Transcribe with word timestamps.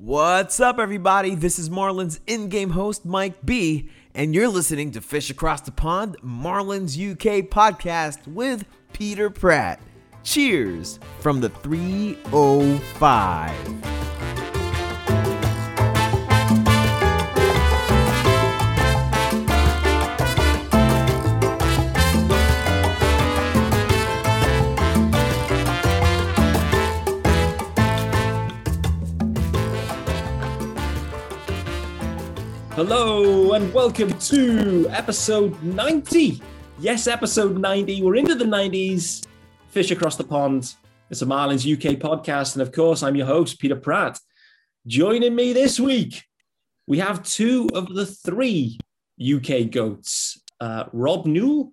What's 0.00 0.60
up, 0.60 0.78
everybody? 0.78 1.34
This 1.34 1.58
is 1.58 1.70
Marlins 1.70 2.20
in 2.28 2.50
game 2.50 2.70
host 2.70 3.04
Mike 3.04 3.44
B, 3.44 3.88
and 4.14 4.32
you're 4.32 4.46
listening 4.46 4.92
to 4.92 5.00
Fish 5.00 5.28
Across 5.28 5.62
the 5.62 5.72
Pond, 5.72 6.16
Marlins 6.24 6.96
UK 6.96 7.50
podcast 7.50 8.24
with 8.28 8.64
Peter 8.92 9.28
Pratt. 9.28 9.80
Cheers 10.22 11.00
from 11.18 11.40
the 11.40 11.48
305. 11.48 13.97
Hello 32.78 33.54
and 33.54 33.74
welcome 33.74 34.16
to 34.20 34.86
episode 34.90 35.60
90. 35.64 36.40
Yes, 36.78 37.08
episode 37.08 37.58
90. 37.58 38.04
We're 38.04 38.14
into 38.14 38.36
the 38.36 38.44
90s. 38.44 39.26
Fish 39.66 39.90
across 39.90 40.14
the 40.14 40.22
pond. 40.22 40.76
It's 41.10 41.20
a 41.20 41.26
Marlins 41.26 41.66
UK 41.66 41.98
podcast. 41.98 42.52
And 42.52 42.62
of 42.62 42.70
course, 42.70 43.02
I'm 43.02 43.16
your 43.16 43.26
host, 43.26 43.58
Peter 43.58 43.74
Pratt. 43.74 44.20
Joining 44.86 45.34
me 45.34 45.52
this 45.52 45.80
week, 45.80 46.22
we 46.86 47.00
have 47.00 47.24
two 47.24 47.68
of 47.74 47.92
the 47.92 48.06
three 48.06 48.78
UK 49.20 49.72
goats. 49.72 50.40
Uh, 50.60 50.84
Rob 50.92 51.26
Newell 51.26 51.72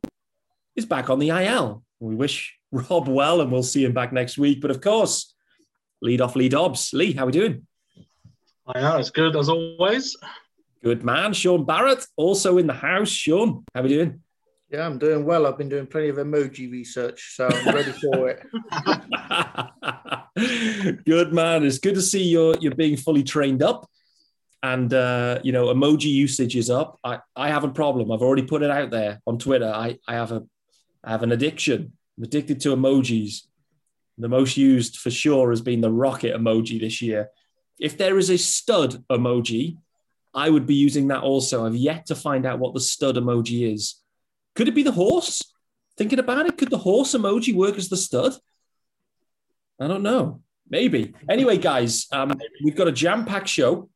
is 0.76 0.88
back 0.88 1.12
on 1.12 1.20
the 1.20 1.30
IL. 1.30 1.84
We 2.00 2.16
wish 2.16 2.58
Rob 2.72 3.08
well 3.08 3.42
and 3.42 3.52
we'll 3.52 3.62
see 3.62 3.86
him 3.86 3.94
back 3.94 4.12
next 4.12 4.40
week. 4.40 4.60
But 4.60 4.72
of 4.72 4.82
course, 4.82 5.36
lead 6.02 6.20
off 6.20 6.36
Lee 6.36 6.50
Dobbs. 6.50 6.94
Lee, 6.94 7.14
how 7.14 7.26
are 7.26 7.26
we 7.28 7.32
doing? 7.32 7.68
I 8.66 8.82
know, 8.82 8.98
it's 8.98 9.12
good 9.12 9.36
as 9.36 9.50
always. 9.50 10.18
Good 10.84 11.04
man. 11.04 11.34
Sean 11.34 11.66
Barrett, 11.66 12.06
also 12.16 12.58
in 12.58 12.68
the 12.68 12.74
house. 12.74 13.10
Sean, 13.10 13.64
how 13.74 13.82
are 13.82 13.84
we 13.84 13.90
doing? 13.90 14.22
Yeah, 14.72 14.86
I'm 14.86 14.98
doing 14.98 15.26
well. 15.26 15.46
I've 15.46 15.58
been 15.58 15.70
doing 15.70 15.88
plenty 15.88 16.10
of 16.10 16.18
emoji 16.18 16.72
research, 16.72 17.36
so 17.36 17.48
I'm 17.48 17.74
ready 17.74 17.92
for 17.92 18.30
it. 18.30 18.44
good 21.06 21.32
man. 21.34 21.64
It's 21.64 21.78
good 21.78 21.96
to 21.96 22.02
see 22.02 22.24
you're 22.24 22.58
you're 22.60 22.76
being 22.76 22.98
fully 22.98 23.24
trained 23.24 23.62
up, 23.62 23.88
and 24.64 24.92
uh, 24.94 25.40
you 25.44 25.52
know 25.52 25.68
emoji 25.68 26.06
usage 26.06 26.56
is 26.56 26.70
up. 26.70 27.00
I, 27.04 27.20
I 27.36 27.50
have 27.50 27.64
a 27.64 27.70
problem. 27.70 28.12
I've 28.12 28.24
already 28.24 28.42
put 28.42 28.64
it 28.64 28.72
out 28.72 28.90
there 28.90 29.22
on 29.28 29.38
Twitter. 29.38 29.72
I, 29.72 30.00
I 30.08 30.16
have 30.16 30.32
a 30.32 30.44
I 31.04 31.12
have 31.12 31.24
an 31.24 31.32
addiction. 31.32 31.94
I'm 32.18 32.24
addicted 32.24 32.60
to 32.62 32.76
emojis. 32.76 33.44
The 34.18 34.30
most 34.30 34.58
used 34.58 34.98
for 34.98 35.12
sure 35.12 35.52
has 35.52 35.62
been 35.62 35.82
the 35.82 35.92
rocket 35.92 36.36
emoji 36.36 36.80
this 36.80 37.02
year. 37.02 37.30
If 37.80 37.98
there 37.98 38.18
is 38.18 38.30
a 38.30 38.38
stud 38.38 39.04
emoji, 39.10 39.78
I 40.36 40.50
would 40.50 40.68
be 40.68 40.76
using 40.76 41.08
that 41.08 41.24
also. 41.24 41.66
I've 41.66 41.76
yet 41.76 42.08
to 42.08 42.16
find 42.16 42.46
out 42.46 42.60
what 42.60 42.74
the 42.74 42.82
stud 42.82 43.16
emoji 43.16 43.74
is. 43.74 43.96
Could 44.54 44.68
it 44.68 44.76
be 44.76 44.84
the 44.84 44.92
horse? 44.92 45.42
Thinking 45.98 46.20
about 46.20 46.46
it, 46.46 46.58
could 46.58 46.70
the 46.70 46.78
horse 46.78 47.14
emoji 47.14 47.56
work 47.56 47.78
as 47.78 47.88
the 47.88 47.96
stud? 47.98 48.36
I 49.80 49.88
don't 49.88 50.04
know. 50.04 50.42
Maybe. 50.70 51.14
Anyway, 51.30 51.58
guys, 51.58 52.08
um, 52.12 52.34
we've 52.64 52.76
got 52.76 52.88
a 52.88 52.92
jam-packed 52.92 53.48
show. 53.48 53.90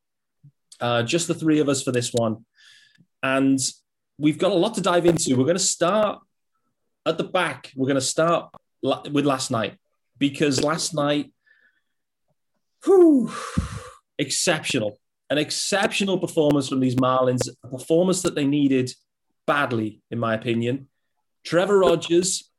Uh, 0.79 1.03
just 1.03 1.27
the 1.27 1.33
three 1.33 1.59
of 1.59 1.67
us 1.67 1.83
for 1.83 1.91
this 1.91 2.13
one, 2.13 2.45
and 3.21 3.59
we've 4.17 4.37
got 4.37 4.53
a 4.53 4.55
lot 4.55 4.75
to 4.75 4.81
dive 4.81 5.05
into. 5.05 5.35
We're 5.35 5.43
going 5.43 5.57
to 5.57 5.63
start 5.63 6.21
at 7.05 7.17
the 7.17 7.25
back. 7.25 7.73
We're 7.75 7.87
going 7.87 7.95
to 7.95 8.01
start 8.01 8.53
la- 8.81 9.03
with 9.11 9.25
last 9.25 9.51
night 9.51 9.77
because 10.17 10.63
last 10.63 10.93
night, 10.93 11.33
whew, 12.85 13.29
exceptional 14.17 14.97
an 15.29 15.37
exceptional 15.37 16.17
performance 16.17 16.69
from 16.69 16.79
these 16.79 16.95
Marlins, 16.95 17.47
a 17.63 17.67
performance 17.67 18.21
that 18.23 18.35
they 18.35 18.45
needed 18.45 18.91
badly, 19.45 20.01
in 20.09 20.19
my 20.19 20.33
opinion. 20.33 20.87
Trevor 21.43 21.79
Rogers, 21.79 22.49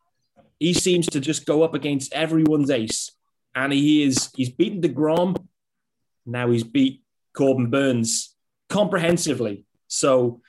he 0.59 0.73
seems 0.73 1.07
to 1.09 1.21
just 1.21 1.47
go 1.47 1.63
up 1.63 1.75
against 1.75 2.13
everyone's 2.13 2.71
ace, 2.71 3.11
and 3.55 3.73
he 3.73 4.03
is 4.03 4.31
he's 4.35 4.51
beaten 4.51 4.81
Degrom. 4.81 5.37
Now 6.27 6.51
he's 6.51 6.65
beat 6.65 7.03
Corbin 7.33 7.71
Burnes 7.71 8.35
comprehensively. 8.69 9.65
So, 9.89 10.41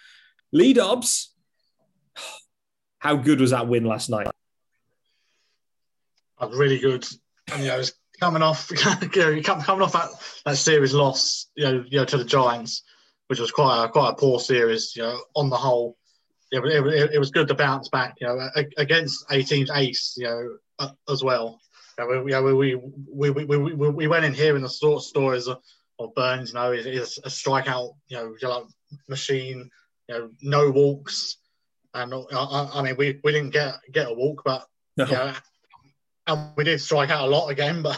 Lee 0.51 0.73
Dobbs, 0.73 1.33
how 2.99 3.15
good 3.15 3.41
was 3.41 3.51
that 3.51 3.67
win 3.67 3.85
last 3.85 4.09
night? 4.09 4.27
Really 6.49 6.79
good. 6.79 7.07
You 7.57 7.65
know, 7.65 7.79
it's 7.79 7.93
coming 8.21 8.43
off, 8.43 8.69
you 8.71 9.21
know, 9.21 9.41
coming 9.41 9.81
off 9.81 9.93
that, 9.93 10.09
that 10.45 10.57
series 10.57 10.93
loss, 10.93 11.47
you 11.55 11.65
know, 11.65 11.83
you 11.87 11.97
know, 11.97 12.05
to 12.05 12.17
the 12.17 12.23
Giants, 12.23 12.83
which 13.27 13.39
was 13.39 13.51
quite 13.51 13.83
a, 13.83 13.89
quite 13.89 14.11
a 14.11 14.15
poor 14.15 14.39
series, 14.39 14.95
you 14.95 15.01
know, 15.01 15.19
on 15.35 15.49
the 15.49 15.57
whole. 15.57 15.97
Yeah, 16.51 16.59
it, 16.65 16.85
it, 16.85 17.11
it 17.13 17.19
was 17.19 17.31
good 17.31 17.47
to 17.47 17.55
bounce 17.55 17.89
back, 17.89 18.17
you 18.19 18.27
know, 18.27 18.49
against 18.77 19.25
a 19.31 19.41
team's 19.41 19.71
ace, 19.73 20.15
you 20.17 20.25
know, 20.25 20.57
uh, 20.79 20.91
as 21.09 21.23
well. 21.23 21.59
You 21.97 22.25
know, 22.25 22.43
we, 22.43 22.53
we, 22.53 22.75
we, 22.75 23.29
we, 23.29 23.45
we, 23.45 23.57
we, 23.57 23.89
we 23.89 24.07
went 24.07 24.25
in 24.25 24.33
here 24.33 24.55
in 24.55 24.61
the 24.61 24.69
sort 24.69 24.97
of 24.97 25.03
stories 25.03 25.47
of, 25.47 25.59
of 25.97 26.13
Burnes, 26.13 26.49
you 26.49 26.55
know, 26.55 26.71
is 26.73 27.19
a 27.23 27.29
strikeout, 27.29 27.95
you 28.07 28.17
know, 28.17 28.35
like 28.41 28.63
machine, 29.07 29.69
you 30.07 30.15
know, 30.15 30.29
no 30.41 30.69
walks. 30.69 31.37
And 31.93 32.13
I, 32.13 32.69
I 32.73 32.81
mean, 32.81 32.95
we, 32.97 33.19
we 33.23 33.31
didn't 33.31 33.51
get 33.51 33.75
get 33.91 34.09
a 34.09 34.13
walk, 34.13 34.41
but 34.45 34.65
no. 34.97 35.05
you 35.05 35.11
know, 35.11 35.33
and 36.31 36.51
we 36.55 36.63
did 36.63 36.81
strike 36.81 37.09
out 37.09 37.27
a 37.27 37.29
lot 37.29 37.49
again, 37.49 37.81
but 37.81 37.97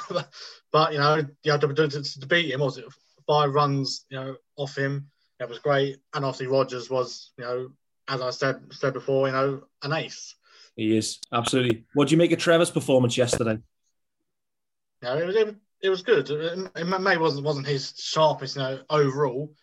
but 0.71 0.93
you 0.93 0.99
know, 0.99 1.17
you 1.17 1.51
know, 1.51 1.57
to, 1.57 1.73
to, 1.73 1.87
to 1.89 2.27
beat 2.27 2.51
him 2.51 2.61
was 2.61 2.77
it 2.77 2.85
five 3.27 3.53
runs, 3.53 4.05
you 4.09 4.17
know, 4.17 4.35
off 4.57 4.77
him. 4.77 5.09
It 5.39 5.49
was 5.49 5.59
great, 5.59 5.97
and 6.13 6.23
obviously 6.23 6.47
Rogers 6.47 6.89
was, 6.89 7.31
you 7.37 7.43
know, 7.43 7.69
as 8.07 8.21
I 8.21 8.29
said 8.29 8.61
said 8.71 8.93
before, 8.93 9.27
you 9.27 9.33
know, 9.33 9.63
an 9.83 9.93
ace. 9.93 10.35
He 10.75 10.97
is 10.97 11.19
absolutely. 11.31 11.85
What 11.93 12.07
do 12.07 12.13
you 12.13 12.17
make 12.17 12.31
of 12.31 12.39
Trevor's 12.39 12.71
performance 12.71 13.17
yesterday? 13.17 13.59
Yeah, 15.01 15.17
it 15.17 15.25
was 15.25 15.35
it, 15.35 15.55
it 15.81 15.89
was 15.89 16.01
good. 16.01 16.29
It, 16.29 16.71
it 16.75 16.85
maybe 16.85 17.21
wasn't 17.21 17.45
wasn't 17.45 17.67
his 17.67 17.93
sharpest, 17.97 18.55
you 18.55 18.61
know, 18.61 18.79
overall, 18.89 19.53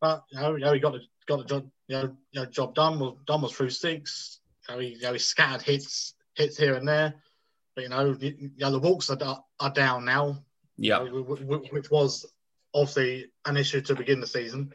but 0.00 0.24
you 0.30 0.40
know, 0.40 0.54
you 0.54 0.64
know 0.64 0.72
he 0.72 0.80
got 0.80 0.92
the 0.92 1.00
got 1.26 1.38
the 1.38 1.44
job, 1.44 1.70
you 1.88 1.96
know, 1.96 2.16
you 2.32 2.40
know, 2.40 2.46
job 2.46 2.74
done. 2.74 2.98
Was 2.98 3.16
done 3.26 3.42
was 3.42 3.52
through 3.52 3.70
six. 3.70 4.40
You 4.68 4.74
know, 4.74 4.80
he, 4.80 4.88
you 4.88 5.02
know, 5.02 5.12
he 5.12 5.18
scattered 5.18 5.62
hits 5.62 6.14
hits 6.34 6.56
here 6.56 6.74
and 6.74 6.86
there. 6.86 7.14
But, 7.74 7.84
you 7.84 7.88
know, 7.90 8.16
you 8.20 8.50
know, 8.58 8.70
the 8.70 8.78
walks 8.78 9.10
are, 9.10 9.44
are 9.60 9.70
down 9.72 10.04
now. 10.04 10.42
Yeah. 10.76 11.02
You 11.02 11.12
know, 11.12 11.22
which 11.70 11.90
was 11.90 12.26
obviously 12.74 13.30
an 13.46 13.56
issue 13.56 13.80
to 13.82 13.94
begin 13.94 14.20
the 14.20 14.26
season. 14.26 14.72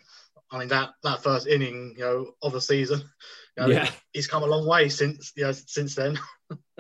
I 0.52 0.60
mean, 0.60 0.68
that, 0.70 0.92
that 1.04 1.24
first 1.24 1.48
inning, 1.48 1.96
you 1.98 2.04
know, 2.04 2.32
of 2.42 2.54
the 2.54 2.62
season, 2.62 3.02
you 3.58 3.64
know, 3.64 3.70
yeah. 3.70 3.90
he's 4.14 4.28
come 4.28 4.44
a 4.44 4.48
long 4.48 4.66
way 4.66 4.90
since, 4.90 5.34
you 5.36 5.44
know, 5.44 5.52
since 5.52 5.96
then. 5.96 6.18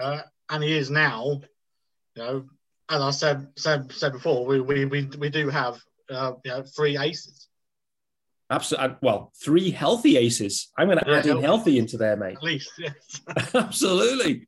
uh, 0.00 0.22
and 0.50 0.64
he 0.64 0.76
is 0.76 0.90
now, 0.90 1.40
you 2.16 2.22
know, 2.22 2.44
as 2.90 3.00
I 3.00 3.10
said 3.10 3.48
said, 3.56 3.92
said 3.92 4.12
before, 4.12 4.44
we, 4.44 4.60
we, 4.60 4.84
we, 4.84 5.08
we 5.18 5.30
do 5.30 5.48
have, 5.48 5.80
uh, 6.10 6.32
you 6.44 6.50
know, 6.50 6.62
three 6.62 6.98
aces. 6.98 7.48
Absolutely. 8.50 8.96
Well, 9.00 9.32
three 9.40 9.70
healthy 9.70 10.16
aces. 10.16 10.72
I'm 10.76 10.88
going 10.88 10.98
to 10.98 11.04
yeah, 11.06 11.18
add 11.18 11.26
in 11.26 11.40
healthy 11.40 11.78
into 11.78 11.96
there, 11.96 12.16
mate. 12.16 12.36
At 12.36 12.42
least, 12.42 12.72
yes. 12.78 13.20
Absolutely. 13.54 14.44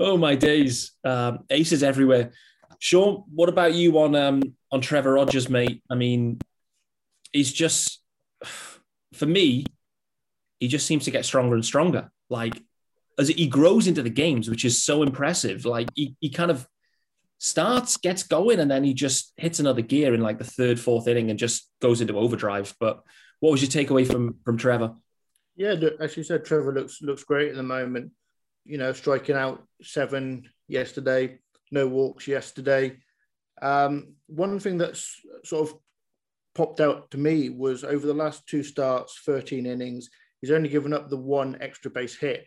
Oh 0.00 0.16
my 0.16 0.34
days, 0.34 0.92
um, 1.04 1.40
aces 1.50 1.82
everywhere. 1.82 2.32
Sean, 2.78 3.24
what 3.34 3.50
about 3.50 3.74
you 3.74 3.98
on 3.98 4.14
um, 4.16 4.42
on 4.72 4.80
Trevor 4.80 5.12
Rogers, 5.12 5.50
mate? 5.50 5.82
I 5.90 5.94
mean, 5.94 6.40
he's 7.32 7.52
just 7.52 8.02
for 9.12 9.26
me, 9.26 9.66
he 10.58 10.68
just 10.68 10.86
seems 10.86 11.04
to 11.04 11.10
get 11.10 11.26
stronger 11.26 11.54
and 11.54 11.64
stronger. 11.64 12.10
Like 12.30 12.54
as 13.18 13.28
he 13.28 13.46
grows 13.46 13.86
into 13.86 14.02
the 14.02 14.08
games, 14.08 14.48
which 14.48 14.64
is 14.64 14.82
so 14.82 15.02
impressive. 15.02 15.66
Like 15.66 15.90
he, 15.94 16.16
he 16.20 16.30
kind 16.30 16.50
of 16.50 16.66
starts, 17.36 17.98
gets 17.98 18.22
going, 18.22 18.58
and 18.58 18.70
then 18.70 18.82
he 18.82 18.94
just 18.94 19.34
hits 19.36 19.60
another 19.60 19.82
gear 19.82 20.14
in 20.14 20.22
like 20.22 20.38
the 20.38 20.44
third, 20.44 20.80
fourth 20.80 21.06
inning 21.06 21.28
and 21.28 21.38
just 21.38 21.68
goes 21.82 22.00
into 22.00 22.18
overdrive. 22.18 22.74
But 22.80 23.02
what 23.40 23.52
was 23.52 23.60
your 23.60 23.70
takeaway 23.70 24.10
from 24.10 24.36
from 24.46 24.56
Trevor? 24.56 24.94
Yeah, 25.56 25.74
as 26.00 26.16
you 26.16 26.22
said, 26.22 26.46
Trevor 26.46 26.72
looks 26.72 27.02
looks 27.02 27.24
great 27.24 27.50
at 27.50 27.56
the 27.56 27.62
moment 27.62 28.12
you 28.64 28.78
know, 28.78 28.92
striking 28.92 29.36
out 29.36 29.62
seven 29.82 30.48
yesterday, 30.68 31.38
no 31.70 31.86
walks 31.86 32.28
yesterday. 32.28 32.98
Um, 33.62 34.14
one 34.26 34.58
thing 34.58 34.78
that's 34.78 35.14
sort 35.44 35.68
of 35.68 35.76
popped 36.54 36.80
out 36.80 37.10
to 37.10 37.18
me 37.18 37.48
was 37.50 37.84
over 37.84 38.06
the 38.06 38.14
last 38.14 38.46
two 38.46 38.62
starts, 38.62 39.20
13 39.24 39.66
innings, 39.66 40.10
he's 40.40 40.50
only 40.50 40.68
given 40.68 40.92
up 40.92 41.08
the 41.08 41.16
one 41.16 41.56
extra 41.60 41.90
base 41.90 42.16
hit. 42.16 42.46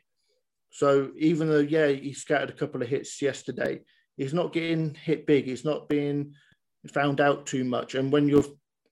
So 0.71 1.11
even 1.17 1.49
though, 1.49 1.59
yeah, 1.59 1.87
he 1.87 2.13
scattered 2.13 2.49
a 2.49 2.53
couple 2.53 2.81
of 2.81 2.87
hits 2.87 3.21
yesterday, 3.21 3.81
he's 4.17 4.33
not 4.33 4.53
getting 4.53 4.95
hit 4.95 5.27
big. 5.27 5.45
He's 5.45 5.65
not 5.65 5.87
being 5.87 6.33
found 6.91 7.21
out 7.21 7.45
too 7.45 7.63
much. 7.63 7.95
And 7.95 8.11
when 8.11 8.27
you're 8.27 8.45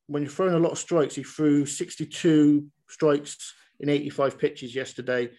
when 0.07 0.23
you're 0.23 0.31
throwing 0.31 0.53
a 0.53 0.59
lot 0.59 0.73
of 0.73 0.77
strikes, 0.77 1.15
he 1.15 1.23
threw 1.23 1.65
62 1.65 2.67
strikes 2.89 3.53
in 3.79 3.89
85 3.89 4.37
pitches 4.37 4.75
yesterday 4.75 5.29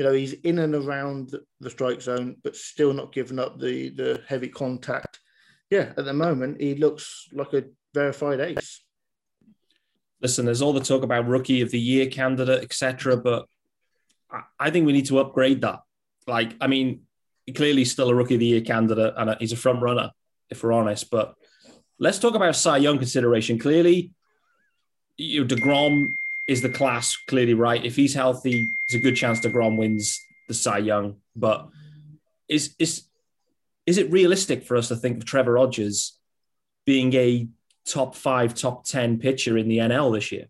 you 0.00 0.06
know, 0.06 0.14
he's 0.14 0.32
in 0.32 0.60
and 0.60 0.74
around 0.74 1.36
the 1.60 1.68
strike 1.68 2.00
zone, 2.00 2.34
but 2.42 2.56
still 2.56 2.94
not 2.94 3.12
giving 3.12 3.38
up 3.38 3.60
the 3.60 3.90
the 3.90 4.22
heavy 4.26 4.48
contact. 4.48 5.20
Yeah, 5.68 5.92
at 5.94 6.06
the 6.06 6.14
moment 6.14 6.58
he 6.58 6.74
looks 6.74 7.28
like 7.34 7.52
a 7.52 7.64
verified 7.92 8.40
ace. 8.40 8.82
Listen, 10.22 10.46
there's 10.46 10.62
all 10.62 10.72
the 10.72 10.80
talk 10.80 11.02
about 11.02 11.28
rookie 11.28 11.60
of 11.60 11.70
the 11.70 11.78
year 11.78 12.06
candidate, 12.06 12.64
etc. 12.64 13.18
But 13.18 13.44
I 14.58 14.70
think 14.70 14.86
we 14.86 14.94
need 14.94 15.04
to 15.08 15.18
upgrade 15.18 15.60
that. 15.60 15.80
Like, 16.26 16.56
I 16.62 16.66
mean, 16.66 17.02
clearly 17.54 17.84
still 17.84 18.08
a 18.08 18.14
rookie 18.14 18.34
of 18.36 18.40
the 18.40 18.46
year 18.46 18.62
candidate, 18.62 19.12
and 19.18 19.36
he's 19.38 19.52
a 19.52 19.56
front 19.56 19.82
runner, 19.82 20.12
if 20.48 20.62
we're 20.62 20.72
honest. 20.72 21.10
But 21.10 21.34
let's 21.98 22.18
talk 22.18 22.34
about 22.34 22.56
Cy 22.56 22.78
Young 22.78 22.96
consideration. 22.96 23.58
Clearly, 23.58 24.14
you 25.18 25.44
know, 25.44 25.54
Degrom 25.54 26.06
is 26.48 26.62
the 26.62 26.68
class. 26.68 27.16
Clearly, 27.28 27.54
right. 27.54 27.84
If 27.84 27.96
he's 27.96 28.14
healthy, 28.14 28.68
there's 28.88 29.00
a 29.00 29.02
good 29.02 29.16
chance 29.16 29.40
Degrom 29.40 29.76
wins 29.76 30.20
the 30.48 30.54
Cy 30.54 30.78
Young. 30.78 31.16
But 31.36 31.68
is 32.48 32.74
is 32.78 33.04
is 33.86 33.98
it 33.98 34.10
realistic 34.10 34.64
for 34.64 34.76
us 34.76 34.88
to 34.88 34.96
think 34.96 35.18
of 35.18 35.24
Trevor 35.24 35.52
Rogers 35.52 36.18
being 36.86 37.12
a 37.14 37.48
top 37.86 38.14
five, 38.14 38.54
top 38.54 38.84
ten 38.84 39.18
pitcher 39.18 39.56
in 39.56 39.68
the 39.68 39.78
NL 39.78 40.14
this 40.14 40.32
year? 40.32 40.46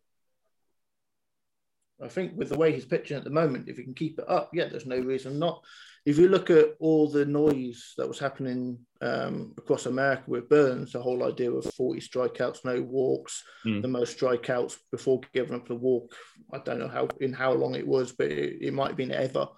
I 2.03 2.09
think 2.09 2.33
with 2.37 2.49
the 2.49 2.59
way 2.59 2.73
he's 2.73 2.87
pitching 2.87 3.17
at 3.17 3.25
the 3.25 3.31
moment, 3.31 3.69
if 3.69 3.77
he 3.77 3.83
can 3.83 3.95
keep 3.95 4.19
it 4.19 4.25
up, 4.29 4.51
yeah, 4.55 4.69
there's 4.69 4.87
no 4.87 4.99
reason 4.99 5.39
not. 5.39 5.63
If 6.07 6.19
you 6.19 6.29
look 6.29 6.49
at 6.49 6.77
all 6.79 7.09
the 7.09 7.27
noise 7.27 7.93
that 7.99 8.09
was 8.09 8.19
happening 8.19 8.79
um, 9.03 9.53
across 9.59 9.87
America 9.87 10.25
with 10.27 10.49
Burnes, 10.49 10.93
the 10.93 11.03
whole 11.03 11.25
idea 11.25 11.51
of 11.51 11.65
40 11.75 12.01
strikeouts, 12.01 12.65
no 12.65 12.81
walks, 12.81 13.43
mm. 13.67 13.83
the 13.83 13.89
most 13.89 14.19
strikeouts 14.19 14.77
before 14.91 15.21
giving 15.35 15.55
up 15.55 15.69
the 15.69 15.75
walk. 15.75 16.15
I 16.53 16.59
don't 16.59 16.79
know 16.79 16.89
how 16.89 17.09
in 17.21 17.33
how 17.33 17.53
long 17.53 17.75
it 17.75 17.87
was, 17.87 18.13
but 18.13 18.29
it, 18.29 18.63
it 18.63 18.73
might 18.73 18.89
have 18.89 18.97
been 18.97 19.13
ever. 19.13 19.49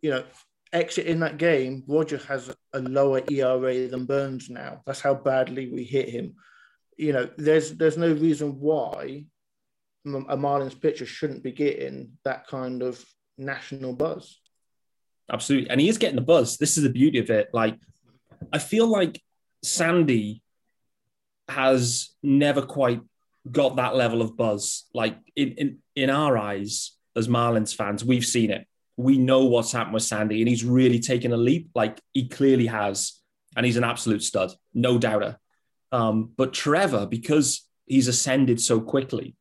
You 0.00 0.10
know, 0.10 0.24
exit 0.72 1.06
in 1.06 1.20
that 1.20 1.38
game, 1.38 1.84
Roger 1.86 2.18
has 2.28 2.54
a 2.72 2.80
lower 2.80 3.22
ERA 3.30 3.88
than 3.88 4.06
Burnes 4.06 4.48
now. 4.48 4.82
That's 4.86 5.00
how 5.00 5.14
badly 5.14 5.70
we 5.70 5.84
hit 5.84 6.08
him. 6.08 6.34
You 6.96 7.12
know, 7.12 7.28
there's 7.36 7.72
there's 7.72 7.98
no 7.98 8.12
reason 8.12 8.58
why 8.60 9.26
a 10.06 10.36
Marlins 10.36 10.80
pitcher 10.80 11.06
shouldn't 11.06 11.42
be 11.42 11.52
getting 11.52 12.12
that 12.24 12.46
kind 12.46 12.82
of 12.82 13.04
national 13.36 13.92
buzz. 13.92 14.38
Absolutely. 15.32 15.70
And 15.70 15.80
he 15.80 15.88
is 15.88 15.98
getting 15.98 16.16
the 16.16 16.22
buzz. 16.22 16.56
This 16.56 16.76
is 16.76 16.82
the 16.84 16.90
beauty 16.90 17.18
of 17.18 17.30
it. 17.30 17.48
Like, 17.52 17.78
I 18.52 18.58
feel 18.58 18.86
like 18.86 19.20
Sandy 19.62 20.42
has 21.48 22.10
never 22.22 22.62
quite 22.62 23.00
got 23.50 23.76
that 23.76 23.96
level 23.96 24.22
of 24.22 24.36
buzz. 24.36 24.84
Like, 24.94 25.16
in, 25.34 25.52
in, 25.52 25.78
in 25.94 26.10
our 26.10 26.36
eyes, 26.38 26.92
as 27.16 27.28
Marlins 27.28 27.74
fans, 27.74 28.04
we've 28.04 28.26
seen 28.26 28.50
it. 28.50 28.66
We 28.96 29.18
know 29.18 29.44
what's 29.44 29.72
happened 29.72 29.94
with 29.94 30.02
Sandy, 30.04 30.40
and 30.40 30.48
he's 30.48 30.64
really 30.64 31.00
taken 31.00 31.32
a 31.32 31.36
leap. 31.36 31.70
Like, 31.74 32.00
he 32.12 32.28
clearly 32.28 32.66
has. 32.66 33.20
And 33.56 33.64
he's 33.64 33.78
an 33.78 33.84
absolute 33.84 34.22
stud, 34.22 34.52
no 34.74 34.98
doubter. 34.98 35.38
Um, 35.90 36.30
but 36.36 36.52
Trevor, 36.52 37.06
because 37.06 37.66
he's 37.86 38.06
ascended 38.06 38.60
so 38.60 38.80
quickly, 38.80 39.34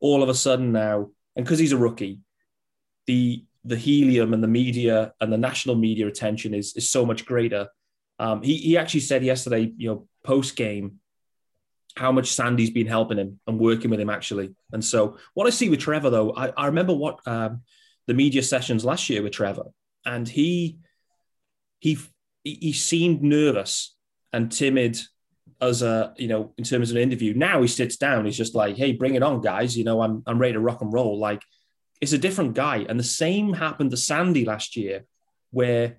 all 0.00 0.22
of 0.22 0.30
a 0.30 0.34
sudden 0.34 0.72
now, 0.72 1.10
and 1.36 1.44
because 1.44 1.58
he's 1.58 1.72
a 1.72 1.76
rookie, 1.76 2.20
the 3.06 3.44
the 3.66 3.76
helium 3.76 4.32
and 4.32 4.42
the 4.42 4.48
media 4.48 5.12
and 5.20 5.32
the 5.32 5.38
national 5.38 5.74
media 5.74 6.06
attention 6.06 6.54
is 6.54 6.74
is 6.76 6.88
so 6.88 7.04
much 7.04 7.26
greater. 7.26 7.68
Um, 8.18 8.42
he 8.42 8.56
he 8.56 8.78
actually 8.78 9.00
said 9.00 9.24
yesterday, 9.24 9.72
you 9.76 9.88
know, 9.88 10.08
post 10.24 10.56
game, 10.56 11.00
how 11.96 12.12
much 12.12 12.28
Sandy's 12.28 12.70
been 12.70 12.86
helping 12.86 13.18
him 13.18 13.40
and 13.46 13.58
working 13.58 13.90
with 13.90 14.00
him 14.00 14.10
actually. 14.10 14.54
And 14.72 14.84
so 14.84 15.18
what 15.34 15.46
I 15.46 15.50
see 15.50 15.68
with 15.68 15.80
Trevor 15.80 16.10
though, 16.10 16.34
I, 16.34 16.52
I 16.56 16.66
remember 16.66 16.94
what 16.94 17.18
um, 17.26 17.62
the 18.06 18.14
media 18.14 18.42
sessions 18.42 18.84
last 18.84 19.08
year 19.10 19.22
with 19.22 19.32
Trevor, 19.32 19.66
and 20.04 20.28
he 20.28 20.78
he 21.80 21.98
he 22.44 22.72
seemed 22.72 23.22
nervous 23.22 23.94
and 24.32 24.52
timid 24.52 25.00
as 25.60 25.82
a 25.82 26.14
you 26.16 26.28
know 26.28 26.52
in 26.58 26.64
terms 26.64 26.90
of 26.90 26.96
an 26.96 27.02
interview. 27.02 27.34
Now 27.34 27.62
he 27.62 27.68
sits 27.68 27.96
down. 27.96 28.24
He's 28.24 28.36
just 28.36 28.54
like, 28.54 28.76
"Hey, 28.76 28.92
bring 28.92 29.14
it 29.14 29.22
on, 29.22 29.40
guys! 29.40 29.76
You 29.76 29.84
know, 29.84 30.02
I'm 30.02 30.22
I'm 30.26 30.38
ready 30.38 30.52
to 30.52 30.60
rock 30.60 30.82
and 30.82 30.92
roll." 30.92 31.18
Like, 31.18 31.42
it's 32.00 32.12
a 32.12 32.18
different 32.18 32.54
guy. 32.54 32.86
And 32.88 32.98
the 32.98 33.04
same 33.04 33.52
happened 33.52 33.90
to 33.90 33.96
Sandy 33.96 34.44
last 34.44 34.76
year, 34.76 35.04
where 35.50 35.98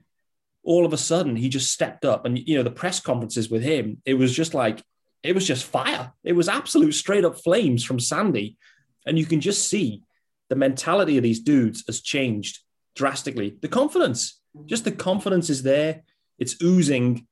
all 0.63 0.85
of 0.85 0.93
a 0.93 0.97
sudden 0.97 1.35
he 1.35 1.49
just 1.49 1.71
stepped 1.71 2.05
up. 2.05 2.25
And 2.25 2.37
you 2.47 2.57
know, 2.57 2.63
the 2.63 2.71
press 2.71 2.99
conferences 2.99 3.49
with 3.49 3.63
him, 3.63 4.01
it 4.05 4.15
was 4.15 4.33
just 4.33 4.53
like 4.53 4.81
it 5.23 5.33
was 5.33 5.45
just 5.45 5.65
fire. 5.65 6.13
It 6.23 6.33
was 6.33 6.47
absolute 6.47 6.93
straight 6.93 7.25
up 7.25 7.39
flames 7.39 7.83
from 7.83 7.99
Sandy, 7.99 8.57
and 9.05 9.17
you 9.17 9.25
can 9.25 9.41
just 9.41 9.67
see 9.67 10.03
the 10.49 10.55
mentality 10.55 11.17
of 11.17 11.23
these 11.23 11.41
dudes 11.41 11.83
has 11.87 12.01
changed 12.01 12.59
drastically. 12.95 13.57
The 13.61 13.67
confidence, 13.67 14.39
just 14.65 14.85
the 14.85 14.91
confidence 14.91 15.49
is 15.49 15.63
there. 15.63 16.03
It's 16.39 16.61
oozing. 16.61 17.27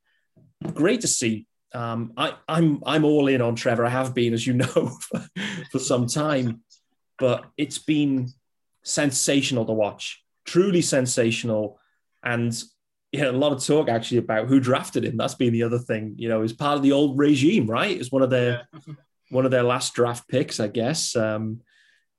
Great 0.74 1.02
to 1.02 1.08
see 1.08 1.48
um, 1.76 2.14
I, 2.16 2.34
I'm 2.48 2.82
I'm 2.86 3.04
all 3.04 3.28
in 3.28 3.42
on 3.42 3.56
Trevor. 3.56 3.86
I 3.86 3.90
have 3.90 4.14
been, 4.14 4.34
as 4.34 4.48
you 4.48 4.54
know, 4.54 4.66
for, 5.02 5.26
for 5.72 5.80
some 5.80 6.08
time, 6.08 6.62
but 7.20 7.46
it's 7.58 7.80
been 7.80 8.30
sensational 8.86 9.66
to 9.66 9.74
watch. 9.74 10.24
Truly 10.46 10.82
sensational, 10.82 11.80
and 12.24 12.54
yeah, 13.12 13.30
a 13.30 13.32
lot 13.32 13.52
of 13.52 13.64
talk 13.64 13.90
actually 13.90 14.20
about 14.20 14.48
who 14.48 14.60
drafted 14.60 15.04
him. 15.04 15.18
That's 15.18 15.36
been 15.36 15.54
the 15.54 15.64
other 15.64 15.80
thing. 15.80 16.16
You 16.18 16.30
know, 16.30 16.42
he's 16.42 16.54
part 16.54 16.78
of 16.78 16.84
the 16.84 16.92
old 16.92 17.18
regime, 17.18 17.68
right? 17.68 17.98
It's 17.98 18.12
one 18.12 18.22
of 18.22 18.30
their 18.30 18.68
yeah. 18.74 18.94
one 19.30 19.46
of 19.46 19.52
their 19.52 19.64
last 19.64 19.94
draft 19.94 20.28
picks, 20.28 20.60
I 20.60 20.68
guess. 20.68 21.16
Um, 21.16 21.62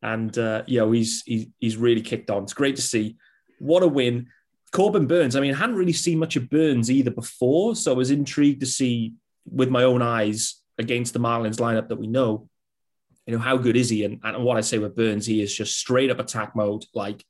and 0.02 0.36
uh, 0.36 0.62
you 0.66 0.80
know, 0.80 0.92
he's, 0.92 1.22
he's 1.24 1.46
he's 1.58 1.76
really 1.76 2.02
kicked 2.02 2.30
on. 2.30 2.42
It's 2.42 2.52
great 2.52 2.76
to 2.76 2.82
see. 2.82 3.16
What 3.58 3.82
a 3.82 3.88
win. 3.88 4.28
Corbin 4.72 5.06
Burnes. 5.06 5.36
I 5.36 5.40
mean, 5.40 5.54
I 5.54 5.58
hadn't 5.58 5.76
really 5.76 5.92
seen 5.92 6.18
much 6.18 6.36
of 6.36 6.50
Burnes 6.50 6.90
either 6.90 7.10
before, 7.10 7.76
so 7.76 7.92
I 7.92 7.96
was 7.96 8.10
intrigued 8.10 8.60
to 8.60 8.66
see 8.66 9.14
with 9.50 9.70
my 9.70 9.84
own 9.84 10.02
eyes 10.02 10.60
against 10.78 11.12
the 11.12 11.20
Marlins 11.20 11.56
lineup 11.56 11.88
that 11.88 11.96
we 11.96 12.06
know, 12.06 12.48
you 13.26 13.34
know, 13.34 13.42
how 13.42 13.56
good 13.56 13.76
is 13.76 13.90
he? 13.90 14.04
And, 14.04 14.20
and 14.22 14.44
what 14.44 14.56
I 14.56 14.60
say 14.60 14.78
with 14.78 14.96
Burnes, 14.96 15.26
he 15.26 15.42
is 15.42 15.54
just 15.54 15.76
straight 15.76 16.10
up 16.10 16.20
attack 16.20 16.54
mode. 16.54 16.84
Like 16.94 17.24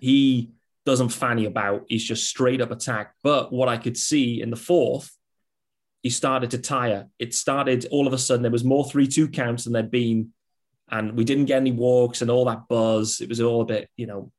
he 0.00 0.52
doesn't 0.84 1.08
fanny 1.08 1.46
about. 1.46 1.84
He's 1.88 2.04
just 2.04 2.28
straight 2.28 2.60
up 2.60 2.70
attack. 2.70 3.14
But 3.22 3.52
what 3.52 3.68
I 3.68 3.78
could 3.78 3.96
see 3.96 4.42
in 4.42 4.50
the 4.50 4.56
fourth, 4.56 5.10
he 6.02 6.10
started 6.10 6.50
to 6.50 6.58
tire. 6.58 7.08
It 7.18 7.34
started 7.34 7.86
all 7.90 8.06
of 8.06 8.12
a 8.12 8.18
sudden, 8.18 8.42
there 8.42 8.50
was 8.50 8.64
more 8.64 8.84
3 8.84 9.06
2 9.06 9.28
counts 9.28 9.64
than 9.64 9.72
there'd 9.72 9.90
been. 9.90 10.32
And 10.90 11.16
we 11.16 11.24
didn't 11.24 11.46
get 11.46 11.56
any 11.56 11.72
walks 11.72 12.20
and 12.20 12.30
all 12.30 12.44
that 12.46 12.68
buzz. 12.68 13.20
It 13.22 13.28
was 13.28 13.40
all 13.40 13.62
a 13.62 13.66
bit, 13.66 13.88
you 13.96 14.06
know, 14.06 14.30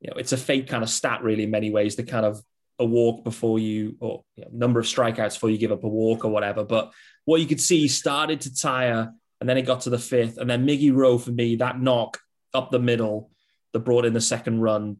you 0.00 0.10
know, 0.10 0.16
it's 0.16 0.32
a 0.32 0.36
fake 0.36 0.68
kind 0.68 0.82
of 0.82 0.90
stat, 0.90 1.22
really, 1.22 1.44
in 1.44 1.50
many 1.50 1.70
ways, 1.70 1.96
the 1.96 2.02
kind 2.04 2.26
of 2.26 2.40
a 2.78 2.84
walk 2.84 3.24
before 3.24 3.58
you, 3.58 3.96
or 4.00 4.24
you 4.36 4.44
know, 4.44 4.50
number 4.52 4.80
of 4.80 4.86
strikeouts 4.86 5.34
before 5.34 5.50
you 5.50 5.58
give 5.58 5.72
up 5.72 5.84
a 5.84 5.88
walk 5.88 6.24
or 6.24 6.30
whatever. 6.30 6.64
But 6.64 6.92
what 7.24 7.40
you 7.40 7.46
could 7.46 7.60
see, 7.60 7.78
he 7.80 7.88
started 7.88 8.42
to 8.42 8.54
tire, 8.54 9.12
and 9.42 9.48
then 9.48 9.58
it 9.58 9.62
got 9.62 9.80
to 9.80 9.90
the 9.90 9.98
fifth, 9.98 10.38
and 10.38 10.48
then 10.48 10.64
Miggy 10.64 10.94
Rowe 10.94 11.18
for 11.18 11.32
me, 11.32 11.56
that 11.56 11.80
knock 11.80 12.20
up 12.54 12.70
the 12.70 12.78
middle 12.78 13.32
that 13.72 13.80
brought 13.80 14.04
in 14.04 14.12
the 14.12 14.20
second 14.20 14.60
run, 14.60 14.98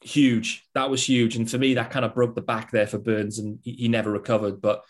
huge. 0.00 0.64
That 0.76 0.88
was 0.88 1.04
huge, 1.04 1.34
and 1.34 1.50
for 1.50 1.58
me, 1.58 1.74
that 1.74 1.90
kind 1.90 2.04
of 2.04 2.14
broke 2.14 2.36
the 2.36 2.42
back 2.42 2.70
there 2.70 2.86
for 2.86 2.98
Burnes 2.98 3.40
and 3.40 3.58
he, 3.64 3.72
he 3.72 3.88
never 3.88 4.12
recovered. 4.12 4.62
But 4.62 4.84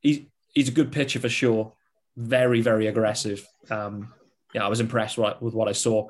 he's 0.00 0.20
he's 0.54 0.70
a 0.70 0.72
good 0.72 0.92
pitcher 0.92 1.20
for 1.20 1.28
sure. 1.28 1.74
Very 2.16 2.62
very 2.62 2.86
aggressive. 2.86 3.46
Um, 3.68 4.14
yeah, 4.54 4.64
I 4.64 4.68
was 4.68 4.80
impressed 4.80 5.18
with 5.18 5.52
what 5.52 5.68
I 5.68 5.72
saw. 5.72 6.08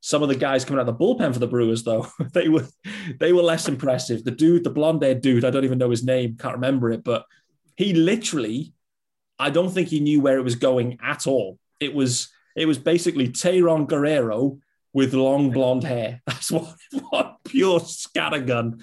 Some 0.00 0.22
of 0.22 0.28
the 0.28 0.36
guys 0.36 0.64
coming 0.64 0.78
out 0.78 0.88
of 0.88 0.96
the 0.96 1.04
bullpen 1.04 1.32
for 1.32 1.40
the 1.40 1.48
Brewers, 1.48 1.82
though, 1.82 2.06
they 2.34 2.48
were 2.48 2.68
they 3.18 3.32
were 3.32 3.42
less 3.42 3.66
impressive. 3.66 4.22
The 4.22 4.30
dude, 4.30 4.62
the 4.62 4.70
blonde-haired 4.70 5.22
dude, 5.22 5.44
I 5.44 5.50
don't 5.50 5.64
even 5.64 5.78
know 5.78 5.90
his 5.90 6.04
name, 6.04 6.36
can't 6.36 6.54
remember 6.54 6.92
it, 6.92 7.02
but 7.02 7.24
he 7.76 7.94
literally, 7.94 8.74
I 9.40 9.50
don't 9.50 9.70
think 9.70 9.88
he 9.88 9.98
knew 9.98 10.20
where 10.20 10.38
it 10.38 10.44
was 10.44 10.54
going 10.54 10.98
at 11.02 11.26
all. 11.26 11.58
It 11.80 11.94
was 11.94 12.28
it 12.56 12.66
was 12.66 12.78
basically 12.78 13.28
Tayron 13.28 13.86
Guerrero 13.86 14.58
with 14.92 15.12
long 15.12 15.50
blonde 15.50 15.84
hair. 15.84 16.20
That's 16.26 16.52
what, 16.52 16.74
what 17.10 17.36
pure 17.44 17.80
scattergun. 17.80 18.80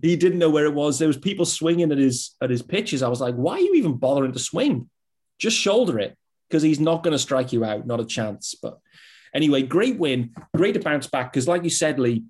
He 0.00 0.16
didn't 0.16 0.38
know 0.38 0.50
where 0.50 0.64
it 0.64 0.74
was. 0.74 0.98
There 0.98 1.08
was 1.08 1.18
people 1.18 1.44
swinging 1.44 1.92
at 1.92 1.98
his 1.98 2.34
at 2.40 2.50
his 2.50 2.62
pitches. 2.62 3.02
I 3.02 3.08
was 3.08 3.20
like, 3.20 3.34
why 3.34 3.54
are 3.54 3.60
you 3.60 3.74
even 3.74 3.96
bothering 3.96 4.32
to 4.32 4.38
swing? 4.38 4.88
Just 5.38 5.56
shoulder 5.56 5.98
it 5.98 6.16
because 6.48 6.62
he's 6.62 6.80
not 6.80 7.02
going 7.02 7.12
to 7.12 7.18
strike 7.18 7.52
you 7.52 7.64
out. 7.64 7.86
Not 7.86 8.00
a 8.00 8.04
chance. 8.04 8.54
But 8.60 8.78
Anyway, 9.34 9.62
great 9.62 9.98
win, 9.98 10.34
great 10.56 10.74
to 10.74 10.80
bounce 10.80 11.06
back 11.06 11.32
because, 11.32 11.46
like 11.46 11.62
you 11.62 11.70
said, 11.70 11.98
Lee, 11.98 12.24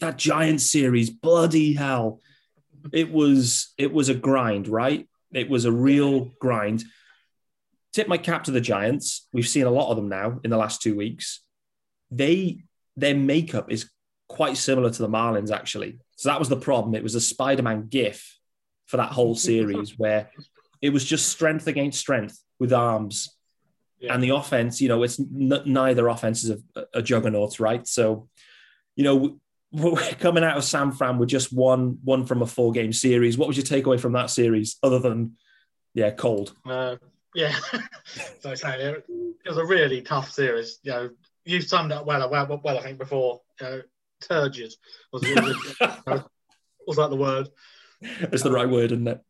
that 0.00 0.16
Giants 0.16 0.68
series, 0.70 1.10
bloody 1.10 1.74
hell, 1.74 2.20
it 2.92 3.12
was 3.12 3.72
it 3.78 3.92
was 3.92 4.08
a 4.08 4.14
grind, 4.14 4.68
right? 4.68 5.08
It 5.32 5.48
was 5.48 5.64
a 5.64 5.72
real 5.72 6.32
grind. 6.40 6.84
Tip 7.98 8.06
my 8.06 8.18
cap 8.18 8.44
to 8.44 8.52
the 8.52 8.60
Giants. 8.60 9.26
We've 9.32 9.48
seen 9.48 9.66
a 9.66 9.70
lot 9.70 9.90
of 9.90 9.96
them 9.96 10.08
now 10.08 10.38
in 10.44 10.50
the 10.50 10.56
last 10.56 10.80
two 10.80 10.94
weeks. 10.94 11.42
They 12.12 12.62
their 12.96 13.16
makeup 13.16 13.72
is 13.72 13.90
quite 14.28 14.56
similar 14.56 14.90
to 14.90 15.02
the 15.02 15.08
Marlins, 15.08 15.50
actually. 15.50 15.98
So 16.16 16.28
that 16.28 16.38
was 16.38 16.48
the 16.48 16.56
problem. 16.56 16.94
It 16.94 17.02
was 17.02 17.16
a 17.16 17.20
Spider-Man 17.20 17.88
gif 17.88 18.38
for 18.86 18.98
that 18.98 19.10
whole 19.10 19.34
series 19.50 19.98
where 19.98 20.30
it 20.80 20.90
was 20.90 21.04
just 21.04 21.28
strength 21.28 21.66
against 21.66 21.98
strength 21.98 22.38
with 22.60 22.72
arms 22.72 23.36
yeah. 24.00 24.14
And 24.14 24.22
the 24.22 24.30
offense, 24.30 24.80
you 24.80 24.88
know, 24.88 25.02
it's 25.02 25.18
n- 25.18 25.62
neither 25.64 26.06
offense 26.08 26.44
is 26.44 26.50
a, 26.76 26.84
a 26.94 27.02
juggernaut, 27.02 27.58
right? 27.58 27.86
So, 27.86 28.28
you 28.94 29.02
know, 29.02 29.40
we're 29.72 29.96
coming 30.20 30.44
out 30.44 30.56
of 30.56 30.64
San 30.64 30.92
Fran 30.92 31.18
with 31.18 31.28
just 31.28 31.52
one 31.52 31.98
one 32.04 32.24
from 32.24 32.42
a 32.42 32.46
four 32.46 32.72
game 32.72 32.92
series. 32.92 33.36
What 33.36 33.48
was 33.48 33.56
your 33.56 33.66
takeaway 33.66 33.98
from 33.98 34.12
that 34.12 34.30
series, 34.30 34.76
other 34.82 35.00
than 35.00 35.36
yeah, 35.94 36.10
cold? 36.10 36.54
Uh, 36.64 36.96
Yeah, 37.38 37.54
so 38.40 38.52
saying 38.56 38.80
it, 38.80 39.04
it 39.44 39.48
was 39.48 39.58
a 39.58 39.64
really 39.64 40.02
tough 40.02 40.32
series. 40.32 40.80
You 40.82 40.90
know, 40.90 41.10
you 41.44 41.60
summed 41.60 41.92
up 41.92 42.04
well, 42.04 42.28
well, 42.28 42.60
well 42.64 42.78
I 42.78 42.82
think 42.82 42.98
before. 42.98 43.42
You 43.60 43.66
know, 43.66 43.82
turgid 44.20 44.74
was, 45.12 45.22
was, 45.22 45.76
was 46.86 46.96
that 46.96 47.10
the 47.10 47.16
word? 47.16 47.48
It's 48.00 48.42
the 48.42 48.50
right 48.50 48.68
word, 48.68 48.90
isn't 48.90 49.06
it? 49.06 49.20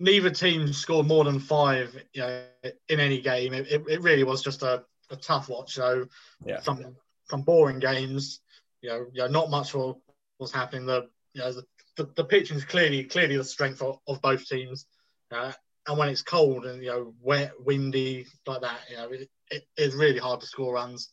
neither 0.00 0.30
team 0.30 0.72
scored 0.72 1.06
more 1.06 1.22
than 1.22 1.38
five, 1.38 1.96
you 2.12 2.22
know, 2.22 2.42
in 2.88 2.98
any 2.98 3.20
game. 3.20 3.54
It, 3.54 3.68
it, 3.70 3.84
it 3.88 4.02
really 4.02 4.24
was 4.24 4.42
just 4.42 4.64
a, 4.64 4.82
a 5.10 5.16
tough 5.16 5.48
watch. 5.48 5.74
So 5.74 6.06
Yeah. 6.44 6.58
some 6.58 6.96
some 7.30 7.42
boring 7.42 7.78
games. 7.78 8.40
You 8.82 8.90
know, 8.90 9.06
you 9.12 9.22
know, 9.22 9.28
not 9.28 9.50
much 9.50 9.74
was, 9.74 9.94
was 10.40 10.50
happening. 10.50 10.86
The 10.86 11.08
you 11.34 11.42
know 11.42 11.52
the, 11.52 11.64
the, 11.96 12.10
the 12.16 12.24
pitching 12.24 12.56
is 12.56 12.64
clearly 12.64 13.04
clearly 13.04 13.36
the 13.36 13.44
strength 13.44 13.80
of, 13.80 14.00
of 14.08 14.20
both 14.20 14.44
teams. 14.44 14.86
Uh, 15.30 15.52
and 15.86 15.98
when 15.98 16.08
it's 16.08 16.22
cold 16.22 16.66
and 16.66 16.82
you 16.82 16.88
know 16.88 17.14
wet, 17.20 17.52
windy 17.64 18.26
like 18.46 18.62
that, 18.62 18.80
you 18.90 18.96
know, 18.96 19.08
it, 19.10 19.28
it, 19.50 19.66
it's 19.76 19.94
really 19.94 20.18
hard 20.18 20.40
to 20.40 20.46
score 20.46 20.74
runs. 20.74 21.10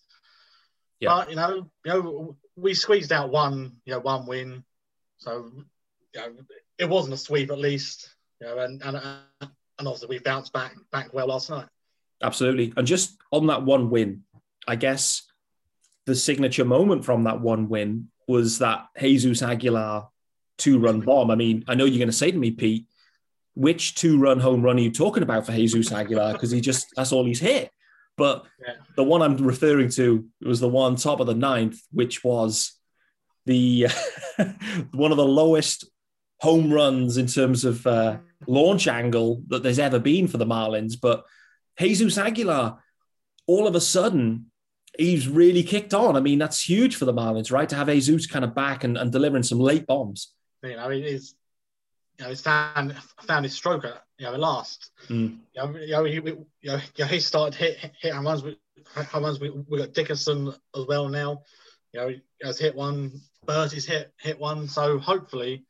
Yeah. 1.00 1.10
But 1.10 1.30
you 1.30 1.36
know, 1.36 1.70
you 1.86 1.92
know, 1.92 2.38
we 2.56 2.74
squeezed 2.74 3.12
out 3.12 3.32
one, 3.32 3.78
you 3.86 3.94
know, 3.94 4.00
one 4.00 4.26
win. 4.26 4.64
So 5.18 5.52
you 6.14 6.22
know, 6.22 6.34
it 6.78 6.90
wasn't 6.90 7.16
a 7.16 7.18
sweep 7.18 7.52
at 7.52 7.60
least. 7.60 8.16
You 8.40 8.48
know, 8.48 8.60
and 8.60 8.82
and 8.84 8.98
and 9.42 9.88
obviously 9.88 10.08
we 10.10 10.20
bounced 10.20 10.54
back 10.54 10.76
back 10.92 11.14
well 11.14 11.28
last 11.28 11.50
night. 11.50 11.68
Absolutely. 12.22 12.74
And 12.78 12.86
just 12.86 13.18
on 13.32 13.48
that 13.48 13.64
one 13.64 13.90
win, 13.90 14.24
I 14.68 14.76
guess 14.76 15.24
the 16.06 16.16
signature 16.16 16.66
moment 16.66 17.04
from 17.04 17.24
that 17.24 17.42
one 17.42 17.68
win 17.68 18.10
was 18.28 18.60
that 18.60 18.88
Jesus 19.00 19.42
Aguilar 19.42 20.08
two 20.58 20.80
run 20.80 21.02
bomb. 21.02 21.32
I 21.32 21.36
mean, 21.36 21.66
I 21.68 21.76
know 21.76 21.86
you're 21.86 21.98
going 21.98 22.08
to 22.08 22.14
say 22.14 22.32
to 22.32 22.38
me, 22.38 22.52
Pete, 22.52 22.86
which 23.54 23.96
two 23.96 24.18
run 24.20 24.40
home 24.40 24.62
run 24.62 24.78
are 24.78 24.82
you 24.82 24.92
talking 24.92 25.24
about 25.24 25.46
for 25.46 25.52
Jesus 25.52 25.92
Aguilar? 25.92 26.34
Because 26.34 26.52
he 26.52 26.62
just, 26.62 26.88
that's 26.96 27.12
all 27.12 27.26
he's 27.26 27.40
hit. 27.40 27.70
But 28.18 28.46
Yeah. 28.66 28.76
the 28.96 29.04
one 29.04 29.22
I'm 29.22 29.38
referring 29.38 29.90
to 29.92 30.26
was 30.42 30.60
the 30.60 30.70
one 30.70 30.96
top 30.96 31.20
of 31.20 31.28
the 31.28 31.34
ninth, 31.36 31.80
which 31.92 32.24
was 32.24 32.74
the 33.46 33.88
one 34.92 35.12
of 35.12 35.18
the 35.18 35.26
lowest 35.26 35.90
home 36.40 36.72
runs 36.74 37.18
in 37.18 37.28
terms 37.28 37.66
of 37.66 37.86
uh, 37.88 38.18
launch 38.48 38.88
angle 38.88 39.44
that 39.48 39.64
there's 39.64 39.80
ever 39.80 40.00
been 40.00 40.28
for 40.28 40.38
the 40.38 40.46
Marlins. 40.46 40.94
But 41.02 41.24
Jesus 41.80 42.18
Aguilar, 42.18 42.80
all 43.48 43.68
of 43.68 43.76
a 43.76 43.82
sudden, 43.82 44.48
he's 44.98 45.28
really 45.28 45.64
kicked 45.64 45.94
on. 45.94 46.16
I 46.16 46.20
mean, 46.20 46.40
that's 46.40 46.68
huge 46.68 46.96
for 46.96 47.06
the 47.06 47.14
Marlins, 47.14 47.52
right? 47.52 47.70
To 47.70 47.76
have 47.76 47.88
Jesus 47.88 48.28
kind 48.28 48.44
of 48.46 48.54
back 48.56 48.84
and, 48.84 48.98
and 48.98 49.12
delivering 49.12 49.44
some 49.44 49.60
late 49.60 49.88
bombs. 49.88 50.34
You 50.64 50.76
know, 50.76 50.90
he's 50.90 51.36
you 52.22 52.26
know 52.26 52.30
he's 52.30 52.42
found 52.42 52.96
found 53.22 53.46
his 53.46 53.56
stroke 53.56 53.84
at 53.84 54.04
you 54.20 54.28
know 54.28 54.34
at 54.34 54.40
last. 54.40 54.92
Mm. 55.10 55.40
You 55.56 55.64
know, 55.64 55.80
you 55.80 55.92
know, 55.92 56.04
he, 56.04 56.14
you 56.14 56.46
know, 56.64 56.80
you 56.96 57.04
know, 57.04 57.06
he 57.08 57.20
started 57.20 57.56
hit 57.56 57.92
hit, 58.00 58.14
home 58.14 58.28
runs. 58.28 58.44
We, 58.44 58.58
home 58.96 59.24
runs. 59.24 59.40
We, 59.40 59.50
we 59.50 59.80
got 59.80 59.94
Dickerson 59.94 60.50
as 60.50 60.86
well 60.88 61.10
now. 61.10 61.42
You 61.94 62.00
know, 62.00 62.08
he 62.10 62.22
has 62.44 62.60
hit 62.60 62.76
one. 62.76 63.22
Berti's 63.48 63.86
hit 63.86 64.14
hit 64.20 64.40
one. 64.40 64.68
So 64.68 65.00
hopefully, 65.00 65.66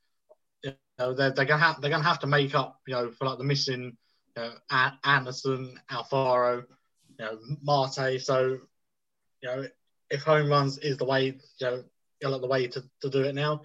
you 0.61 0.73
know, 0.99 1.13
they're, 1.13 1.31
they're 1.31 1.45
gonna 1.45 1.63
have 1.63 1.79
they're 1.79 1.89
gonna 1.89 2.03
have 2.03 2.19
to 2.19 2.27
make 2.27 2.53
up. 2.53 2.81
You 2.85 2.95
know, 2.95 3.11
for 3.11 3.25
like 3.25 3.37
the 3.37 3.45
missing, 3.45 3.95
you 4.35 4.43
know, 4.43 4.51
An- 4.69 4.97
Anderson, 5.05 5.79
Alfaro, 5.89 6.65
you 7.17 7.25
know, 7.25 7.39
Marte. 7.61 8.19
So, 8.19 8.59
you 9.41 9.49
know, 9.49 9.67
if 10.09 10.23
home 10.23 10.49
runs 10.49 10.79
is 10.79 10.97
the 10.97 11.05
way, 11.05 11.27
you 11.27 11.35
know, 11.61 11.75
you 11.75 11.83
know, 12.23 12.29
like 12.31 12.41
the 12.41 12.47
way 12.47 12.67
to, 12.67 12.83
to 13.03 13.09
do 13.09 13.21
it 13.21 13.35
now, 13.35 13.61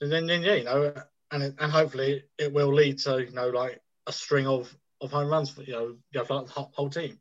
then 0.00 0.26
then 0.26 0.42
yeah, 0.42 0.54
you 0.54 0.64
know, 0.64 0.94
and 1.32 1.42
it, 1.42 1.54
and 1.58 1.70
hopefully 1.70 2.24
it 2.38 2.52
will 2.52 2.72
lead 2.72 2.98
to 2.98 3.24
you 3.24 3.32
know 3.32 3.48
like 3.48 3.80
a 4.06 4.12
string 4.12 4.46
of 4.46 4.74
of 5.00 5.10
home 5.10 5.28
runs 5.28 5.50
for 5.50 5.62
you 5.62 5.72
know, 5.72 5.96
the 6.12 6.24
whole, 6.24 6.70
whole 6.74 6.90
team. 6.90 7.18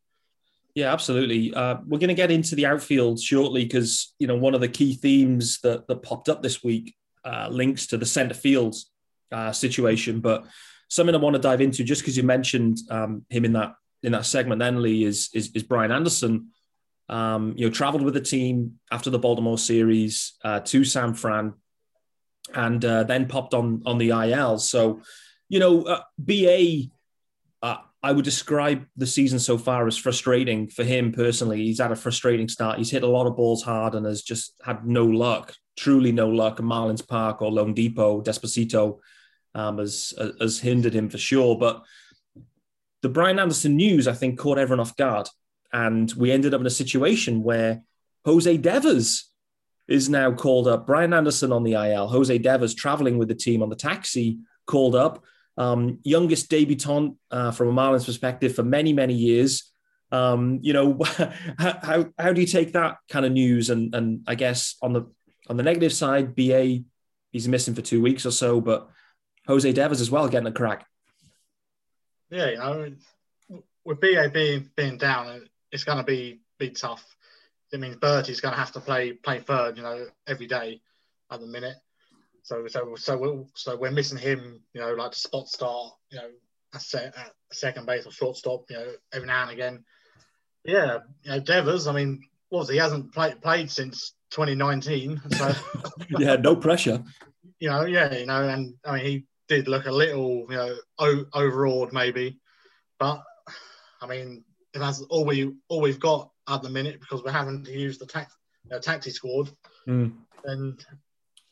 Yeah, 0.75 0.93
absolutely. 0.93 1.53
Uh, 1.53 1.77
we're 1.87 1.99
going 1.99 2.09
to 2.09 2.13
get 2.13 2.31
into 2.31 2.55
the 2.55 2.65
outfield 2.65 3.19
shortly 3.19 3.63
because 3.63 4.13
you 4.19 4.27
know 4.27 4.35
one 4.35 4.53
of 4.53 4.61
the 4.61 4.67
key 4.67 4.93
themes 4.93 5.59
that 5.61 5.87
that 5.87 6.03
popped 6.03 6.29
up 6.29 6.43
this 6.43 6.63
week 6.63 6.95
uh, 7.25 7.47
links 7.51 7.87
to 7.87 7.97
the 7.97 8.05
centre 8.05 8.35
field 8.35 8.75
uh, 9.31 9.51
situation. 9.51 10.19
But 10.19 10.45
something 10.89 11.15
I 11.15 11.19
want 11.19 11.35
to 11.35 11.41
dive 11.41 11.61
into 11.61 11.83
just 11.83 12.01
because 12.01 12.17
you 12.17 12.23
mentioned 12.23 12.79
um, 12.89 13.25
him 13.29 13.45
in 13.45 13.53
that 13.53 13.73
in 14.03 14.11
that 14.13 14.25
segment, 14.25 14.59
then 14.59 14.81
Lee 14.81 15.03
is 15.03 15.29
is, 15.33 15.51
is 15.53 15.63
Brian 15.63 15.91
Anderson. 15.91 16.49
Um, 17.09 17.55
you 17.57 17.65
know, 17.65 17.71
travelled 17.71 18.03
with 18.03 18.13
the 18.13 18.21
team 18.21 18.79
after 18.91 19.09
the 19.09 19.17
Baltimore 19.17 19.57
series 19.57 20.33
uh, 20.43 20.59
to 20.59 20.85
San 20.85 21.15
Fran, 21.15 21.53
and 22.53 22.83
uh, 22.83 23.03
then 23.03 23.27
popped 23.27 23.53
on 23.53 23.81
on 23.85 23.97
the 23.97 24.09
IL. 24.09 24.59
So, 24.59 25.01
you 25.47 25.59
know, 25.59 25.83
uh, 25.83 26.01
BA 26.17 26.89
uh, 27.61 27.77
I 28.01 28.11
would 28.11 28.25
describe 28.25 28.85
the 28.95 29.07
season 29.07 29.39
so 29.39 29.57
far 29.57 29.85
as 29.87 29.97
frustrating 29.97 30.69
for 30.69 30.83
him 30.83 31.11
personally. 31.11 31.63
He's 31.63 31.79
had 31.79 31.91
a 31.91 31.95
frustrating 31.95 32.47
start. 32.47 32.77
He's 32.77 32.91
hit 32.91 33.03
a 33.03 33.07
lot 33.07 33.27
of 33.27 33.35
balls 33.35 33.63
hard 33.63 33.95
and 33.95 34.05
has 34.05 34.21
just 34.21 34.53
had 34.63 34.85
no 34.85 35.05
luck, 35.05 35.53
truly 35.77 36.11
no 36.11 36.29
luck. 36.29 36.57
Marlins 36.57 37.05
Park 37.05 37.41
or 37.41 37.51
loanDepot, 37.51 38.23
Despacito 38.23 38.99
um, 39.53 39.79
has, 39.79 40.13
has 40.39 40.59
hindered 40.59 40.93
him 40.93 41.09
for 41.09 41.17
sure. 41.17 41.57
But 41.57 41.83
the 43.01 43.09
Brian 43.09 43.39
Anderson 43.39 43.75
news, 43.75 44.07
I 44.07 44.13
think, 44.13 44.39
caught 44.39 44.57
everyone 44.57 44.79
off 44.79 44.95
guard. 44.95 45.27
And 45.73 46.11
we 46.13 46.31
ended 46.31 46.53
up 46.53 46.61
in 46.61 46.67
a 46.67 46.71
situation 46.71 47.43
where 47.43 47.83
Jose 48.25 48.57
Devers 48.57 49.28
is 49.89 50.09
now 50.09 50.31
called 50.31 50.67
up. 50.67 50.85
Brian 50.85 51.13
Anderson 51.13 51.51
on 51.51 51.63
the 51.63 51.73
IL, 51.73 52.07
Jose 52.07 52.37
Devers 52.37 52.75
traveling 52.75 53.17
with 53.17 53.27
the 53.27 53.35
team 53.35 53.61
on 53.61 53.69
the 53.69 53.75
taxi, 53.75 54.39
called 54.65 54.95
up 54.95 55.23
um, 55.59 55.99
youngest 56.03 56.49
debutant 56.49 57.17
uh, 57.31 57.51
from 57.51 57.67
a 57.67 57.73
Marlins 57.73 58.05
perspective 58.05 58.55
for 58.55 58.63
many, 58.63 58.93
many 58.93 59.13
years. 59.13 59.71
Um, 60.11 60.59
you 60.61 60.73
know, 60.73 60.97
how, 61.59 62.05
how 62.17 62.33
do 62.33 62.39
you 62.41 62.47
take 62.47 62.73
that 62.73 62.97
kind 63.09 63.25
of 63.25 63.33
news? 63.33 63.69
And 63.69 63.93
and 63.93 64.23
I 64.25 64.35
guess 64.35 64.75
on 64.81 64.93
the 64.93 65.11
on 65.49 65.57
the 65.57 65.63
negative 65.63 65.93
side, 65.93 66.33
BA 66.33 66.79
he's 67.31 67.47
missing 67.47 67.75
for 67.75 67.81
two 67.81 68.01
weeks 68.01 68.25
or 68.25 68.31
so, 68.31 68.61
but 68.61 68.89
Jose 69.47 69.71
Devers 69.71 70.01
as 70.01 70.09
well 70.09 70.27
getting 70.27 70.47
a 70.47 70.51
crack. 70.51 70.87
Yeah, 72.31 72.49
you 72.49 72.57
know, 72.57 73.61
with 73.83 73.99
BA 73.99 74.29
being 74.33 74.69
being 74.75 74.97
down, 74.97 75.49
it's 75.71 75.83
going 75.83 75.97
to 75.97 76.03
be 76.03 76.39
be 76.57 76.69
tough. 76.69 77.03
It 77.71 77.79
means 77.79 77.97
Berti's 77.97 78.41
going 78.41 78.53
to 78.53 78.59
have 78.59 78.71
to 78.73 78.79
play 78.79 79.13
play 79.13 79.39
third, 79.39 79.77
you 79.77 79.83
know, 79.83 80.07
every 80.27 80.47
day 80.47 80.81
at 81.31 81.39
the 81.39 81.47
minute. 81.47 81.75
So 82.43 82.65
so 82.67 82.95
so 82.95 83.17
we're, 83.17 83.43
so 83.55 83.77
we're 83.77 83.91
missing 83.91 84.17
him, 84.17 84.61
you 84.73 84.81
know, 84.81 84.93
like 84.93 85.11
to 85.11 85.19
spot 85.19 85.47
start, 85.47 85.93
you 86.11 86.17
know, 86.17 86.29
at, 86.73 86.81
se- 86.81 87.11
at 87.15 87.33
second 87.51 87.85
base 87.85 88.05
or 88.05 88.11
shortstop, 88.11 88.63
you 88.69 88.77
know, 88.77 88.91
every 89.13 89.27
now 89.27 89.43
and 89.43 89.51
again. 89.51 89.83
Yeah, 90.65 90.99
you 91.23 91.31
know, 91.31 91.39
Devers. 91.39 91.87
I 91.87 91.93
mean, 91.93 92.21
he? 92.49 92.63
he 92.71 92.77
hasn't 92.77 93.13
played 93.13 93.41
played 93.41 93.69
since 93.69 94.13
2019, 94.31 95.21
so 95.31 95.53
yeah, 96.19 96.35
no 96.35 96.55
pressure. 96.55 97.03
you 97.59 97.69
know, 97.69 97.85
yeah, 97.85 98.13
you 98.15 98.25
know, 98.25 98.47
and 98.47 98.73
I 98.85 98.95
mean, 98.95 99.05
he 99.05 99.25
did 99.47 99.67
look 99.67 99.85
a 99.85 99.91
little, 99.91 100.45
you 100.49 100.55
know, 100.57 100.75
o- 100.97 101.25
overawed 101.33 101.93
maybe, 101.93 102.39
but 102.99 103.21
I 104.01 104.07
mean, 104.07 104.43
that's 104.73 105.01
all 105.09 105.25
we 105.25 105.53
all 105.67 105.81
we've 105.81 105.99
got 105.99 106.31
at 106.49 106.61
the 106.61 106.69
minute 106.69 106.99
because 106.99 107.23
we're 107.23 107.31
having 107.31 107.63
to 107.63 107.71
use 107.71 107.97
the 107.97 108.05
tax, 108.05 108.35
you 108.63 108.71
know, 108.71 108.79
taxi 108.79 109.11
squad, 109.11 109.49
Mm. 109.87 110.13
and 110.45 110.85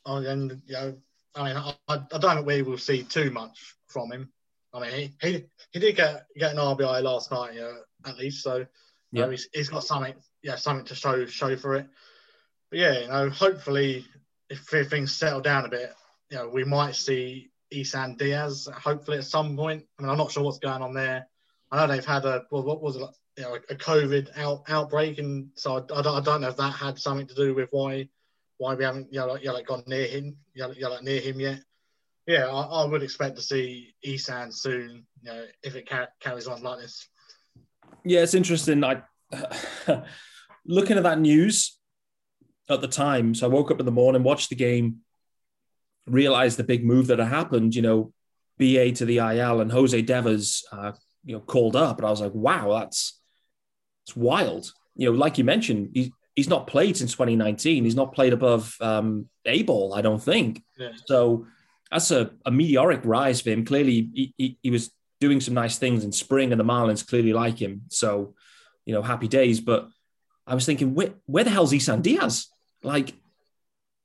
and 0.06 0.62
you 0.66 0.74
know, 0.74 0.98
I 1.36 1.44
mean, 1.44 1.58
I, 1.58 1.74
I 1.90 2.18
don't 2.18 2.36
think 2.36 2.48
we 2.48 2.62
will 2.62 2.78
see 2.78 3.04
too 3.04 3.30
much 3.32 3.76
from 3.88 4.12
him. 4.12 4.32
I 4.74 4.82
mean, 4.82 4.92
he 4.92 5.14
he, 5.22 5.46
he 5.72 5.80
did 5.80 5.96
get 5.96 6.26
get 6.38 6.52
an 6.52 6.58
RBI 6.58 7.02
last 7.04 7.32
night, 7.32 7.54
you 7.56 7.62
know, 7.62 7.78
at 8.06 8.18
least, 8.18 8.44
so 8.44 8.66
you 9.12 9.22
know, 9.22 9.30
he's, 9.30 9.48
he's 9.54 9.70
got 9.70 9.84
something, 9.84 10.14
yeah, 10.44 10.56
something 10.56 10.86
to 10.86 10.96
show 10.96 11.26
show 11.26 11.56
for 11.56 11.76
it. 11.76 11.88
But 12.70 12.80
yeah, 12.80 13.00
you 13.00 13.08
know, 13.08 13.30
hopefully, 13.30 14.06
if 14.50 14.60
things 14.90 15.14
settle 15.14 15.42
down 15.42 15.66
a 15.66 15.70
bit, 15.70 15.94
you 16.30 16.38
know, 16.38 16.50
we 16.50 16.64
might 16.64 16.96
see 16.96 17.50
Isan 17.72 18.16
Diaz 18.18 18.68
hopefully 18.74 19.18
at 19.18 19.24
some 19.26 19.56
point. 19.56 19.86
I 19.98 20.02
mean, 20.02 20.12
I'm 20.12 20.18
not 20.18 20.32
sure 20.32 20.44
what's 20.44 20.60
going 20.60 20.82
on 20.82 20.94
there. 20.94 21.28
I 21.72 21.78
know 21.86 21.94
they've 21.94 22.06
had 22.06 22.26
a 22.26 22.46
well, 22.52 22.64
what 22.64 22.82
was 22.82 22.96
it, 22.98 23.04
you 23.38 23.44
know, 23.44 23.56
a 23.56 23.76
COVID 23.76 24.38
out, 24.38 24.64
outbreak, 24.68 25.20
and 25.20 25.50
so 25.56 25.76
I, 25.76 26.00
I, 26.00 26.02
don't, 26.02 26.18
I 26.18 26.22
don't 26.22 26.42
know 26.42 26.50
if 26.50 26.58
that 26.58 26.74
had 26.74 26.98
something 26.98 27.28
to 27.28 27.36
do 27.36 27.54
with 27.54 27.70
why 27.72 28.10
why 28.58 28.74
we 28.74 28.84
haven't 28.84 29.14
you 29.14 29.20
know, 29.20 29.28
like, 29.28 29.42
you 29.42 29.50
know, 29.50 29.54
like 29.54 29.68
gone 29.68 29.84
near 29.86 30.08
him, 30.08 30.36
you 30.56 30.64
know, 30.64 30.72
you 30.72 30.82
know, 30.82 30.90
like 30.90 31.04
near 31.04 31.22
him 31.22 31.40
yet. 31.40 31.60
Yeah, 32.26 32.48
I, 32.48 32.62
I 32.82 32.86
would 32.86 33.04
expect 33.04 33.36
to 33.36 33.42
see 33.42 33.94
Isan 34.04 34.52
soon. 34.52 35.06
You 35.22 35.32
know, 35.32 35.46
if 35.64 35.76
it 35.76 35.88
ca- 35.88 36.10
carries 36.20 36.48
on 36.48 36.64
like 36.64 36.80
this. 36.80 37.08
Yeah, 38.04 38.22
it's 38.22 38.34
interesting. 38.34 38.84
I 38.84 39.04
looking 40.66 40.98
at 40.98 41.04
that 41.04 41.20
news 41.20 41.78
at 42.70 42.82
the 42.82 42.88
time. 42.88 43.36
So 43.36 43.48
I 43.48 43.50
woke 43.50 43.72
up 43.72 43.80
in 43.80 43.86
the 43.86 43.92
morning, 43.92 44.24
watched 44.24 44.50
the 44.50 44.56
game, 44.56 44.98
realized 46.08 46.58
the 46.58 46.64
big 46.64 46.84
move 46.84 47.08
that 47.08 47.20
had 47.20 47.28
happened. 47.28 47.76
You 47.76 47.84
know, 47.84 48.14
BA 48.58 48.92
to 48.94 49.06
the 49.06 49.18
IL 49.18 49.62
and 49.62 49.72
Jose 49.72 50.02
Devers, 50.02 50.66
uh, 50.72 50.94
you 51.24 51.36
know, 51.36 51.42
called 51.42 51.76
up, 51.76 51.98
and 51.98 52.08
I 52.08 52.10
was 52.10 52.22
like, 52.22 52.34
wow, 52.34 52.80
that's 52.80 53.22
it's 54.08 54.16
wild. 54.16 54.72
You 54.96 55.12
know, 55.12 55.18
like 55.18 55.38
you 55.38 55.44
mentioned, 55.44 55.92
he's 55.94 56.10
he's 56.38 56.48
not 56.48 56.68
played 56.68 56.96
since 56.96 57.12
2019. 57.12 57.84
He's 57.84 57.96
not 57.96 58.14
played 58.14 58.32
above 58.32 58.78
um, 58.80 59.28
A 59.46 59.64
ball, 59.64 59.94
I 59.94 60.02
don't 60.02 60.22
think. 60.22 60.64
Yeah. 60.78 60.92
So 61.06 61.48
that's 61.92 62.12
a, 62.12 62.32
a 62.46 62.52
meteoric 62.52 63.02
rise 63.04 63.42
for 63.42 63.50
him. 63.50 63.66
Clearly, 63.66 64.10
he, 64.14 64.34
he, 64.38 64.58
he 64.62 64.70
was 64.70 64.92
doing 65.20 65.42
some 65.42 65.56
nice 65.56 65.80
things 65.80 66.04
in 66.04 66.12
spring, 66.12 66.52
and 66.52 66.60
the 66.60 66.64
Marlins 66.64 67.06
clearly 67.06 67.34
like 67.34 67.60
him. 67.60 67.82
So, 67.90 68.36
you 68.86 68.94
know, 68.94 69.02
happy 69.02 69.28
days. 69.28 69.60
But 69.60 69.90
I 70.46 70.54
was 70.54 70.66
thinking, 70.66 70.94
where, 70.94 71.16
where 71.26 71.44
the 71.44 71.50
hell's 71.50 71.74
Isan 71.74 72.02
Diaz? 72.02 72.48
Like, 72.84 73.16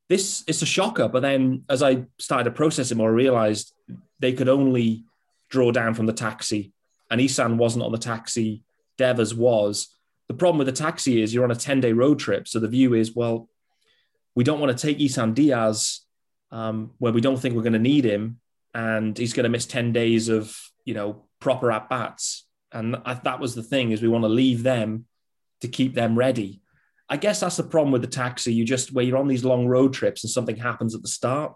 this 0.09 0.43
is 0.47 0.63
a 0.63 0.67
shocker. 0.67 1.09
But 1.09 1.21
then 1.21 1.65
as 1.69 1.83
I 1.83 2.05
started 2.19 2.45
to 2.45 2.57
process 2.57 2.91
it 2.91 2.97
more, 2.97 3.11
I 3.11 3.15
realized 3.15 3.75
they 4.21 4.33
could 4.33 4.49
only 4.49 5.05
draw 5.51 5.71
down 5.71 5.93
from 5.93 6.07
the 6.07 6.15
taxi, 6.15 6.73
and 7.11 7.21
Isan 7.21 7.59
wasn't 7.59 7.85
on 7.85 7.93
the 7.93 7.99
taxi. 7.99 8.63
Devers 8.99 9.35
was. 9.35 9.89
The 10.29 10.35
problem 10.35 10.59
with 10.59 10.67
the 10.67 10.73
taxi 10.73 11.23
is 11.23 11.35
you're 11.35 11.45
on 11.45 11.51
a 11.51 11.57
10 11.57 11.81
day 11.81 11.93
road 11.93 12.19
trip. 12.19 12.49
So 12.49 12.59
the 12.59 12.69
view 12.69 12.95
is, 12.95 13.15
well, 13.15 13.49
we 14.35 14.45
don't 14.45 14.61
want 14.61 14.77
to 14.77 14.87
take 14.87 15.01
Isan 15.01 15.35
Diaz 15.35 16.01
um, 16.51 16.93
where 16.99 17.13
we 17.13 17.21
don't 17.21 17.39
think 17.39 17.55
we're 17.55 17.63
going 17.63 17.73
to 17.73 17.79
need 17.79 18.05
him. 18.05 18.39
And 18.75 19.17
he's 19.17 19.33
going 19.35 19.45
to 19.45 19.51
miss 19.51 19.67
10 19.67 19.93
days 19.93 20.29
of, 20.29 20.57
you 20.85 20.95
know, 20.95 21.25
proper 21.41 21.71
at 21.71 21.91
bats. 21.91 22.47
And 22.73 22.97
that 23.25 23.41
was 23.41 23.55
the 23.55 23.63
thing 23.63 23.91
is 23.91 24.01
we 24.01 24.09
want 24.09 24.25
to 24.25 24.29
leave 24.29 24.63
them 24.63 25.07
to 25.61 25.69
keep 25.69 25.95
them 25.95 26.17
ready. 26.17 26.63
I 27.09 27.19
guess 27.19 27.41
that's 27.41 27.59
the 27.59 27.65
problem 27.65 27.93
with 27.93 28.01
the 28.01 28.09
taxi. 28.09 28.55
You 28.55 28.65
just, 28.65 28.93
where 28.93 29.05
you're 29.05 29.19
on 29.19 29.29
these 29.29 29.45
long 29.45 29.67
road 29.67 29.93
trips 29.93 30.25
and 30.25 30.31
something 30.31 30.57
happens 30.57 30.95
at 30.95 31.03
the 31.03 31.09
start, 31.09 31.55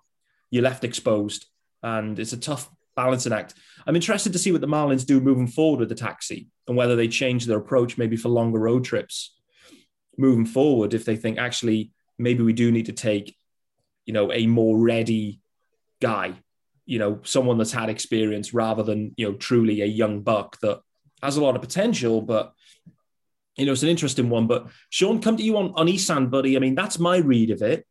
you're 0.50 0.62
left 0.62 0.84
exposed. 0.84 1.46
And 1.82 2.18
it's 2.18 2.34
a 2.34 2.36
tough 2.36 2.68
balancing 2.96 3.32
act. 3.32 3.54
I'm 3.86 3.96
interested 3.96 4.32
to 4.32 4.38
see 4.38 4.50
what 4.50 4.60
the 4.60 4.66
Marlins 4.66 5.06
do 5.06 5.20
moving 5.20 5.46
forward 5.46 5.80
with 5.80 5.88
the 5.88 5.94
taxi 5.94 6.48
and 6.66 6.76
whether 6.76 6.96
they 6.96 7.08
change 7.08 7.46
their 7.46 7.58
approach 7.58 7.96
maybe 7.98 8.16
for 8.16 8.28
longer 8.28 8.58
road 8.58 8.84
trips 8.84 9.36
moving 10.18 10.46
forward. 10.46 10.94
If 10.94 11.04
they 11.04 11.16
think 11.16 11.38
actually 11.38 11.92
maybe 12.18 12.42
we 12.42 12.52
do 12.52 12.72
need 12.72 12.86
to 12.86 12.92
take, 12.92 13.36
you 14.06 14.12
know, 14.12 14.32
a 14.32 14.46
more 14.46 14.76
ready 14.78 15.40
guy, 16.00 16.34
you 16.86 16.98
know, 16.98 17.20
someone 17.22 17.58
that's 17.58 17.72
had 17.72 17.90
experience 17.90 18.54
rather 18.54 18.82
than, 18.82 19.14
you 19.16 19.28
know, 19.28 19.36
truly 19.36 19.82
a 19.82 19.86
young 19.86 20.22
buck 20.22 20.58
that 20.60 20.80
has 21.22 21.36
a 21.36 21.42
lot 21.42 21.54
of 21.54 21.62
potential, 21.62 22.22
but 22.22 22.52
you 23.56 23.64
know, 23.64 23.72
it's 23.72 23.82
an 23.82 23.88
interesting 23.88 24.28
one. 24.28 24.46
But 24.46 24.66
Sean, 24.90 25.20
come 25.20 25.36
to 25.36 25.42
you 25.42 25.56
on, 25.56 25.72
on 25.76 25.88
Isan, 25.88 26.28
buddy. 26.28 26.56
I 26.56 26.60
mean, 26.60 26.74
that's 26.74 26.98
my 26.98 27.16
read 27.16 27.50
of 27.50 27.62
it. 27.62 27.86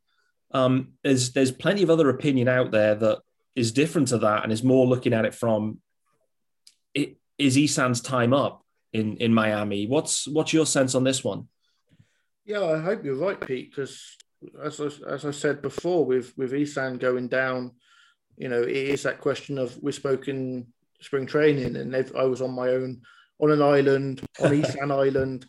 Um, 0.51 0.93
there's 1.03 1.31
there's 1.31 1.51
plenty 1.51 1.83
of 1.83 1.89
other 1.89 2.09
opinion 2.09 2.47
out 2.47 2.71
there 2.71 2.95
that 2.95 3.19
is 3.55 3.71
different 3.71 4.09
to 4.09 4.17
that 4.19 4.43
and 4.43 4.51
is 4.51 4.63
more 4.63 4.85
looking 4.85 5.13
at 5.13 5.25
it 5.25 5.33
from 5.33 5.79
it, 6.93 7.17
is 7.37 7.57
Isan's 7.57 8.01
time 8.01 8.33
up 8.33 8.63
in 8.93 9.17
in 9.17 9.33
Miami? 9.33 9.87
What's 9.87 10.27
what's 10.27 10.53
your 10.53 10.65
sense 10.65 10.95
on 10.95 11.03
this 11.03 11.23
one? 11.23 11.47
Yeah, 12.45 12.63
I 12.63 12.79
hope 12.79 13.03
you're 13.03 13.15
right, 13.15 13.39
Pete, 13.39 13.71
because 13.71 14.17
as 14.63 14.79
I, 14.79 14.89
as 15.09 15.25
I 15.25 15.31
said 15.31 15.61
before, 15.61 16.05
with 16.05 16.33
with 16.37 16.53
Isan 16.53 16.97
going 16.97 17.27
down, 17.27 17.71
you 18.37 18.49
know, 18.49 18.61
it 18.61 18.69
is 18.69 19.03
that 19.03 19.21
question 19.21 19.57
of 19.57 19.81
we 19.81 19.91
spoke 19.91 20.27
in 20.27 20.67
spring 21.01 21.25
training, 21.25 21.75
and 21.75 21.95
I 21.95 22.23
was 22.23 22.41
on 22.41 22.51
my 22.51 22.69
own 22.69 23.01
on 23.39 23.51
an 23.51 23.61
island 23.61 24.21
on 24.39 24.53
Isan 24.63 24.91
Island, 24.91 25.45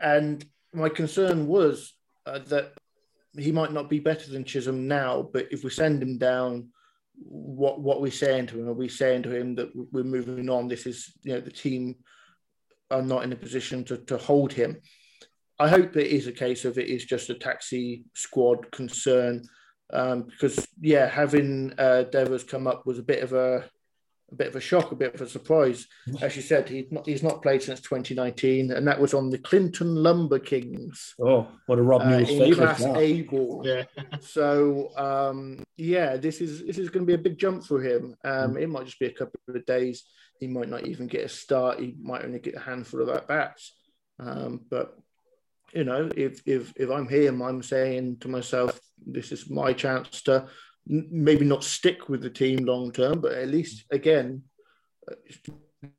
and 0.00 0.44
my 0.72 0.88
concern 0.88 1.46
was 1.46 1.94
uh, 2.26 2.38
that 2.46 2.72
he 3.36 3.52
might 3.52 3.72
not 3.72 3.88
be 3.88 3.98
better 3.98 4.30
than 4.30 4.44
Chisholm 4.44 4.86
now, 4.86 5.28
but 5.32 5.48
if 5.50 5.64
we 5.64 5.70
send 5.70 6.02
him 6.02 6.18
down, 6.18 6.68
what 7.24 7.80
what 7.80 8.00
we're 8.00 8.10
saying 8.10 8.46
to 8.48 8.60
him? 8.60 8.68
Are 8.68 8.74
we 8.74 8.88
saying 8.88 9.22
to 9.24 9.34
him 9.34 9.54
that 9.56 9.70
we're 9.74 10.04
moving 10.04 10.48
on? 10.48 10.68
This 10.68 10.86
is 10.86 11.12
you 11.22 11.34
know 11.34 11.40
the 11.40 11.50
team 11.50 11.96
are 12.90 13.02
not 13.02 13.24
in 13.24 13.32
a 13.32 13.36
position 13.36 13.84
to 13.84 13.98
to 13.98 14.16
hold 14.16 14.52
him. 14.52 14.80
I 15.58 15.68
hope 15.68 15.96
it 15.96 16.08
is 16.08 16.26
a 16.26 16.32
case 16.32 16.64
of 16.64 16.78
it 16.78 16.88
is 16.88 17.04
just 17.04 17.30
a 17.30 17.34
taxi 17.34 18.04
squad 18.14 18.70
concern 18.72 19.42
um, 19.92 20.24
because 20.24 20.66
yeah, 20.80 21.06
having 21.06 21.72
uh, 21.78 22.04
Devers 22.04 22.44
come 22.44 22.66
up 22.66 22.86
was 22.86 22.98
a 22.98 23.02
bit 23.02 23.22
of 23.22 23.32
a 23.32 23.68
a 24.32 24.34
bit 24.34 24.48
of 24.48 24.56
a 24.56 24.60
shock, 24.60 24.90
a 24.92 24.96
bit 24.96 25.14
of 25.14 25.20
a 25.20 25.28
surprise. 25.28 25.86
As 26.20 26.34
you 26.36 26.42
said, 26.42 26.68
he's 26.68 26.90
not 26.90 27.06
he's 27.06 27.22
not 27.22 27.42
played 27.42 27.62
since 27.62 27.80
2019, 27.80 28.72
and 28.72 28.86
that 28.88 29.00
was 29.00 29.14
on 29.14 29.30
the 29.30 29.38
Clinton 29.38 29.94
Lumber 29.94 30.38
Kings. 30.38 31.14
Oh, 31.20 31.46
what 31.66 31.78
a 31.78 31.82
Rob 31.82 32.02
Newell's 32.02 32.30
uh, 32.30 32.54
Class 32.54 32.82
A 32.96 33.22
ball. 33.22 33.62
Yeah. 33.64 33.84
so 34.20 34.96
um, 34.96 35.62
yeah, 35.76 36.16
this 36.16 36.40
is 36.40 36.64
this 36.64 36.78
is 36.78 36.88
going 36.88 37.06
to 37.06 37.10
be 37.10 37.14
a 37.14 37.22
big 37.22 37.38
jump 37.38 37.64
for 37.64 37.80
him. 37.82 38.16
Um, 38.24 38.56
it 38.56 38.68
might 38.68 38.86
just 38.86 38.98
be 38.98 39.06
a 39.06 39.12
couple 39.12 39.38
of 39.48 39.66
days. 39.66 40.04
He 40.40 40.48
might 40.48 40.68
not 40.68 40.86
even 40.86 41.06
get 41.06 41.26
a 41.26 41.28
start. 41.28 41.78
He 41.78 41.94
might 42.00 42.24
only 42.24 42.40
get 42.40 42.56
a 42.56 42.60
handful 42.60 43.02
of 43.02 43.10
at 43.10 43.28
bats. 43.28 43.74
Um, 44.18 44.62
but 44.68 44.98
you 45.72 45.84
know, 45.84 46.10
if 46.16 46.42
if 46.46 46.72
if 46.76 46.90
I'm 46.90 47.08
him, 47.08 47.42
I'm 47.42 47.62
saying 47.62 48.18
to 48.20 48.28
myself, 48.28 48.78
this 49.06 49.32
is 49.32 49.50
my 49.50 49.72
chance 49.72 50.22
to 50.22 50.46
maybe 50.86 51.44
not 51.44 51.64
stick 51.64 52.08
with 52.08 52.22
the 52.22 52.30
team 52.30 52.64
long 52.64 52.92
term, 52.92 53.20
but 53.20 53.32
at 53.32 53.48
least 53.48 53.84
again 53.90 54.42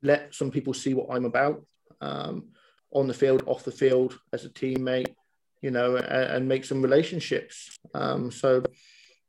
let 0.02 0.34
some 0.34 0.50
people 0.50 0.74
see 0.74 0.94
what 0.94 1.08
I'm 1.10 1.24
about 1.24 1.64
um, 2.00 2.48
on 2.92 3.06
the 3.06 3.14
field, 3.14 3.42
off 3.46 3.64
the 3.64 3.72
field, 3.72 4.18
as 4.32 4.44
a 4.44 4.50
teammate, 4.50 5.14
you 5.60 5.70
know, 5.70 5.96
and, 5.96 6.06
and 6.06 6.48
make 6.48 6.64
some 6.64 6.82
relationships. 6.82 7.76
Um, 7.94 8.30
so, 8.30 8.62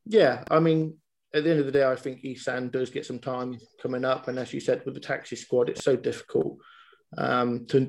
yeah, 0.06 0.44
I 0.50 0.60
mean, 0.60 0.98
at 1.34 1.44
the 1.44 1.52
end 1.52 1.60
of 1.60 1.66
the 1.66 1.72
day, 1.72 1.86
I 1.86 1.96
think 1.96 2.24
Isan 2.24 2.70
does 2.70 2.90
get 2.90 3.06
some 3.06 3.20
time 3.20 3.58
coming 3.82 4.06
up, 4.06 4.28
and 4.28 4.40
as 4.40 4.54
you 4.54 4.60
said, 4.60 4.84
with 4.86 4.94
the 4.94 5.00
taxi 5.00 5.36
squad, 5.36 5.70
it's 5.70 5.84
so 5.84 5.96
difficult 5.96 6.58
um, 7.18 7.66
to 7.68 7.88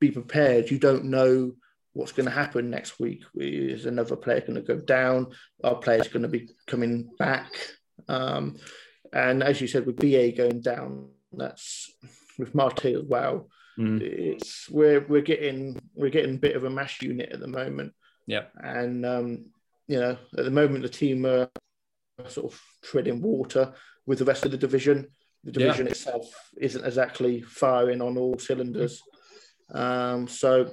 be 0.00 0.10
prepared. 0.10 0.70
You 0.70 0.78
don't 0.78 1.04
know 1.04 1.52
what's 1.96 2.12
going 2.12 2.28
to 2.28 2.34
happen 2.34 2.70
next 2.70 3.00
week. 3.00 3.24
Is 3.34 3.86
another 3.86 4.16
player 4.16 4.40
going 4.40 4.54
to 4.54 4.60
go 4.60 4.78
down? 4.78 5.28
Our 5.64 5.76
players 5.76 6.08
going 6.08 6.22
to 6.22 6.28
be 6.28 6.50
coming 6.66 7.10
back? 7.18 7.50
Um, 8.06 8.56
and 9.12 9.42
as 9.42 9.60
you 9.60 9.66
said, 9.66 9.86
with 9.86 9.96
BA 9.96 10.32
going 10.32 10.60
down, 10.60 11.08
that's 11.32 11.90
with 12.38 12.54
Marte 12.54 12.86
as 12.86 13.02
well. 13.02 13.48
Mm. 13.78 14.00
It's 14.02 14.68
we're 14.70 15.00
we're 15.06 15.22
getting 15.22 15.78
we're 15.94 16.10
getting 16.10 16.36
a 16.36 16.38
bit 16.38 16.56
of 16.56 16.64
a 16.64 16.70
mash 16.70 17.02
unit 17.02 17.30
at 17.32 17.40
the 17.40 17.48
moment. 17.48 17.92
Yeah, 18.26 18.44
and 18.56 19.04
um, 19.04 19.46
you 19.86 20.00
know 20.00 20.18
at 20.36 20.44
the 20.44 20.50
moment 20.50 20.82
the 20.82 20.88
team 20.88 21.26
are 21.26 21.48
sort 22.28 22.52
of 22.52 22.60
treading 22.82 23.20
water 23.20 23.72
with 24.06 24.18
the 24.18 24.24
rest 24.24 24.44
of 24.44 24.50
the 24.50 24.56
division. 24.56 25.08
The 25.44 25.52
division 25.52 25.86
yeah. 25.86 25.92
itself 25.92 26.26
isn't 26.58 26.84
exactly 26.84 27.42
firing 27.42 28.02
on 28.02 28.18
all 28.18 28.38
cylinders. 28.38 29.02
Um, 29.72 30.26
so 30.26 30.70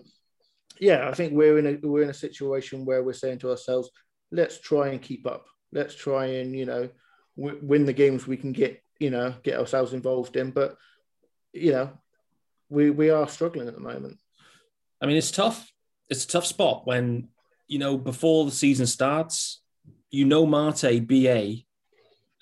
yeah, 0.79 1.07
I 1.09 1.13
think 1.13 1.33
we're 1.33 1.59
in 1.59 1.67
a 1.67 1.87
we're 1.87 2.03
in 2.03 2.09
a 2.09 2.13
situation 2.13 2.85
where 2.85 3.03
we're 3.03 3.13
saying 3.13 3.39
to 3.39 3.51
ourselves, 3.51 3.89
let's 4.31 4.59
try 4.59 4.89
and 4.89 5.01
keep 5.01 5.25
up. 5.27 5.45
Let's 5.71 5.95
try 5.95 6.25
and 6.25 6.55
you 6.55 6.65
know 6.65 6.89
w- 7.37 7.59
win 7.61 7.85
the 7.85 7.93
games 7.93 8.27
we 8.27 8.37
can 8.37 8.51
get 8.51 8.81
you 8.99 9.09
know 9.09 9.35
get 9.43 9.59
ourselves 9.59 9.93
involved 9.93 10.35
in. 10.35 10.51
But 10.51 10.77
you 11.53 11.71
know, 11.71 11.91
we 12.69 12.89
we 12.89 13.09
are 13.09 13.27
struggling 13.27 13.67
at 13.67 13.75
the 13.75 13.81
moment. 13.81 14.17
I 15.01 15.05
mean, 15.05 15.17
it's 15.17 15.31
tough. 15.31 15.71
It's 16.09 16.25
a 16.25 16.27
tough 16.27 16.45
spot 16.45 16.85
when 16.85 17.29
you 17.67 17.79
know 17.79 17.97
before 17.97 18.45
the 18.45 18.51
season 18.51 18.87
starts. 18.87 19.61
You 20.09 20.25
know, 20.25 20.45
Marte, 20.45 21.07
BA, 21.07 21.55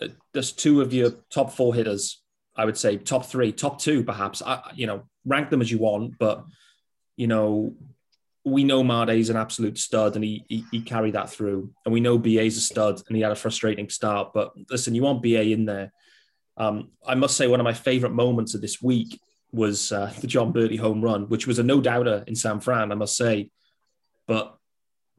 uh, 0.01 0.07
there's 0.33 0.51
two 0.51 0.81
of 0.81 0.93
your 0.93 1.11
top 1.29 1.53
four 1.53 1.73
hitters. 1.73 2.21
I 2.53 2.65
would 2.65 2.77
say 2.77 2.97
top 2.97 3.25
three, 3.25 3.53
top 3.53 3.79
two, 3.79 4.03
perhaps. 4.03 4.41
I, 4.41 4.71
you 4.75 4.87
know, 4.87 5.03
rank 5.25 5.49
them 5.49 5.61
as 5.61 5.71
you 5.71 5.77
want, 5.77 6.19
but 6.19 6.43
you 7.15 7.27
know, 7.27 7.75
we 8.43 8.63
know 8.63 8.83
Marte's 8.83 9.29
an 9.29 9.37
absolute 9.37 9.77
stud 9.77 10.15
and 10.15 10.23
he, 10.23 10.43
he, 10.47 10.65
he 10.71 10.81
carried 10.81 11.13
that 11.13 11.29
through. 11.29 11.71
And 11.85 11.93
we 11.93 11.99
know 11.99 12.17
BA's 12.17 12.57
a 12.57 12.61
stud 12.61 13.01
and 13.07 13.15
he 13.15 13.21
had 13.21 13.31
a 13.31 13.35
frustrating 13.35 13.89
start. 13.89 14.31
But 14.33 14.53
listen, 14.69 14.95
you 14.95 15.03
want 15.03 15.21
BA 15.21 15.51
in 15.51 15.65
there. 15.65 15.93
Um, 16.57 16.89
I 17.05 17.15
must 17.15 17.37
say, 17.37 17.47
one 17.47 17.59
of 17.59 17.63
my 17.63 17.73
favorite 17.73 18.13
moments 18.13 18.55
of 18.55 18.61
this 18.61 18.81
week 18.81 19.19
was 19.51 19.91
uh, 19.91 20.11
the 20.21 20.27
Jon 20.27 20.53
Berti 20.53 20.79
home 20.79 21.01
run, 21.01 21.27
which 21.29 21.47
was 21.47 21.59
a 21.59 21.63
no 21.63 21.81
doubter 21.81 22.23
in 22.27 22.35
San 22.35 22.59
Fran, 22.59 22.91
I 22.91 22.95
must 22.95 23.15
say. 23.15 23.51
But 24.27 24.55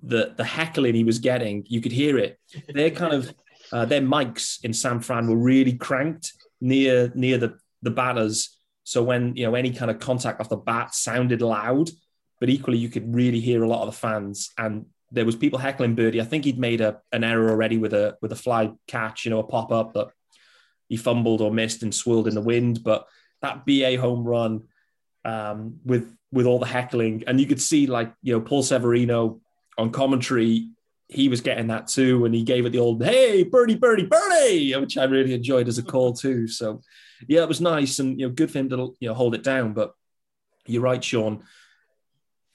the 0.03 0.35
the 0.37 0.45
heckling 0.45 0.95
he 0.95 1.05
was 1.05 1.19
getting, 1.19 1.65
you 1.69 1.81
could 1.81 1.93
hear 1.93 2.19
it. 2.19 2.39
Their 2.69 2.91
kind 2.91 3.15
of 3.15 3.35
uh, 3.73 3.85
their 3.85 4.01
mics 4.01 4.63
in 4.65 4.73
San 4.73 5.01
Fran 5.01 5.29
were 5.29 5.37
really 5.37 5.75
cranked 5.75 6.33
near 6.61 7.13
near 7.15 7.39
the 7.39 7.59
the 7.83 7.91
batters. 7.91 8.59
So 8.85 9.03
when 9.03 9.37
you 9.37 9.47
know 9.47 9.55
any 9.55 9.73
kind 9.73 9.91
of 9.91 10.01
contact 10.01 10.41
off 10.41 10.49
the 10.49 10.57
bat 10.57 10.95
sounded 10.95 11.43
loud, 11.43 11.91
but 12.43 12.51
equally 12.51 12.77
you 12.77 12.89
could 12.89 13.15
really 13.15 13.39
hear 13.39 13.63
a 13.63 13.69
lot 13.69 13.83
of 13.83 13.87
the 13.87 13.97
fans 13.97 14.51
and 14.59 14.87
there 15.13 15.25
was 15.25 15.37
people 15.37 15.61
heckling 15.61 15.95
Birdie. 15.95 16.21
I 16.21 16.25
think 16.25 16.45
he'd 16.45 16.59
made 16.59 16.81
a, 16.81 17.01
an 17.13 17.23
error 17.23 17.51
already 17.51 17.79
with 17.79 17.95
a 17.95 18.19
with 18.21 18.33
a 18.33 18.37
fly 18.37 18.73
catch, 18.89 19.25
you 19.25 19.31
know, 19.31 19.39
a 19.39 19.45
pop 19.45 19.71
up 19.71 19.93
that 19.93 20.09
he 20.89 20.97
fumbled 20.97 21.41
or 21.41 21.53
missed 21.53 21.85
and 21.85 21.95
swirled 21.95 22.27
in 22.27 22.35
the 22.35 22.41
wind. 22.41 22.83
But 22.83 23.07
that 23.43 23.65
BA 23.65 23.97
home 23.97 24.25
run 24.25 24.65
um, 25.25 25.79
with 25.85 26.13
with 26.33 26.47
all 26.47 26.59
the 26.59 26.67
heckling, 26.67 27.23
and 27.29 27.41
you 27.41 27.47
could 27.47 27.61
see 27.61 27.87
like 27.87 28.13
you 28.23 28.33
know 28.33 28.41
Paul 28.41 28.65
Severino 28.65 29.41
on 29.79 29.93
commentary, 29.93 30.71
he 31.07 31.29
was 31.29 31.43
getting 31.43 31.69
that 31.69 31.87
too, 31.87 32.25
and 32.25 32.35
he 32.35 32.43
gave 32.43 32.67
it 32.67 32.71
the 32.71 32.81
old 32.81 33.05
"Hey, 33.05 33.45
birdie, 33.45 33.77
birdie, 33.77 34.07
birdie," 34.07 34.75
which 34.77 34.99
I 34.99 35.05
really 35.05 35.35
enjoyed 35.35 35.69
as 35.69 35.79
a 35.79 35.85
call 35.85 36.13
too. 36.13 36.49
So 36.49 36.81
yeah, 37.29 37.43
it 37.43 37.49
was 37.49 37.61
nice 37.61 38.01
and 38.01 38.19
you 38.19 38.27
know 38.27 38.35
good 38.35 38.51
for 38.51 38.59
him 38.59 38.71
to 38.71 38.97
you 38.99 39.09
know 39.09 39.15
hold 39.15 39.37
it 39.37 39.45
down. 39.45 39.75
But 39.75 39.95
you're 40.67 40.83
right, 40.83 41.05
Sean 41.05 41.45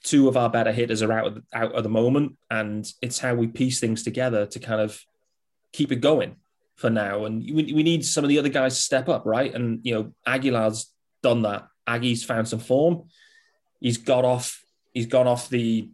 two 0.04 0.28
of 0.28 0.36
our 0.36 0.48
better 0.50 0.72
hitters 0.72 1.02
are 1.02 1.12
out 1.12 1.26
of, 1.26 1.42
out 1.52 1.74
at 1.74 1.82
the 1.82 1.88
moment, 1.88 2.36
and 2.50 2.90
it's 3.02 3.18
how 3.18 3.34
we 3.34 3.46
piece 3.46 3.80
things 3.80 4.02
together 4.02 4.46
to 4.46 4.58
kind 4.58 4.80
of 4.80 5.00
keep 5.72 5.92
it 5.92 5.96
going 5.96 6.36
for 6.76 6.90
now, 6.90 7.24
and 7.24 7.42
we, 7.42 7.72
we 7.72 7.82
need 7.82 8.04
some 8.04 8.24
of 8.24 8.28
the 8.28 8.38
other 8.38 8.48
guys 8.48 8.76
to 8.76 8.82
step 8.82 9.08
up, 9.08 9.26
right? 9.26 9.52
And 9.52 9.80
you 9.82 9.94
know, 9.94 10.12
Aguilar's 10.26 10.92
done 11.22 11.42
that. 11.42 11.66
Aggie's 11.86 12.24
found 12.24 12.48
some 12.48 12.60
form. 12.60 13.08
He's 13.80 13.98
got 13.98 14.24
off. 14.24 14.62
He's 14.94 15.06
gone 15.06 15.26
off 15.26 15.48
the 15.48 15.90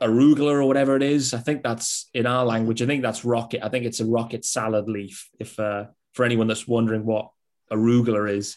arugula 0.00 0.52
or 0.52 0.64
whatever 0.64 0.96
it 0.96 1.02
is. 1.02 1.34
I 1.34 1.38
think 1.38 1.62
that's 1.62 2.08
in 2.14 2.26
our 2.26 2.44
language. 2.44 2.82
I 2.82 2.86
think 2.86 3.02
that's 3.02 3.24
rocket. 3.24 3.64
I 3.64 3.68
think 3.68 3.84
it's 3.84 4.00
a 4.00 4.06
rocket 4.06 4.44
salad 4.44 4.88
leaf. 4.88 5.28
If 5.38 5.58
uh, 5.60 5.86
for 6.12 6.24
anyone 6.24 6.46
that's 6.46 6.66
wondering 6.66 7.04
what 7.04 7.30
arugula 7.70 8.30
is, 8.30 8.56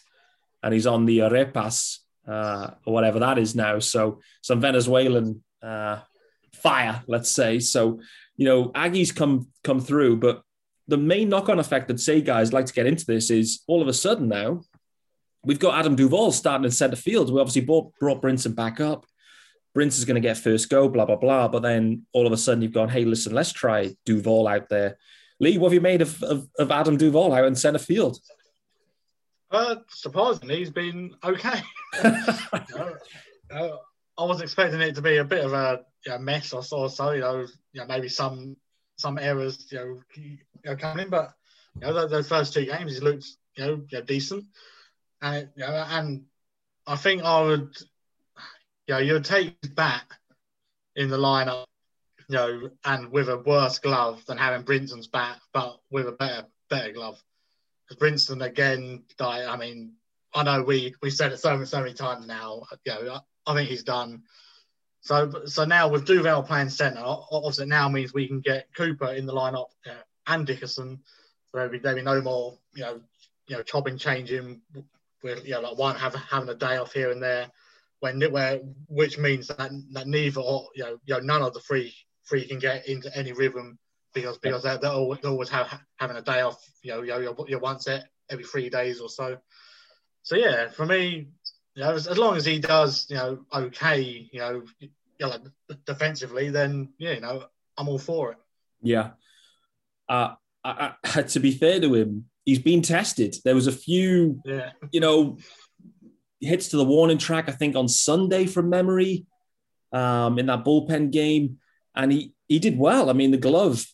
and 0.62 0.72
he's 0.72 0.86
on 0.86 1.04
the 1.04 1.18
arepas 1.18 1.98
uh, 2.26 2.70
or 2.84 2.92
whatever 2.92 3.18
that 3.20 3.38
is 3.38 3.54
now. 3.54 3.78
So 3.78 4.20
some 4.42 4.60
Venezuelan 4.60 5.42
uh, 5.62 6.00
fire, 6.54 7.02
let's 7.06 7.30
say. 7.30 7.60
So 7.60 8.00
you 8.36 8.44
know, 8.44 8.70
Aggie's 8.74 9.12
come 9.12 9.48
come 9.64 9.80
through, 9.80 10.16
but 10.16 10.42
the 10.88 10.98
main 10.98 11.28
knock-on 11.28 11.58
effect 11.58 11.88
that 11.88 11.98
say 11.98 12.20
guys 12.20 12.52
like 12.52 12.66
to 12.66 12.72
get 12.72 12.86
into 12.86 13.04
this 13.06 13.30
is 13.30 13.62
all 13.66 13.82
of 13.82 13.88
a 13.88 13.92
sudden 13.92 14.28
now 14.28 14.62
we've 15.46 15.60
got 15.60 15.78
Adam 15.78 15.96
Duvall 15.96 16.32
starting 16.32 16.64
in 16.64 16.70
centre 16.70 16.96
field. 16.96 17.32
We 17.32 17.40
obviously 17.40 17.62
brought, 17.62 17.94
brought 17.98 18.20
Brinson 18.20 18.54
back 18.54 18.80
up. 18.80 19.06
Brinson's 19.74 20.04
going 20.04 20.16
to 20.16 20.26
get 20.26 20.36
first 20.36 20.68
go, 20.68 20.88
blah 20.88 21.04
blah 21.04 21.16
blah. 21.16 21.48
But 21.48 21.62
then 21.62 22.06
all 22.12 22.26
of 22.26 22.32
a 22.32 22.36
sudden 22.36 22.62
you've 22.62 22.72
gone, 22.72 22.88
hey, 22.88 23.04
listen, 23.04 23.32
let's 23.32 23.52
try 23.52 23.94
Duvall 24.04 24.48
out 24.48 24.68
there. 24.68 24.98
Lee, 25.38 25.58
what 25.58 25.68
have 25.68 25.74
you 25.74 25.80
made 25.82 26.02
of, 26.02 26.22
of, 26.22 26.48
of 26.58 26.70
Adam 26.70 26.96
Duvall 26.96 27.32
out 27.32 27.44
in 27.44 27.54
centre 27.54 27.78
field? 27.78 28.18
Uh, 29.50 29.76
surprisingly, 29.88 30.58
he's 30.58 30.70
been 30.70 31.14
okay. 31.22 31.60
uh, 32.02 32.90
I 34.18 34.24
was 34.24 34.40
expecting 34.40 34.80
it 34.80 34.94
to 34.96 35.02
be 35.02 35.18
a 35.18 35.24
bit 35.24 35.44
of 35.44 35.52
a 35.52 35.84
you 36.04 36.12
know, 36.12 36.18
mess 36.18 36.52
or 36.52 36.62
so, 36.62 36.88
so 36.88 37.12
you 37.12 37.20
know, 37.20 37.46
you 37.72 37.80
know, 37.80 37.86
maybe 37.86 38.08
some 38.08 38.56
some 38.96 39.18
errors, 39.18 39.66
you 39.70 39.78
know, 39.78 40.02
you 40.14 40.38
know 40.64 40.76
coming 40.76 41.04
in, 41.04 41.10
but 41.10 41.32
you 41.74 41.82
know, 41.82 41.92
those, 41.92 42.10
those 42.10 42.28
first 42.28 42.54
two 42.54 42.64
games, 42.64 42.94
he 42.94 43.00
looked, 43.00 43.26
you 43.56 43.64
know, 43.64 43.82
you 43.88 43.98
know 43.98 44.04
decent, 44.04 44.44
and 45.22 45.48
you 45.54 45.66
know, 45.66 45.86
and 45.90 46.24
I 46.86 46.96
think 46.96 47.22
I 47.22 47.42
would, 47.42 47.76
you 48.86 48.94
know, 48.94 48.98
you'd 48.98 49.24
take 49.24 49.56
that 49.76 50.04
in 50.96 51.08
the 51.10 51.18
lineup, 51.18 51.66
you 52.28 52.36
know, 52.36 52.70
and 52.84 53.12
with 53.12 53.28
a 53.28 53.38
worse 53.38 53.78
glove 53.78 54.24
than 54.26 54.38
having 54.38 54.62
Brinson's 54.62 55.08
bat, 55.08 55.38
but 55.52 55.78
with 55.90 56.08
a 56.08 56.12
better 56.12 56.46
better 56.68 56.92
glove. 56.92 57.22
Because 57.88 58.00
Brinson 58.00 58.44
again, 58.44 59.04
I 59.20 59.56
mean, 59.56 59.92
I 60.34 60.42
know 60.42 60.62
we 60.62 60.94
we 61.02 61.10
said 61.10 61.32
it 61.32 61.38
so 61.38 61.62
so 61.64 61.80
many 61.80 61.94
times 61.94 62.26
now. 62.26 62.62
You 62.84 63.04
know, 63.04 63.20
I 63.46 63.54
think 63.54 63.68
he's 63.68 63.84
done. 63.84 64.22
So 65.00 65.44
so 65.46 65.64
now 65.64 65.88
with 65.88 66.04
Duvall 66.04 66.42
playing 66.42 66.70
centre, 66.70 67.02
obviously 67.04 67.66
now 67.66 67.88
means 67.88 68.12
we 68.12 68.26
can 68.26 68.40
get 68.40 68.68
Cooper 68.74 69.12
in 69.12 69.26
the 69.26 69.32
lineup 69.32 69.66
uh, 69.86 70.02
and 70.26 70.46
Dickerson. 70.46 71.00
So 71.46 71.58
there'll 71.58 71.70
be, 71.70 71.78
there'll 71.78 71.98
be 71.98 72.02
no 72.02 72.20
more 72.20 72.58
you 72.74 72.82
know 72.82 73.00
you 73.46 73.56
know 73.56 73.62
chopping 73.62 73.98
changing 73.98 74.60
with 75.22 75.46
you 75.46 75.52
know 75.52 75.60
like 75.60 75.78
one 75.78 75.96
have, 75.96 76.14
having 76.14 76.48
a 76.48 76.54
day 76.54 76.76
off 76.76 76.92
here 76.92 77.10
and 77.10 77.22
there 77.22 77.48
when 78.00 78.20
where 78.30 78.58
which 78.88 79.18
means 79.18 79.48
that, 79.48 79.70
that 79.92 80.06
neither 80.06 80.40
or 80.40 80.68
you 80.74 80.82
know 80.82 80.98
you 81.04 81.14
know 81.14 81.20
none 81.20 81.42
of 81.42 81.54
the 81.54 81.60
three 81.60 81.94
three 82.28 82.46
can 82.46 82.58
get 82.58 82.88
into 82.88 83.14
any 83.16 83.32
rhythm 83.32 83.78
because 84.16 84.38
because 84.38 84.62
they're, 84.62 84.78
they're 84.78 84.90
always, 84.90 85.20
they 85.20 85.28
always 85.28 85.50
have 85.50 85.80
having 85.96 86.16
a 86.16 86.22
day 86.22 86.40
off 86.40 86.58
you 86.82 86.90
know 86.90 87.02
you 87.02 87.10
know 87.10 87.44
you're 87.46 87.60
once 87.60 87.86
every 88.30 88.44
three 88.44 88.70
days 88.70 89.00
or 89.00 89.08
so. 89.08 89.36
So 90.22 90.34
yeah, 90.34 90.68
for 90.70 90.86
me, 90.86 91.28
you 91.74 91.82
know, 91.82 91.92
as, 91.92 92.08
as, 92.08 92.18
long 92.18 92.36
as 92.36 92.44
he 92.44 92.58
does, 92.58 93.06
you 93.08 93.16
know, 93.16 93.44
okay, 93.54 94.28
you 94.32 94.40
know, 94.40 94.64
you 94.80 94.88
know 95.20 95.28
like 95.28 95.42
defensively, 95.84 96.50
then 96.50 96.88
yeah, 96.98 97.12
you 97.12 97.20
know, 97.20 97.44
I'm 97.76 97.88
all 97.88 97.98
for 97.98 98.32
it. 98.32 98.38
Yeah. 98.82 99.10
Uh, 100.08 100.34
I, 100.64 100.94
I, 101.04 101.22
to 101.22 101.38
be 101.38 101.52
fair 101.52 101.78
to 101.80 101.94
him, 101.94 102.24
he's 102.44 102.58
been 102.58 102.82
tested. 102.82 103.36
There 103.44 103.54
was 103.54 103.68
a 103.68 103.72
few, 103.72 104.40
yeah. 104.44 104.70
you 104.90 105.00
know, 105.00 105.36
hits 106.40 106.68
to 106.68 106.76
the 106.76 106.84
warning 106.84 107.18
track. 107.18 107.48
I 107.48 107.52
think 107.52 107.76
on 107.76 107.86
Sunday 107.86 108.46
from 108.46 108.68
memory, 108.68 109.26
um, 109.92 110.38
in 110.38 110.46
that 110.46 110.64
bullpen 110.64 111.12
game, 111.12 111.58
and 111.94 112.10
he 112.10 112.32
he 112.48 112.58
did 112.58 112.78
well. 112.78 113.10
I 113.10 113.12
mean, 113.12 113.30
the 113.30 113.36
glove 113.36 113.86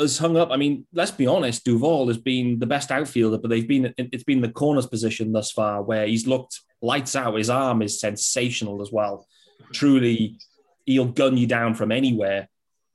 has 0.00 0.18
hung 0.18 0.36
up. 0.36 0.50
I 0.50 0.56
mean, 0.56 0.86
let's 0.92 1.10
be 1.10 1.26
honest, 1.26 1.64
Duvall 1.64 2.08
has 2.08 2.18
been 2.18 2.58
the 2.58 2.66
best 2.66 2.90
outfielder, 2.90 3.38
but 3.38 3.48
they've 3.48 3.68
been 3.68 3.94
it's 3.96 4.24
been 4.24 4.40
the 4.40 4.50
corner's 4.50 4.86
position 4.86 5.32
thus 5.32 5.50
far 5.50 5.82
where 5.82 6.06
he's 6.06 6.26
looked 6.26 6.60
lights 6.82 7.14
out. 7.14 7.36
His 7.36 7.50
arm 7.50 7.82
is 7.82 8.00
sensational 8.00 8.82
as 8.82 8.90
well. 8.90 9.26
Truly, 9.72 10.38
he'll 10.86 11.06
gun 11.06 11.36
you 11.36 11.46
down 11.46 11.74
from 11.74 11.92
anywhere 11.92 12.48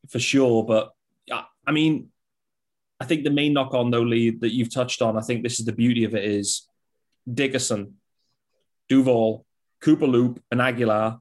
for 0.09 0.19
sure. 0.19 0.63
But 0.63 0.91
I 1.67 1.71
mean, 1.71 2.09
I 2.99 3.05
think 3.05 3.23
the 3.23 3.31
main 3.31 3.53
knock 3.53 3.73
on 3.73 3.91
though, 3.91 4.01
Lee, 4.01 4.29
that 4.29 4.53
you've 4.53 4.73
touched 4.73 5.01
on, 5.01 5.17
I 5.17 5.21
think 5.21 5.43
this 5.43 5.59
is 5.59 5.65
the 5.65 5.73
beauty 5.73 6.03
of 6.03 6.15
it 6.15 6.23
is 6.23 6.67
Dickerson, 7.31 7.95
Duvall, 8.89 9.45
Cooper 9.81 10.07
Loop, 10.07 10.41
and 10.51 10.61
Aguilar, 10.61 11.19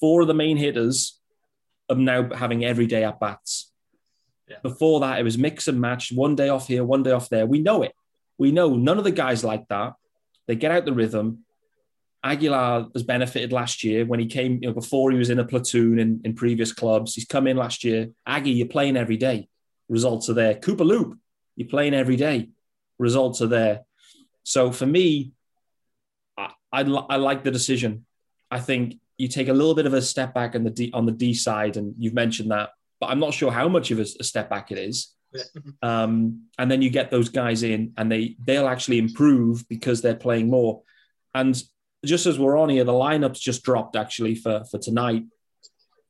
four 0.00 0.22
of 0.22 0.28
the 0.28 0.34
main 0.34 0.56
hitters 0.56 1.20
of 1.88 1.98
now 1.98 2.32
having 2.34 2.64
everyday 2.64 3.04
at 3.04 3.20
bats. 3.20 3.69
Yeah. 4.50 4.56
Before 4.62 5.00
that, 5.00 5.20
it 5.20 5.22
was 5.22 5.38
mix 5.38 5.68
and 5.68 5.80
match, 5.80 6.10
one 6.12 6.34
day 6.34 6.48
off 6.48 6.66
here, 6.66 6.84
one 6.84 7.04
day 7.04 7.12
off 7.12 7.28
there. 7.28 7.46
We 7.46 7.60
know 7.60 7.82
it. 7.84 7.94
We 8.36 8.50
know 8.50 8.74
none 8.74 8.98
of 8.98 9.04
the 9.04 9.12
guys 9.12 9.44
like 9.44 9.68
that. 9.68 9.94
They 10.48 10.56
get 10.56 10.72
out 10.72 10.84
the 10.84 10.92
rhythm. 10.92 11.44
Aguilar 12.24 12.88
has 12.92 13.04
benefited 13.04 13.52
last 13.52 13.84
year 13.84 14.04
when 14.04 14.18
he 14.18 14.26
came, 14.26 14.58
you 14.60 14.68
know, 14.68 14.74
before 14.74 15.12
he 15.12 15.16
was 15.18 15.30
in 15.30 15.38
a 15.38 15.44
platoon 15.44 15.98
in, 15.98 16.20
in 16.24 16.34
previous 16.34 16.72
clubs. 16.72 17.14
He's 17.14 17.24
come 17.24 17.46
in 17.46 17.56
last 17.56 17.84
year. 17.84 18.08
Aggie, 18.26 18.50
you're 18.50 18.66
playing 18.66 18.96
every 18.96 19.16
day. 19.16 19.48
Results 19.88 20.28
are 20.28 20.34
there. 20.34 20.56
Cooper 20.56 20.84
Loop, 20.84 21.18
you're 21.54 21.68
playing 21.68 21.94
every 21.94 22.16
day. 22.16 22.50
Results 22.98 23.40
are 23.40 23.46
there. 23.46 23.82
So 24.42 24.72
for 24.72 24.86
me, 24.86 25.32
I, 26.36 26.50
I, 26.72 26.80
I 26.80 27.16
like 27.16 27.44
the 27.44 27.50
decision. 27.50 28.04
I 28.50 28.58
think 28.60 28.98
you 29.16 29.28
take 29.28 29.48
a 29.48 29.52
little 29.52 29.74
bit 29.74 29.86
of 29.86 29.94
a 29.94 30.02
step 30.02 30.34
back 30.34 30.52
the 30.52 30.70
D, 30.70 30.90
on 30.92 31.06
the 31.06 31.12
D 31.12 31.34
side, 31.34 31.76
and 31.76 31.94
you've 31.98 32.14
mentioned 32.14 32.50
that, 32.50 32.70
but 33.00 33.06
I'm 33.06 33.18
not 33.18 33.34
sure 33.34 33.50
how 33.50 33.68
much 33.68 33.90
of 33.90 33.98
a, 33.98 34.06
a 34.20 34.24
step 34.24 34.50
back 34.50 34.70
it 34.70 34.78
is. 34.78 35.14
Um, 35.82 36.46
and 36.58 36.70
then 36.70 36.82
you 36.82 36.90
get 36.90 37.10
those 37.10 37.28
guys 37.28 37.62
in, 37.62 37.92
and 37.96 38.10
they 38.10 38.36
they'll 38.44 38.68
actually 38.68 38.98
improve 38.98 39.66
because 39.68 40.02
they're 40.02 40.14
playing 40.14 40.50
more. 40.50 40.82
And 41.34 41.60
just 42.04 42.26
as 42.26 42.38
we're 42.38 42.58
on 42.58 42.68
here, 42.68 42.84
the 42.84 42.92
lineups 42.92 43.40
just 43.40 43.62
dropped 43.62 43.96
actually 43.96 44.34
for 44.34 44.64
for 44.70 44.78
tonight. 44.78 45.24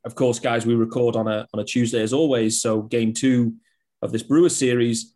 Of 0.04 0.14
course, 0.14 0.38
guys, 0.38 0.64
we 0.64 0.74
record 0.74 1.16
on 1.16 1.28
a 1.28 1.46
on 1.52 1.60
a 1.60 1.64
Tuesday 1.64 2.02
as 2.02 2.12
always. 2.12 2.60
So 2.60 2.82
game 2.82 3.12
two 3.12 3.54
of 4.02 4.12
this 4.12 4.22
Brewer 4.22 4.48
series, 4.48 5.14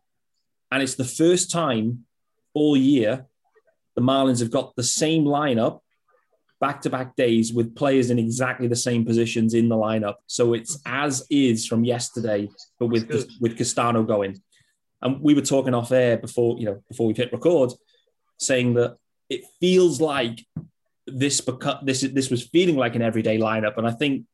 and 0.71 0.83
it's 0.83 0.97
the 0.97 1.05
first 1.05 1.51
time 1.51 2.05
all 2.53 2.77
year 2.77 3.27
the 3.97 4.03
Marlins 4.03 4.41
have 4.41 4.51
got 4.51 4.77
the 4.77 4.83
same 4.83 5.25
lineup 5.25 5.81
back 6.64 6.81
to 6.81 6.88
back 6.88 7.14
days 7.14 7.53
with 7.53 7.77
players 7.77 8.09
in 8.09 8.18
exactly 8.18 8.66
the 8.66 8.83
same 8.88 9.05
positions 9.05 9.53
in 9.53 9.68
the 9.68 9.77
lineup. 9.77 10.14
So 10.27 10.55
it's 10.55 10.81
as 10.87 11.27
is 11.29 11.66
from 11.66 11.85
yesterday, 11.85 12.48
but 12.79 12.87
with 12.87 13.07
with 13.38 13.59
Castano 13.59 14.03
going. 14.03 14.40
And 15.03 15.20
we 15.20 15.35
were 15.35 15.42
talking 15.42 15.74
off 15.74 15.92
air 15.92 16.16
before 16.16 16.59
you 16.59 16.64
know 16.64 16.83
before 16.88 17.07
we 17.07 17.12
hit 17.12 17.35
record, 17.35 17.72
saying 18.38 18.72
that 18.74 18.96
it 19.29 19.42
feels 19.61 20.00
like 20.00 20.40
this 21.07 21.42
this 21.83 22.00
this 22.00 22.31
was 22.31 22.48
feeling 22.48 22.77
like 22.77 22.96
an 22.96 23.03
everyday 23.03 23.37
lineup, 23.37 23.77
and 23.77 23.87
I 23.87 23.90
think 23.90 24.24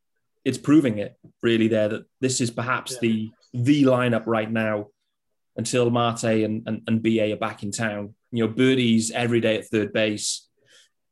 it's 0.45 0.59
proving 0.59 0.99
it 0.99 1.17
really 1.43 1.67
there 1.67 1.89
that 1.89 2.05
this 2.21 2.41
is 2.41 2.53
perhaps 2.53 2.93
yeah. 2.93 2.99
the 3.03 3.31
the 3.55 3.83
lineup 3.83 4.23
right 4.27 4.51
now 4.51 4.87
until 5.57 5.91
Marte 5.91 6.45
and, 6.47 6.63
and, 6.69 6.83
and 6.87 7.03
BA 7.03 7.33
are 7.33 7.37
back 7.49 7.65
in 7.65 7.73
town. 7.73 8.15
You 8.31 8.47
know, 8.47 8.53
Birdie's 8.53 9.11
every 9.11 9.41
day 9.41 9.59
at 9.59 9.67
third 9.67 9.93
base, 9.93 10.49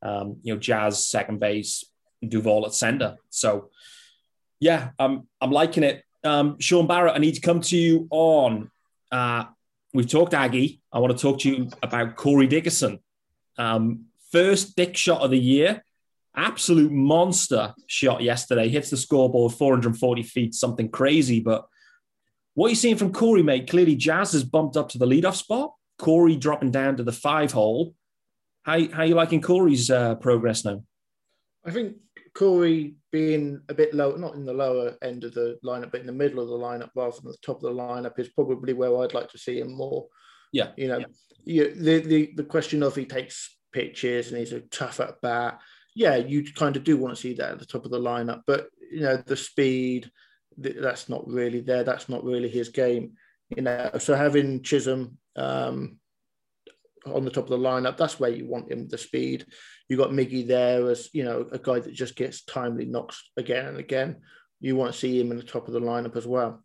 um, 0.03 0.37
you 0.43 0.55
know, 0.55 0.61
Jazz 0.61 1.07
second 1.07 1.41
base, 1.41 1.85
Duvall 2.27 2.67
at 2.67 2.75
center. 2.75 3.17
So, 3.31 3.71
yeah, 4.61 4.91
I'm 4.99 5.29
I'm 5.41 5.51
liking 5.51 5.83
it. 5.83 6.05
Um, 6.25 6.59
Sean 6.59 6.87
Barrett, 6.87 7.15
I 7.15 7.19
need 7.19 7.35
to 7.35 7.41
come 7.41 7.61
to 7.61 7.77
you 7.77 8.09
on. 8.11 8.71
Uh, 9.11 9.45
we've 9.95 10.09
talked 10.09 10.35
Aggie. 10.35 10.81
I 10.93 10.99
want 10.99 11.17
to 11.17 11.23
talk 11.23 11.41
to 11.41 11.51
you 11.51 11.71
about 11.83 12.17
Corey 12.17 12.47
Dickerson. 12.47 12.99
Um, 13.57 14.07
first 14.33 14.77
dick 14.77 14.97
shot 14.97 15.23
of 15.23 15.31
the 15.31 15.39
year. 15.39 15.85
Absolute 16.37 16.93
monster 16.93 17.75
shot 17.87 18.23
yesterday. 18.23 18.69
Hits 18.69 18.91
the 18.91 18.97
scoreboard 18.97 19.53
440 19.53 20.23
feet, 20.23 20.55
something 20.55 20.89
crazy. 20.89 21.41
But 21.41 21.67
what 22.55 22.67
are 22.67 22.71
you 22.71 22.77
seeing 22.77 22.97
from 22.97 23.13
Corey, 23.13 23.43
mate? 23.43 23.71
Clearly, 23.71 23.97
Jazz 23.97 24.33
has 24.33 24.45
bumped 24.45 24.77
up 24.77 24.89
to 24.91 24.99
the 24.99 25.07
leadoff 25.07 25.37
spot. 25.37 25.75
Corey 25.99 26.37
dropping 26.37 26.71
down 26.71 26.97
to 26.97 27.03
the 27.03 27.13
five 27.13 27.53
hole. 27.53 27.95
How, 28.69 28.79
how 28.93 29.03
are 29.03 29.07
you 29.07 29.15
liking 29.15 29.41
Corey's 29.41 29.91
uh, 29.91 30.17
progress 30.17 30.63
now? 30.63 30.83
I 31.65 31.71
think 31.71 31.97
Corey 32.35 32.97
being 33.11 33.63
a 33.71 33.75
bit 33.75 33.95
low, 33.95 34.15
not 34.17 34.35
in 34.35 34.45
the 34.45 34.53
lower 34.53 34.95
end 35.03 35.25
of 35.25 35.33
the 35.33 35.59
lineup, 35.65 35.91
but 35.91 36.03
in 36.03 36.07
the 36.07 36.13
middle 36.13 36.39
of 36.39 36.49
the 36.49 36.55
lineup 36.55 36.91
rather 36.95 37.17
than 37.17 37.31
the 37.31 37.39
top 37.41 37.57
of 37.57 37.63
the 37.63 37.83
lineup 37.83 38.19
is 38.19 38.29
probably 38.29 38.75
where 38.75 38.95
I'd 38.99 39.15
like 39.15 39.31
to 39.31 39.39
see 39.39 39.61
him 39.61 39.73
more. 39.73 40.07
Yeah. 40.53 40.73
You 40.77 40.89
know, 40.89 41.05
yeah. 41.47 41.69
the, 41.75 42.01
the, 42.01 42.33
the 42.37 42.45
question 42.45 42.83
of 42.83 42.95
he 42.95 43.07
takes 43.07 43.57
pitches 43.73 44.29
and 44.29 44.37
he's 44.37 44.53
a 44.53 44.61
tough 44.61 45.01
at 45.01 45.19
bat. 45.23 45.63
Yeah, 45.95 46.17
you 46.17 46.45
kind 46.53 46.77
of 46.77 46.85
do 46.85 46.99
want 46.99 47.17
to 47.17 47.21
see 47.21 47.33
that 47.35 47.53
at 47.53 47.59
the 47.59 47.65
top 47.65 47.87
of 47.87 47.91
the 47.91 47.99
lineup, 47.99 48.43
but 48.47 48.69
you 48.93 49.01
know 49.01 49.17
the 49.17 49.37
speed 49.37 50.11
that's 50.59 51.09
not 51.09 51.27
really 51.27 51.61
there. 51.61 51.85
That's 51.85 52.11
not 52.11 52.23
really 52.23 52.51
his 52.51 52.69
game. 52.69 53.15
You 53.57 53.63
know, 53.63 53.91
so 53.99 54.15
having 54.15 54.63
Chisholm 54.63 55.17
um, 55.37 55.99
on 57.07 57.25
the 57.25 57.31
top 57.31 57.45
of 57.45 57.51
the 57.51 57.59
lineup, 57.59 57.97
that's 57.97 58.21
where 58.21 58.31
you 58.31 58.47
want 58.47 58.71
him 58.71 58.89
the 58.89 58.99
speed. 58.99 59.47
You 59.89 59.97
got 59.97 60.11
Miggy 60.11 60.47
there 60.47 60.89
as 60.91 61.09
you 61.13 61.25
know 61.25 61.47
a 61.51 61.59
guy 61.59 61.81
that 61.81 61.95
just 61.95 62.17
gets 62.17 62.45
timely 62.45 62.85
knocks 62.85 63.31
again 63.37 63.67
and 63.67 63.79
again. 63.79 64.17
You 64.61 64.77
want 64.77 64.93
to 64.93 64.99
see 64.99 65.21
him 65.21 65.31
in 65.31 65.37
the 65.37 65.43
top 65.43 65.69
of 65.69 65.75
the 65.75 65.81
lineup 65.81 66.17
as 66.17 66.27
well. 66.27 66.63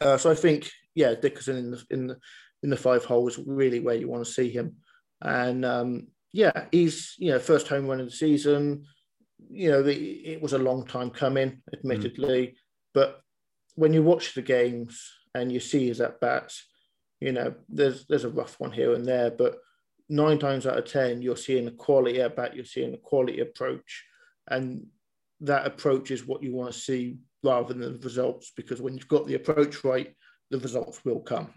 Uh, 0.00 0.16
so 0.16 0.30
I 0.30 0.34
think 0.34 0.70
yeah, 0.94 1.14
Dickerson 1.14 1.56
in 1.56 1.70
the 1.70 1.84
in 1.90 2.06
the 2.08 2.16
in 2.62 2.70
the 2.70 2.76
five 2.76 3.04
hole 3.04 3.28
is 3.28 3.38
really 3.38 3.80
where 3.80 3.94
you 3.94 4.08
want 4.08 4.24
to 4.24 4.32
see 4.32 4.50
him. 4.50 4.76
And 5.22 5.64
um, 5.64 6.08
yeah, 6.32 6.66
he's 6.72 7.14
you 7.18 7.30
know 7.30 7.38
first 7.38 7.68
home 7.68 7.86
run 7.86 8.00
of 8.00 8.06
the 8.06 8.12
season. 8.12 8.84
You 9.50 9.70
know, 9.70 9.82
the, 9.82 9.94
it 9.94 10.42
was 10.42 10.52
a 10.52 10.58
long 10.58 10.84
time 10.84 11.10
coming, 11.10 11.62
admittedly, 11.72 12.46
mm. 12.48 12.54
but 12.92 13.20
when 13.76 13.92
you 13.92 14.02
watch 14.02 14.34
the 14.34 14.42
games 14.42 15.12
and 15.34 15.52
you 15.52 15.60
see 15.60 15.86
his 15.86 16.00
at 16.00 16.20
bats, 16.20 16.66
you 17.20 17.32
know, 17.32 17.54
there's 17.68 18.06
there's 18.06 18.24
a 18.24 18.30
rough 18.30 18.58
one 18.60 18.72
here 18.72 18.94
and 18.94 19.06
there, 19.06 19.30
but 19.30 19.58
nine 20.08 20.38
times 20.38 20.66
out 20.66 20.78
of 20.78 20.84
ten, 20.84 21.22
you're 21.22 21.36
seeing 21.36 21.66
a 21.66 21.72
quality 21.72 22.20
at 22.20 22.36
bat, 22.36 22.54
you're 22.54 22.64
seeing 22.64 22.94
a 22.94 22.98
quality 22.98 23.40
approach, 23.40 24.04
and 24.48 24.86
that 25.40 25.66
approach 25.66 26.10
is 26.10 26.26
what 26.26 26.42
you 26.42 26.54
want 26.54 26.72
to 26.72 26.78
see 26.78 27.18
rather 27.42 27.74
than 27.74 27.94
the 27.94 27.98
results. 28.00 28.52
Because 28.56 28.80
when 28.80 28.94
you've 28.94 29.08
got 29.08 29.26
the 29.26 29.34
approach 29.34 29.84
right, 29.84 30.14
the 30.50 30.58
results 30.58 31.04
will 31.04 31.20
come. 31.20 31.52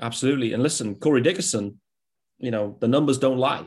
Absolutely, 0.00 0.52
and 0.52 0.62
listen, 0.62 0.94
Corey 0.94 1.20
Dickerson, 1.22 1.80
you 2.38 2.50
know 2.50 2.76
the 2.80 2.88
numbers 2.88 3.18
don't 3.18 3.38
lie. 3.38 3.66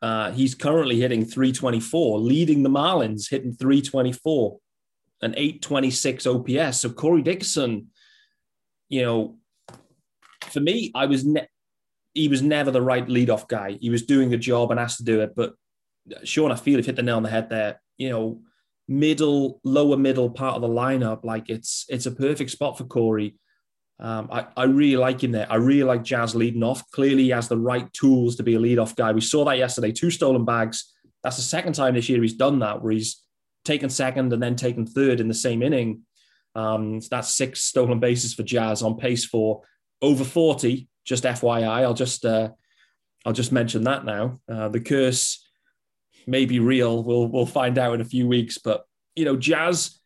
Uh, 0.00 0.32
he's 0.32 0.56
currently 0.56 0.98
hitting 0.98 1.24
324, 1.24 2.18
leading 2.18 2.64
the 2.64 2.68
Marlins, 2.68 3.30
hitting 3.30 3.54
324, 3.54 4.58
an 5.22 5.34
826 5.36 6.26
OPS. 6.26 6.80
So 6.80 6.90
Corey 6.90 7.22
Dickerson, 7.22 7.86
you 8.88 9.02
know, 9.02 9.38
for 10.52 10.60
me, 10.60 10.92
I 10.94 11.06
was 11.06 11.24
ne- 11.24 11.48
he 12.14 12.28
was 12.28 12.42
never 12.42 12.70
the 12.70 12.82
right 12.82 13.06
leadoff 13.06 13.48
guy. 13.48 13.78
He 13.80 13.90
was 13.90 14.02
doing 14.02 14.32
a 14.34 14.38
job 14.38 14.70
and 14.70 14.78
asked 14.78 14.98
to 14.98 15.04
do 15.04 15.20
it. 15.20 15.34
But 15.34 15.54
Sean, 16.24 16.52
I 16.52 16.56
feel 16.56 16.78
he 16.78 16.84
hit 16.84 16.96
the 16.96 17.02
nail 17.02 17.16
on 17.16 17.22
the 17.22 17.30
head 17.30 17.48
there. 17.48 17.80
You 17.96 18.10
know, 18.10 18.42
middle, 18.88 19.60
lower 19.64 19.96
middle 19.96 20.30
part 20.30 20.56
of 20.56 20.62
the 20.62 20.68
lineup, 20.68 21.24
like 21.24 21.48
it's 21.48 21.86
it's 21.88 22.06
a 22.06 22.12
perfect 22.12 22.50
spot 22.50 22.76
for 22.76 22.84
Corey. 22.84 23.36
Um, 23.98 24.28
I, 24.32 24.46
I 24.56 24.64
really 24.64 24.96
like 24.96 25.22
him 25.22 25.30
there. 25.30 25.46
I 25.48 25.56
really 25.56 25.84
like 25.84 26.02
Jazz 26.02 26.34
leading 26.34 26.64
off. 26.64 26.90
Clearly, 26.90 27.24
he 27.24 27.28
has 27.30 27.48
the 27.48 27.58
right 27.58 27.90
tools 27.92 28.36
to 28.36 28.42
be 28.42 28.56
a 28.56 28.58
leadoff 28.58 28.96
guy. 28.96 29.12
We 29.12 29.20
saw 29.20 29.44
that 29.44 29.58
yesterday. 29.58 29.92
Two 29.92 30.10
stolen 30.10 30.44
bags. 30.44 30.92
That's 31.22 31.36
the 31.36 31.42
second 31.42 31.74
time 31.74 31.94
this 31.94 32.08
year 32.08 32.20
he's 32.20 32.34
done 32.34 32.58
that, 32.60 32.82
where 32.82 32.92
he's 32.92 33.22
taken 33.64 33.88
second 33.88 34.32
and 34.32 34.42
then 34.42 34.56
taken 34.56 34.86
third 34.86 35.20
in 35.20 35.28
the 35.28 35.34
same 35.34 35.62
inning. 35.62 36.02
Um, 36.54 37.00
so 37.00 37.08
that's 37.10 37.32
six 37.32 37.62
stolen 37.62 38.00
bases 38.00 38.34
for 38.34 38.42
Jazz 38.42 38.82
on 38.82 38.96
pace 38.96 39.24
for 39.24 39.62
over 40.02 40.24
40. 40.24 40.88
Just 41.04 41.24
FYI, 41.24 41.82
I'll 41.82 41.94
just 41.94 42.24
uh, 42.24 42.50
I'll 43.24 43.32
just 43.32 43.52
mention 43.52 43.84
that 43.84 44.04
now. 44.04 44.40
Uh, 44.48 44.68
the 44.68 44.80
curse 44.80 45.48
may 46.26 46.44
be 46.44 46.60
real. 46.60 47.02
We'll 47.02 47.26
we'll 47.26 47.46
find 47.46 47.78
out 47.78 47.94
in 47.94 48.00
a 48.00 48.04
few 48.04 48.28
weeks. 48.28 48.58
But 48.58 48.84
you 49.16 49.24
know, 49.24 49.36
Jazz, 49.36 49.98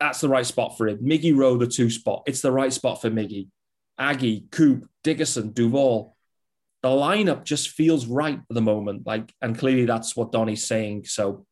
that's 0.00 0.20
the 0.20 0.28
right 0.28 0.46
spot 0.46 0.76
for 0.76 0.88
him. 0.88 0.98
Miggy 0.98 1.36
Rowe, 1.36 1.56
the 1.56 1.66
two 1.66 1.90
spot. 1.90 2.24
It's 2.26 2.40
the 2.40 2.52
right 2.52 2.72
spot 2.72 3.00
for 3.00 3.10
Miggy. 3.10 3.48
Aggie, 3.98 4.46
Coop, 4.50 4.88
Dickerson, 5.02 5.52
Duvall. 5.52 6.16
The 6.82 6.88
lineup 6.88 7.44
just 7.44 7.70
feels 7.70 8.06
right 8.06 8.38
at 8.38 8.54
the 8.54 8.60
moment. 8.60 9.04
Like, 9.04 9.34
and 9.42 9.58
clearly 9.58 9.84
that's 9.84 10.14
what 10.14 10.30
Donnie's 10.30 10.64
saying. 10.64 11.06
So 11.06 11.44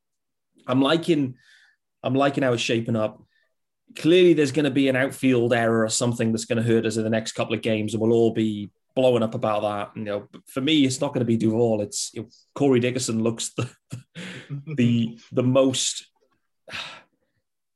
I'm 0.68 0.80
liking, 0.80 1.34
I'm 2.04 2.14
liking 2.14 2.44
how 2.44 2.52
it's 2.52 2.62
shaping 2.62 2.94
up 2.94 3.25
clearly 3.94 4.34
there's 4.34 4.52
going 4.52 4.64
to 4.64 4.70
be 4.70 4.88
an 4.88 4.96
outfield 4.96 5.52
error 5.52 5.84
or 5.84 5.88
something 5.88 6.32
that's 6.32 6.44
going 6.44 6.62
to 6.62 6.68
hurt 6.68 6.86
us 6.86 6.96
in 6.96 7.04
the 7.04 7.10
next 7.10 7.32
couple 7.32 7.54
of 7.54 7.62
games, 7.62 7.94
and 7.94 8.00
we'll 8.00 8.12
all 8.12 8.32
be 8.32 8.70
blowing 8.94 9.22
up 9.22 9.34
about 9.34 9.62
that. 9.62 9.96
You 9.96 10.04
know, 10.04 10.28
for 10.46 10.60
me, 10.60 10.84
it's 10.84 11.00
not 11.00 11.12
going 11.12 11.20
to 11.20 11.26
be 11.26 11.36
Duvall. 11.36 11.82
It's 11.82 12.10
you 12.14 12.22
know, 12.22 12.28
Corey 12.54 12.80
Dickerson 12.80 13.22
looks 13.22 13.52
the 13.54 13.70
the 14.76 15.18
the 15.30 15.42
most. 15.42 16.06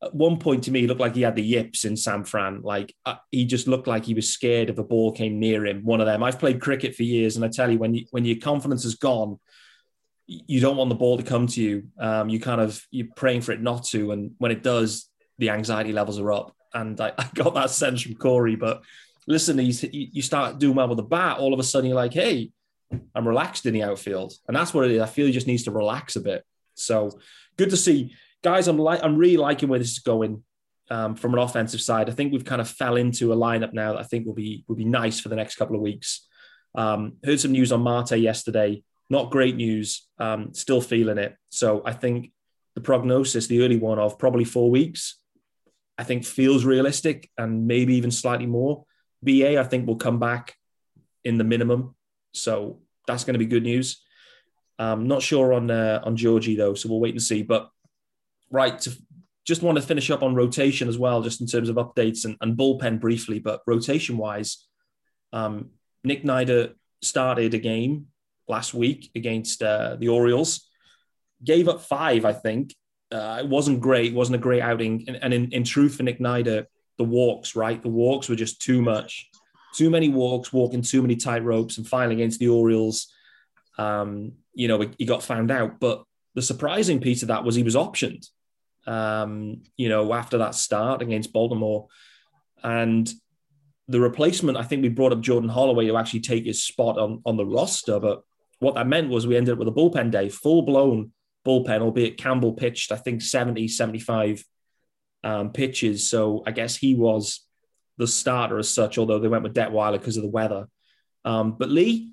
At 0.03 0.15
one 0.15 0.39
point, 0.39 0.65
to 0.65 0.71
me, 0.71 0.81
he 0.81 0.87
looked 0.87 1.01
like 1.01 1.15
he 1.15 1.21
had 1.21 1.37
the 1.37 1.43
yips 1.43 1.85
in 1.85 1.95
San 1.95 2.25
Fran. 2.25 2.63
Like 2.63 2.95
uh, 3.05 3.17
he 3.31 3.45
just 3.45 3.69
looked 3.69 3.87
like 3.87 4.07
he 4.07 4.15
was 4.15 4.31
scared 4.31 4.71
if 4.71 4.79
a 4.79 4.83
ball 4.83 5.13
came 5.13 5.39
near 5.39 5.67
him. 5.67 5.85
One 5.85 6.01
of 6.01 6.07
them. 6.07 6.23
I've 6.23 6.39
played 6.39 6.61
cricket 6.61 6.95
for 6.95 7.03
years, 7.03 7.37
and 7.37 7.45
I 7.45 7.49
tell 7.49 7.71
you, 7.71 7.79
when 7.79 7.95
you 7.95 8.07
when 8.11 8.25
your 8.25 8.39
confidence 8.39 8.85
is 8.87 8.95
gone, 8.95 9.39
you 10.27 10.61
don't 10.61 10.79
want 10.79 10.89
the 10.89 10.95
ball 10.95 11.19
to 11.19 11.23
come 11.23 11.47
to 11.49 11.61
you. 11.61 11.89
Um, 11.99 12.31
you 12.31 12.41
kind 12.41 12.63
of 12.63 12.83
you're 12.91 13.09
praying 13.15 13.43
for 13.43 13.53
it 13.53 13.61
not 13.61 13.85
to, 13.89 14.13
and 14.13 14.33
when 14.39 14.53
it 14.53 14.63
does, 14.63 15.10
the 15.41 15.51
anxiety 15.51 15.93
levels 15.93 16.19
are 16.21 16.33
up. 16.33 16.55
And 16.73 17.01
I, 17.01 17.13
I 17.19 17.29
got 17.35 17.55
that 17.55 17.71
sense 17.71 18.03
from 18.03 18.15
Corey. 18.15 18.55
But 18.57 18.83
listen, 19.27 19.59
he's, 19.59 19.85
you 19.93 20.23
start 20.23 20.59
doing 20.59 20.77
well 20.77 20.89
with 20.89 20.99
the 20.99 21.03
bat, 21.03 21.39
all 21.39 21.53
of 21.53 21.59
a 21.59 21.65
sudden 21.65 21.89
you're 21.89 21.97
like, 21.97 22.13
hey, 22.13 22.53
I'm 23.15 23.27
relaxed 23.27 23.67
in 23.67 23.75
the 23.75 23.83
outfield. 23.83 24.35
And 24.47 24.57
that's 24.57 24.75
what 24.75 24.85
it 24.85 24.93
is. 24.93 25.03
I 25.03 25.07
feel 25.07 25.27
he 25.27 25.33
just 25.33 25.47
needs 25.47 25.65
to 25.65 25.71
relax 25.71 26.17
a 26.17 26.21
bit. 26.21 26.45
So 26.75 27.19
good 27.57 27.71
to 27.71 27.77
see. 27.77 28.15
Guys, 28.43 28.69
I'm 28.69 28.79
like 28.79 29.03
I'm 29.03 29.17
really 29.17 29.37
liking 29.37 29.69
where 29.69 29.79
this 29.79 29.93
is 29.93 29.99
going 29.99 30.43
um, 30.91 31.15
from 31.15 31.35
an 31.35 31.39
offensive 31.39 31.81
side. 31.81 32.09
I 32.09 32.13
think 32.13 32.33
we've 32.33 32.45
kind 32.45 32.61
of 32.61 32.69
fell 32.69 32.97
into 32.97 33.33
a 33.33 33.37
lineup 33.37 33.73
now 33.73 33.93
that 33.93 34.01
I 34.01 34.05
think 34.05 34.27
will 34.27 34.35
be 34.35 34.65
will 34.67 34.77
be 34.77 34.85
nice 34.85 35.21
for 35.21 35.29
the 35.29 35.37
next 35.37 35.57
couple 35.57 35.77
of 35.77 35.83
weeks. 35.83 36.27
Um, 36.75 37.15
heard 37.25 37.41
some 37.41 37.53
news 37.53 37.71
on 37.71 37.83
Marte 37.83 38.13
yesterday. 38.13 38.83
Not 39.09 39.31
great 39.31 39.57
news. 39.57 40.07
Um, 40.19 40.55
still 40.55 40.81
feeling 40.81 41.19
it. 41.19 41.37
So 41.51 41.83
I 41.85 41.93
think 41.93 42.33
the 42.75 42.81
prognosis, 42.81 43.47
the 43.47 43.63
early 43.63 43.77
one 43.77 43.99
of 43.99 44.19
probably 44.19 44.45
four 44.45 44.71
weeks, 44.71 45.20
I 46.01 46.03
think 46.03 46.25
feels 46.25 46.65
realistic 46.65 47.29
and 47.37 47.67
maybe 47.67 47.97
even 47.97 48.11
slightly 48.11 48.47
more. 48.47 48.87
BA, 49.23 49.61
I 49.61 49.65
think, 49.65 49.87
will 49.87 49.97
come 49.97 50.19
back 50.19 50.55
in 51.25 51.37
the 51.37 51.45
minimum. 51.45 51.95
So 52.33 52.81
that's 53.07 53.25
going 53.25 53.35
to 53.35 53.39
be 53.39 53.45
good 53.45 53.65
news. 53.65 54.03
Um, 54.79 55.09
not 55.09 55.21
sure 55.21 55.53
on 55.53 55.71
uh, 55.71 56.01
on 56.03 56.17
Georgie 56.17 56.57
though, 56.57 56.73
so 56.73 56.89
we'll 56.89 57.01
wait 57.01 57.13
and 57.13 57.23
see. 57.23 57.43
But 57.43 57.69
right, 58.51 58.79
to, 58.81 58.97
just 59.45 59.63
want 59.63 59.77
to 59.77 59.83
finish 59.83 60.11
up 60.11 60.23
on 60.23 60.35
rotation 60.35 60.89
as 60.89 60.97
well, 60.97 61.21
just 61.21 61.43
in 61.43 61.47
terms 61.47 61.69
of 61.69 61.77
updates 61.77 62.25
and, 62.25 62.35
and 62.41 62.57
bullpen 62.57 62.99
briefly. 62.99 63.39
But 63.39 63.61
rotation 63.67 64.17
wise, 64.17 64.67
um, 65.35 65.69
Nick 66.03 66.25
Neidert 66.25 66.77
started 67.03 67.53
a 67.53 67.59
game 67.59 68.07
last 68.49 68.73
week 68.73 69.11
against 69.15 69.63
uh, 69.63 69.97
the 69.97 70.09
Orioles, 70.09 70.67
gave 71.45 71.69
up 71.69 71.83
five, 71.83 72.25
I 72.25 72.33
think, 72.33 72.75
uh, 73.13 73.39
it 73.41 73.49
wasn't 73.49 73.81
great. 73.81 74.13
It 74.13 74.15
wasn't 74.15 74.37
a 74.37 74.39
great 74.41 74.63
outing. 74.63 75.05
And, 75.09 75.17
and 75.17 75.35
in, 75.35 75.53
in 75.53 75.65
truth, 75.65 75.97
for 75.97 76.03
Nick 76.03 76.21
Neidert, 76.21 76.67
the 76.99 77.05
walks, 77.05 77.57
right? 77.57 77.83
The 77.83 77.89
walks 77.89 78.29
were 78.29 78.37
just 78.37 78.61
too 78.61 78.83
much. 78.83 79.29
Too 79.75 79.91
many 79.91 80.09
walks, 80.09 80.53
walking 80.53 80.83
too 80.83 81.03
many 81.03 81.17
tight 81.17 81.45
ropes, 81.45 81.79
and 81.79 81.87
finally 81.87 82.17
against 82.17 82.41
the 82.41 82.49
Orioles, 82.49 83.13
um, 83.79 84.33
you 84.53 84.69
know, 84.69 84.91
he 84.99 85.05
got 85.05 85.23
found 85.23 85.51
out. 85.51 85.81
But 85.81 86.03
the 86.35 86.43
surprising 86.43 87.01
piece 87.01 87.23
of 87.23 87.29
that 87.29 87.45
was 87.45 87.55
he 87.55 87.63
was 87.63 87.77
optioned, 87.77 88.29
um, 88.87 89.63
you 89.77 89.89
know, 89.89 90.13
after 90.13 90.39
that 90.39 90.55
start 90.55 91.03
against 91.03 91.33
Baltimore. 91.33 91.89
And 92.63 93.11
the 93.89 94.01
replacement, 94.01 94.59
I 94.59 94.63
think 94.63 94.83
we 94.83 94.89
brought 94.89 95.13
up 95.13 95.21
Jordan 95.21 95.49
Holloway 95.49 95.87
to 95.87 95.97
actually 95.97 96.21
take 96.21 96.45
his 96.45 96.63
spot 96.63 96.99
on, 96.99 97.23
on 97.25 97.37
the 97.37 97.47
roster. 97.47 97.99
But 97.99 98.23
what 98.59 98.75
that 98.75 98.87
meant 98.87 99.09
was 99.09 99.27
we 99.27 99.37
ended 99.37 99.53
up 99.53 99.59
with 99.59 99.69
a 99.69 99.73
bullpen 99.73 100.11
day, 100.11 100.29
full 100.29 100.63
blown 100.63 101.13
bullpen, 101.47 101.81
albeit 101.81 102.19
Campbell 102.19 102.53
pitched, 102.53 102.93
I 102.93 102.97
think, 102.97 103.23
70, 103.23 103.69
75 103.69 104.45
um, 105.25 105.53
pitches. 105.53 106.09
So 106.09 106.43
I 106.47 106.51
guess 106.51 106.77
he 106.77 106.95
was 106.95 107.47
the 107.99 108.07
starter 108.07 108.59
as 108.59 108.73
such, 108.73 108.99
although 108.99 109.19
they 109.19 109.29
went 109.29 109.43
with 109.43 109.55
Detwiler 109.55 109.99
because 109.99 110.17
of 110.17 110.23
the 110.23 110.29
weather. 110.29 110.69
Um, 111.25 111.57
but 111.59 111.71
Lee, 111.71 112.13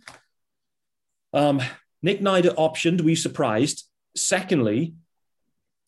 um, 1.34 1.62
Nick 2.02 2.22
Neidert 2.22 2.56
optioned. 2.56 3.02
Were 3.02 3.10
you 3.10 3.16
surprised? 3.16 3.86
Secondly, 4.16 4.96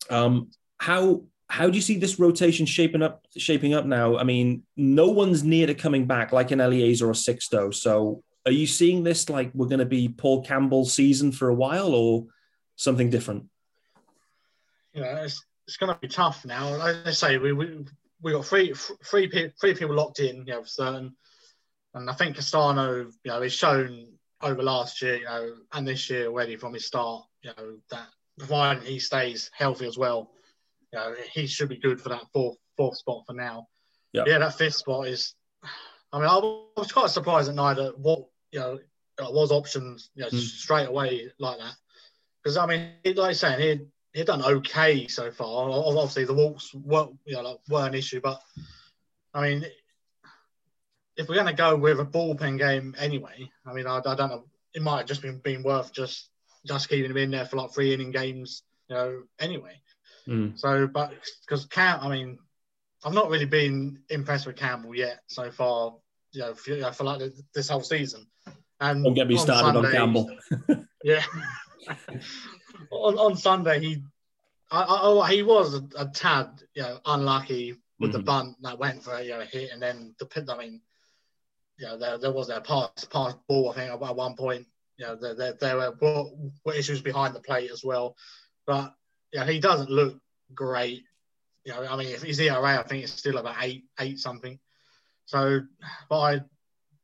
um, 0.08 0.50
how 0.78 1.24
how 1.48 1.68
do 1.68 1.74
you 1.74 1.82
see 1.82 1.98
this 1.98 2.18
rotation 2.18 2.64
shaping 2.64 3.02
up 3.02 3.26
shaping 3.36 3.74
up 3.74 3.84
now? 3.84 4.16
I 4.16 4.24
mean, 4.24 4.62
no 4.76 5.08
one's 5.08 5.42
near 5.42 5.66
to 5.66 5.74
coming 5.74 6.06
back 6.06 6.32
like 6.32 6.50
an 6.50 6.60
Elieser 6.60 7.02
or 7.02 7.10
a 7.10 7.14
Sixto. 7.14 7.74
So 7.74 8.22
are 8.46 8.52
you 8.52 8.66
seeing 8.66 9.02
this 9.02 9.28
like 9.28 9.50
we're 9.54 9.66
going 9.66 9.80
to 9.80 9.84
be 9.84 10.08
Paul 10.08 10.42
Campbell's 10.42 10.94
season 10.94 11.32
for 11.32 11.48
a 11.48 11.54
while, 11.54 11.94
or 11.94 12.26
something 12.80 13.10
different? 13.10 13.46
You 14.94 15.02
know, 15.02 15.22
it's, 15.22 15.44
it's 15.66 15.76
going 15.76 15.92
to 15.92 15.98
be 16.00 16.08
tough 16.08 16.44
now. 16.44 16.76
Like 16.76 17.06
I 17.06 17.10
say, 17.12 17.38
we 17.38 17.52
we 17.52 17.84
we 18.22 18.32
got 18.32 18.46
three 18.46 18.74
three 19.04 19.28
three 19.60 19.74
people 19.74 19.94
locked 19.94 20.20
in, 20.20 20.38
you 20.46 20.54
know, 20.54 20.62
for 20.62 20.68
certain. 20.68 21.14
And 21.94 22.08
I 22.08 22.14
think 22.14 22.36
Castano, 22.36 23.10
you 23.24 23.30
know, 23.30 23.42
he's 23.42 23.52
shown 23.52 24.06
over 24.42 24.62
last 24.62 25.02
year, 25.02 25.16
you 25.16 25.24
know, 25.24 25.54
and 25.72 25.86
this 25.86 26.08
year 26.08 26.26
already 26.26 26.56
from 26.56 26.72
his 26.72 26.86
start, 26.86 27.24
you 27.42 27.50
know, 27.56 27.78
that 27.90 28.06
providing 28.38 28.84
he 28.84 28.98
stays 28.98 29.50
healthy 29.52 29.86
as 29.86 29.98
well, 29.98 30.30
you 30.92 30.98
know, 30.98 31.14
he 31.32 31.46
should 31.46 31.68
be 31.68 31.76
good 31.76 32.00
for 32.00 32.08
that 32.10 32.24
fourth 32.32 32.56
fourth 32.76 32.96
spot 32.96 33.24
for 33.26 33.34
now. 33.34 33.68
Yep. 34.12 34.26
Yeah, 34.26 34.38
that 34.38 34.56
fifth 34.56 34.76
spot 34.76 35.08
is. 35.08 35.34
I 36.12 36.18
mean, 36.18 36.28
I 36.28 36.38
was 36.76 36.90
quite 36.90 37.10
surprised 37.10 37.48
at 37.48 37.54
Neidert 37.54 37.96
what 37.98 38.24
you 38.50 38.58
know 38.58 38.78
was 39.18 39.52
options 39.52 40.10
you 40.14 40.22
know, 40.22 40.30
mm. 40.30 40.40
straight 40.40 40.88
away 40.88 41.30
like 41.38 41.58
that. 41.58 41.74
Because 42.42 42.56
I 42.56 42.66
mean, 42.66 42.90
like 43.04 43.18
I 43.18 43.32
saying, 43.32 43.60
he 43.60 44.18
he'd 44.18 44.26
done 44.26 44.42
okay 44.42 45.06
so 45.06 45.30
far. 45.30 45.70
Obviously, 45.70 46.24
the 46.24 46.34
walks 46.34 46.74
weren't 46.74 47.16
you 47.24 47.34
know 47.34 47.42
like, 47.42 47.58
were 47.68 47.86
an 47.86 47.94
issue, 47.94 48.20
but 48.20 48.40
I 49.34 49.42
mean, 49.42 49.66
if 51.16 51.28
we're 51.28 51.34
going 51.34 51.46
to 51.46 51.52
go 51.52 51.76
with 51.76 52.00
a 52.00 52.04
bullpen 52.04 52.58
game 52.58 52.94
anyway, 52.98 53.50
I 53.66 53.72
mean, 53.72 53.86
I, 53.86 53.98
I 53.98 54.14
don't 54.14 54.30
know. 54.30 54.44
It 54.74 54.82
might 54.82 54.98
have 54.98 55.06
just 55.06 55.22
been, 55.22 55.38
been 55.38 55.62
worth 55.62 55.92
just 55.92 56.30
just 56.66 56.88
keeping 56.88 57.10
him 57.10 57.16
in 57.16 57.30
there 57.30 57.46
for 57.46 57.56
like 57.56 57.72
three 57.72 57.92
inning 57.92 58.10
games, 58.10 58.62
you 58.88 58.96
know. 58.96 59.22
Anyway, 59.38 59.80
Mm. 60.28 60.58
so 60.58 60.86
but 60.86 61.12
because 61.46 61.66
Cam, 61.66 62.00
I 62.00 62.08
mean, 62.08 62.38
I've 63.04 63.14
not 63.14 63.30
really 63.30 63.46
been 63.46 63.98
impressed 64.10 64.46
with 64.46 64.56
Campbell 64.56 64.94
yet 64.94 65.20
so 65.26 65.50
far, 65.50 65.94
you 66.32 66.40
know, 66.42 66.54
for, 66.54 66.70
you 66.70 66.80
know, 66.80 66.92
for 66.92 67.04
like 67.04 67.22
this 67.54 67.68
whole 67.68 67.82
season. 67.82 68.26
And 68.80 69.04
Don't 69.04 69.14
get 69.14 69.28
me 69.28 69.36
on 69.36 69.40
started 69.40 69.78
on 69.78 69.90
Campbell. 69.90 70.30
Yeah. 71.02 71.22
on, 72.90 73.18
on 73.18 73.36
Sunday, 73.36 73.80
he 73.80 74.02
I, 74.70 74.82
I, 74.82 74.98
oh, 75.02 75.22
he 75.22 75.42
was 75.42 75.74
a, 75.74 75.82
a 75.96 76.06
tad, 76.06 76.62
you 76.74 76.82
know, 76.82 77.00
unlucky 77.04 77.76
with 77.98 78.12
the 78.12 78.20
Mhm. 78.20 78.24
bunt 78.24 78.56
that 78.62 78.78
went 78.78 79.02
for 79.02 79.20
you 79.20 79.30
know, 79.30 79.40
a 79.40 79.44
hit, 79.44 79.70
and 79.72 79.82
then 79.82 80.14
the. 80.18 80.46
I 80.48 80.56
mean, 80.56 80.80
you 81.76 81.86
know, 81.86 81.98
there, 81.98 82.18
there 82.18 82.32
was 82.32 82.50
a 82.50 82.60
pass 82.60 83.04
pass 83.06 83.34
ball. 83.48 83.70
I 83.70 83.74
think 83.74 83.90
at 83.92 84.16
one 84.16 84.36
point, 84.36 84.66
you 84.96 85.06
know, 85.06 85.16
there, 85.16 85.34
there, 85.34 85.52
there 85.54 85.76
were, 85.76 85.96
were, 86.00 86.30
were 86.64 86.74
issues 86.74 87.00
behind 87.02 87.34
the 87.34 87.40
plate 87.40 87.70
as 87.70 87.82
well. 87.84 88.16
But 88.66 88.94
yeah, 89.32 89.44
he 89.44 89.58
doesn't 89.58 89.90
look 89.90 90.18
great. 90.54 91.04
You 91.64 91.72
know, 91.72 91.86
I 91.86 91.96
mean, 91.96 92.08
if 92.08 92.22
his 92.22 92.40
ERA, 92.40 92.78
I 92.78 92.82
think 92.84 93.02
it's 93.04 93.12
still 93.12 93.38
about 93.38 93.56
eight, 93.60 93.84
eight 93.98 94.18
something. 94.18 94.58
So, 95.26 95.62
but 96.08 96.20
I, 96.20 96.40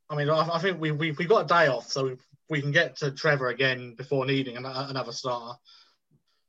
I 0.09 0.17
mean, 0.17 0.31
I, 0.31 0.49
I 0.53 0.59
think 0.61 0.81
we, 0.81 0.93
we 0.93 1.11
we 1.13 1.25
got 1.27 1.45
a 1.45 1.49
day 1.49 1.67
off, 1.67 1.91
so 1.91 2.05
we, 2.05 2.17
we 2.49 2.61
can 2.61 2.73
get 2.73 2.97
to 2.97 3.11
Trevor 3.11 3.49
again 3.49 3.95
before 3.97 4.27
needing 4.27 4.57
an, 4.57 4.67
another 4.67 5.13
starter. 5.13 5.59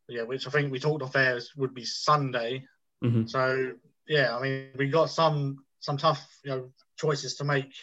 Yeah, 0.09 0.23
which 0.23 0.47
I 0.47 0.51
think 0.51 0.71
we 0.71 0.79
talked 0.79 1.03
off 1.03 1.15
air 1.15 1.39
would 1.57 1.73
be 1.73 1.83
Sunday. 1.83 2.65
Mhm. 3.03 3.29
So 3.29 3.73
yeah, 4.07 4.35
I 4.35 4.41
mean, 4.41 4.69
we 4.75 4.89
got 4.89 5.09
some 5.09 5.65
some 5.79 5.97
tough 5.97 6.25
you 6.43 6.51
know 6.51 6.71
choices 6.97 7.35
to 7.35 7.43
make. 7.43 7.73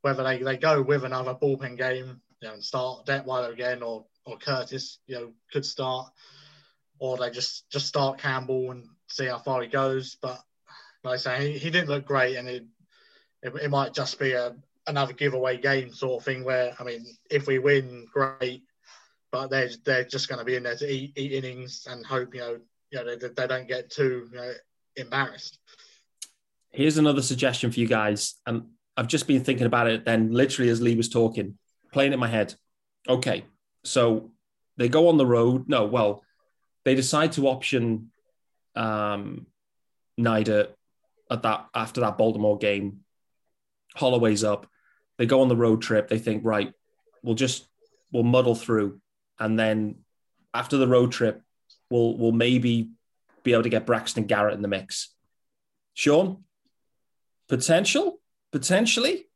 Whether 0.00 0.24
they, 0.24 0.38
they 0.42 0.56
go 0.56 0.82
with 0.82 1.04
another 1.04 1.34
bullpen 1.34 1.78
game, 1.78 2.20
you 2.40 2.48
know, 2.48 2.54
and 2.54 2.64
start 2.64 3.06
Detwiler 3.06 3.52
again, 3.52 3.82
or 3.82 4.06
or 4.24 4.38
Curtis, 4.38 4.98
you 5.06 5.16
know, 5.16 5.32
could 5.52 5.64
start, 5.64 6.10
or 6.98 7.16
they 7.18 7.30
just 7.30 7.68
just 7.70 7.86
start 7.86 8.18
Campbell 8.18 8.70
and 8.70 8.88
see 9.08 9.26
how 9.26 9.38
far 9.38 9.62
he 9.62 9.68
goes. 9.68 10.16
But 10.20 10.40
like 11.04 11.14
I 11.14 11.16
say, 11.18 11.52
he, 11.52 11.58
he 11.58 11.70
didn't 11.70 11.90
look 11.90 12.06
great, 12.06 12.36
and 12.36 12.48
it, 12.48 12.64
it 13.42 13.54
it 13.54 13.70
might 13.70 13.94
just 13.94 14.18
be 14.18 14.32
a 14.32 14.56
another 14.86 15.12
giveaway 15.12 15.56
game 15.56 15.92
sort 15.92 16.20
of 16.20 16.24
thing. 16.24 16.44
Where 16.44 16.74
I 16.78 16.84
mean, 16.84 17.04
if 17.30 17.46
we 17.46 17.58
win, 17.58 18.06
great, 18.12 18.62
but 19.30 19.48
they're 19.48 19.70
they're 19.84 20.04
just 20.04 20.28
going 20.28 20.38
to 20.38 20.44
be 20.44 20.56
in 20.56 20.62
there 20.62 20.76
to 20.76 20.90
eat, 20.90 21.12
eat 21.16 21.32
innings 21.32 21.86
and 21.90 22.04
hope 22.04 22.34
you 22.34 22.40
know 22.40 22.58
you 22.90 23.04
know 23.04 23.16
they, 23.16 23.28
they 23.28 23.46
don't 23.46 23.68
get 23.68 23.90
too 23.90 24.28
you 24.30 24.38
know, 24.38 24.52
embarrassed. 24.96 25.58
Here's 26.70 26.98
another 26.98 27.22
suggestion 27.22 27.70
for 27.70 27.80
you 27.80 27.86
guys. 27.86 28.34
And 28.46 28.64
I've 28.96 29.08
just 29.08 29.26
been 29.26 29.44
thinking 29.44 29.66
about 29.66 29.88
it 29.88 30.04
then, 30.04 30.32
literally 30.32 30.70
as 30.70 30.80
Lee 30.80 30.96
was 30.96 31.08
talking, 31.08 31.58
playing 31.92 32.12
in 32.12 32.18
my 32.20 32.28
head. 32.28 32.54
Okay, 33.08 33.44
so 33.84 34.30
they 34.76 34.88
go 34.88 35.08
on 35.08 35.16
the 35.16 35.26
road. 35.26 35.68
No, 35.68 35.86
well, 35.86 36.22
they 36.84 36.94
decide 36.94 37.32
to 37.32 37.48
option 37.48 38.10
um, 38.74 39.46
Neidert 40.18 40.68
at 41.30 41.42
that 41.42 41.66
after 41.74 42.00
that 42.02 42.18
Baltimore 42.18 42.58
game. 42.58 43.00
Holloway's 43.94 44.44
up. 44.44 44.66
They 45.18 45.26
go 45.26 45.42
on 45.42 45.48
the 45.48 45.56
road 45.56 45.82
trip. 45.82 46.08
They 46.08 46.18
think, 46.18 46.44
right, 46.44 46.72
we'll 47.22 47.34
just 47.34 47.66
we'll 48.10 48.22
muddle 48.22 48.54
through, 48.54 49.00
and 49.38 49.58
then 49.58 49.96
after 50.54 50.76
the 50.76 50.88
road 50.88 51.12
trip, 51.12 51.42
we'll 51.90 52.16
we'll 52.16 52.32
maybe 52.32 52.90
be 53.42 53.52
able 53.52 53.62
to 53.62 53.68
get 53.68 53.86
Braxton 53.86 54.24
Garrett 54.26 54.54
in 54.54 54.62
the 54.62 54.68
mix. 54.68 55.08
Sean, 55.94 56.44
potential, 57.48 58.20
potentially. 58.50 59.26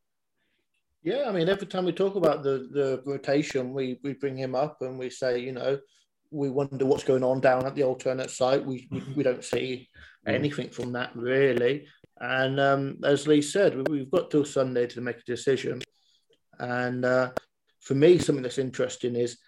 Yeah, 1.02 1.24
I 1.28 1.32
mean, 1.32 1.48
every 1.48 1.66
time 1.66 1.84
we 1.84 1.92
talk 1.92 2.16
about 2.16 2.42
the 2.42 2.68
the 2.72 3.02
rotation, 3.04 3.72
we 3.72 4.00
we 4.02 4.14
bring 4.14 4.36
him 4.36 4.54
up 4.54 4.78
and 4.80 4.98
we 4.98 5.10
say, 5.10 5.38
you 5.38 5.52
know, 5.52 5.78
we 6.30 6.50
wonder 6.50 6.84
what's 6.84 7.04
going 7.04 7.22
on 7.22 7.40
down 7.40 7.66
at 7.66 7.74
the 7.74 7.84
alternate 7.84 8.30
site. 8.30 8.64
We 8.64 8.88
we, 8.90 9.02
we 9.16 9.22
don't 9.22 9.44
see 9.44 9.88
anything 10.26 10.70
from 10.70 10.92
that 10.92 11.14
really. 11.14 11.86
And 12.20 12.59
um, 12.61 12.98
as 13.05 13.26
Lee 13.26 13.42
said, 13.42 13.76
we- 13.76 13.98
we've 13.98 14.11
got 14.11 14.31
till 14.31 14.44
Sunday 14.44 14.87
to 14.88 15.00
make 15.00 15.18
a 15.18 15.24
decision. 15.24 15.83
And 16.59 17.05
uh, 17.05 17.31
for 17.81 17.94
me, 17.94 18.18
something 18.18 18.42
that's 18.42 18.59
interesting 18.59 19.16
is 19.16 19.38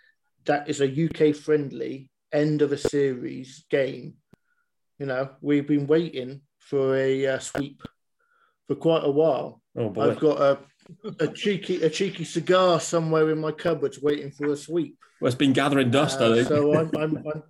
that 0.44 0.68
is 0.68 0.81
a 0.81 0.87
UK 1.07 1.35
friendly 1.35 2.11
end 2.33 2.61
of 2.62 2.72
a 2.72 2.76
series 2.76 3.64
game. 3.70 4.14
You 4.98 5.07
know, 5.07 5.31
we've 5.40 5.66
been 5.66 5.87
waiting 5.87 6.42
for 6.59 6.94
a 6.96 7.26
uh, 7.26 7.38
sweep 7.38 7.83
for 8.66 8.74
quite 8.74 9.04
a 9.04 9.11
while. 9.11 9.62
Oh 9.76 9.88
boy, 9.88 10.11
I've 10.11 10.18
got 10.20 10.40
a, 10.40 10.59
a 11.20 11.28
cheeky 11.28 11.83
a 11.83 11.88
cheeky 11.88 12.24
cigar 12.24 12.81
somewhere 12.81 13.31
in 13.31 13.38
my 13.38 13.52
cupboards 13.52 14.02
waiting 14.02 14.31
for 14.31 14.52
a 14.52 14.57
sweep. 14.57 14.98
well, 15.20 15.28
it's 15.28 15.37
been 15.37 15.52
gathering 15.54 15.90
dust. 15.90 16.20
I 16.20 16.24
Uh, 16.26 16.35
think. 16.35 16.48
so 16.48 16.74
I'm, 16.78 16.90
I'm, 16.96 17.16
I'm 17.18 17.42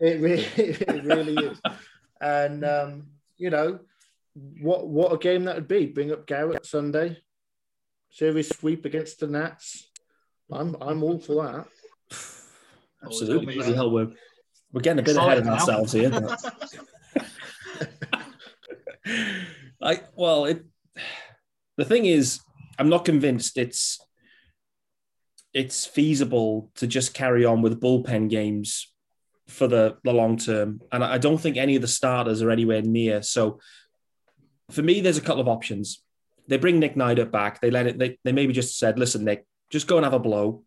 it 0.00 0.20
really 0.20 0.44
it 0.56 1.04
really 1.04 1.34
is, 1.44 1.60
and 2.20 2.64
um, 2.64 3.06
you 3.36 3.50
know 3.50 3.80
what 4.60 4.86
what 4.88 5.12
a 5.12 5.18
game 5.18 5.44
that 5.44 5.54
would 5.56 5.68
be. 5.68 5.86
Bring 5.86 6.12
up 6.12 6.26
Garrett 6.26 6.66
Sunday, 6.66 7.18
series 8.10 8.48
sweep 8.56 8.84
against 8.84 9.20
the 9.20 9.26
Nats. 9.26 9.88
I'm 10.50 10.76
I'm 10.80 11.02
all 11.02 11.18
for 11.18 11.44
that. 11.44 11.66
Absolutely, 13.04 13.58
Oh, 13.60 13.74
hell, 13.74 13.90
we're 13.90 14.12
we're 14.72 14.80
getting 14.80 14.98
a 15.00 15.02
bit 15.02 15.16
Excited 15.16 15.26
ahead 15.26 15.38
of 15.38 15.44
now. 15.46 15.52
ourselves 15.54 15.92
here. 15.92 16.10
I 19.82 20.00
well, 20.14 20.46
it. 20.46 20.64
The 21.76 21.84
thing 21.84 22.06
is, 22.06 22.40
I'm 22.78 22.88
not 22.88 23.04
convinced 23.04 23.58
it's 23.58 23.98
it's 25.52 25.86
feasible 25.86 26.70
to 26.76 26.86
just 26.86 27.14
carry 27.14 27.44
on 27.44 27.62
with 27.62 27.80
bullpen 27.80 28.28
games 28.28 28.92
for 29.48 29.66
the, 29.68 29.96
the 30.04 30.12
long 30.12 30.36
term, 30.36 30.80
and 30.92 31.04
I 31.04 31.14
I 31.14 31.18
don't 31.18 31.38
think 31.38 31.56
any 31.56 31.76
of 31.76 31.82
the 31.82 31.88
starters 31.88 32.42
are 32.42 32.50
anywhere 32.50 32.82
near. 32.82 33.22
So, 33.22 33.60
for 34.70 34.82
me, 34.82 35.00
there's 35.00 35.18
a 35.18 35.22
couple 35.22 35.40
of 35.40 35.48
options. 35.48 36.02
They 36.48 36.58
bring 36.58 36.78
Nick 36.78 36.94
Neidert 36.94 37.30
back. 37.30 37.60
They 37.60 37.70
let 37.70 37.86
it. 37.86 37.98
They, 37.98 38.18
they 38.24 38.32
maybe 38.32 38.52
just 38.52 38.78
said, 38.78 38.98
"Listen, 38.98 39.24
Nick, 39.24 39.46
just 39.70 39.86
go 39.86 39.96
and 39.96 40.04
have 40.04 40.14
a 40.14 40.18
blow. 40.18 40.62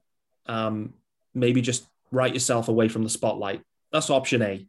Um, 0.46 0.94
maybe 1.34 1.62
just 1.62 1.86
write 2.12 2.34
yourself 2.34 2.68
away 2.68 2.90
from 2.90 3.04
the 3.04 3.10
spotlight." 3.10 3.62
That's 3.92 4.10
option 4.10 4.42
A. 4.42 4.68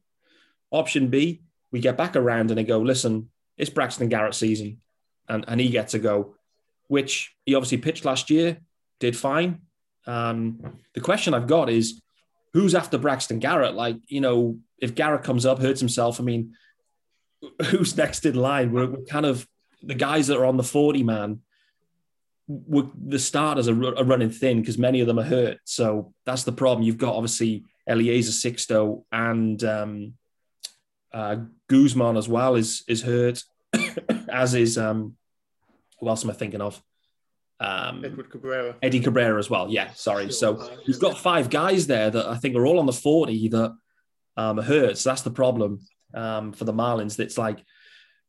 Option 0.71 1.09
B, 1.09 1.43
we 1.73 1.81
get 1.81 1.97
back 1.97 2.17
around 2.17 2.51
and 2.51 2.59
they 2.59 2.65
go, 2.65 2.79
listen, 2.79 3.31
it's 3.57 3.71
Braxton 3.71 4.09
Garrett 4.09 4.35
season 4.35 4.81
and, 5.29 5.45
and 5.47 5.61
he 5.61 5.69
gets 5.69 5.95
a 5.95 5.99
go, 5.99 6.35
which 6.89 7.35
he 7.45 7.55
obviously 7.55 7.79
pitched 7.79 8.05
last 8.05 8.31
year, 8.31 8.59
did 8.99 9.17
fine. 9.17 9.63
Um, 10.07 10.79
the 10.95 11.01
question 11.01 11.35
I've 11.35 11.47
got 11.47 11.69
is 11.71 12.01
who's 12.53 12.75
after 12.75 12.99
Braxton 12.99 13.39
Garrett? 13.39 13.75
Like, 13.75 13.97
you 14.07 14.21
know, 14.21 14.59
if 14.79 14.95
Garrett 14.95 15.25
comes 15.25 15.45
up, 15.45 15.61
hurts 15.61 15.81
himself, 15.81 16.21
I 16.21 16.25
mean, 16.25 16.55
who's 17.67 17.97
next 17.97 18.27
in 18.27 18.35
line? 18.35 18.73
We're, 18.73 18.87
we're 18.87 19.05
kind 19.05 19.27
of 19.27 19.47
the 19.83 19.95
guys 19.95 20.27
that 20.27 20.39
are 20.39 20.47
on 20.47 20.57
the 20.57 20.63
40 20.63 21.03
man. 21.03 21.41
We're, 22.49 22.89
the 22.95 23.19
starters 23.19 23.69
are, 23.69 23.97
are 23.97 24.05
running 24.05 24.31
thin 24.31 24.61
because 24.61 24.79
many 24.79 25.01
of 25.01 25.07
them 25.07 25.19
are 25.19 25.25
hurt. 25.25 25.59
So 25.65 26.13
that's 26.27 26.45
the 26.45 26.53
problem. 26.53 26.83
You've 26.83 26.99
got 26.99 27.15
obviously 27.15 27.65
Eliezer 27.89 28.33
Sixto 28.33 29.05
and 29.13 29.63
um, 29.65 30.15
uh, 31.13 31.37
Guzman 31.69 32.17
as 32.17 32.29
well 32.29 32.57
is 32.57 32.85
is 32.89 33.03
hurt, 33.03 33.43
as 34.29 34.55
is 34.55 34.79
um, 34.79 35.17
who 35.99 36.09
else 36.09 36.25
am 36.25 36.31
I 36.31 36.35
thinking 36.35 36.61
of? 36.61 36.81
Um, 37.59 38.05
Edward 38.05 38.31
Cabrera. 38.31 38.77
Eddie 38.81 39.01
Cabrera 39.01 39.39
as 39.39 39.51
well. 39.51 39.69
Yeah, 39.71 39.91
sorry. 39.93 40.33
So 40.33 40.71
he's 40.85 40.99
got 40.99 41.19
five 41.19 41.51
guys 41.51 41.87
there 41.87 42.11
that 42.11 42.27
I 42.27 42.37
think 42.37 42.57
are 42.57 42.67
all 42.67 42.79
on 42.79 42.87
the 42.87 42.93
40 42.93 43.49
that 43.49 43.77
um, 44.37 44.59
are 44.59 44.63
hurt. 44.63 44.99
So 44.99 45.11
that's 45.11 45.23
the 45.23 45.31
problem 45.31 45.81
um, 46.15 46.53
for 46.53 46.65
the 46.65 46.73
Marlins. 46.73 47.17
That's 47.17 47.39
like 47.39 47.65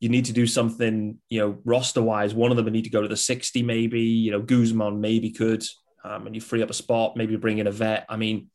you 0.00 0.08
need 0.08 0.26
to 0.26 0.32
do 0.32 0.46
something, 0.46 1.18
you 1.28 1.40
know, 1.40 1.58
roster 1.64 2.02
wise. 2.02 2.34
One 2.34 2.50
of 2.50 2.56
them 2.56 2.64
would 2.64 2.72
need 2.72 2.84
to 2.84 2.90
go 2.90 3.02
to 3.02 3.08
the 3.08 3.16
60, 3.16 3.62
maybe. 3.62 4.00
You 4.00 4.32
know, 4.32 4.42
Guzman 4.42 5.00
maybe 5.00 5.30
could, 5.30 5.64
um, 6.04 6.26
and 6.26 6.34
you 6.34 6.40
free 6.40 6.62
up 6.62 6.70
a 6.70 6.74
spot. 6.74 7.16
Maybe 7.16 7.36
bring 7.36 7.58
in 7.58 7.66
a 7.66 7.72
vet. 7.72 8.06
I 8.08 8.16
mean, 8.16 8.48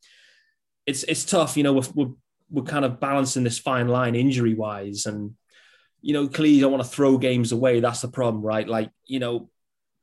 it's 0.86 1.04
it's 1.04 1.24
tough. 1.24 1.56
You 1.56 1.62
know, 1.62 1.72
we're 1.72 1.88
we're, 1.94 2.12
we're 2.50 2.62
kind 2.62 2.84
of 2.84 3.00
balancing 3.00 3.44
this 3.44 3.58
fine 3.58 3.88
line 3.88 4.14
injury 4.14 4.54
wise, 4.54 5.06
and 5.06 5.34
you 6.00 6.12
know, 6.12 6.28
clearly 6.28 6.54
you 6.54 6.60
don't 6.60 6.72
want 6.72 6.84
to 6.84 6.90
throw 6.90 7.18
games 7.18 7.52
away. 7.52 7.80
That's 7.80 8.02
the 8.02 8.08
problem, 8.08 8.42
right? 8.42 8.68
Like 8.68 8.90
you 9.06 9.18
know, 9.18 9.50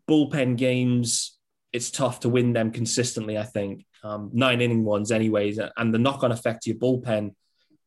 bullpen 0.09 0.57
games 0.57 1.35
it's 1.75 1.91
tough 1.91 2.21
to 2.21 2.29
win 2.29 2.53
them 2.53 2.71
consistently. 2.71 3.37
I 3.37 3.43
think 3.43 3.85
um, 4.01 4.29
nine 4.31 4.61
inning 4.61 4.85
ones, 4.85 5.11
anyways, 5.11 5.59
and 5.75 5.93
the 5.93 5.99
knock 5.99 6.23
on 6.23 6.31
effect 6.31 6.63
to 6.63 6.69
your 6.69 6.79
bullpen 6.79 7.35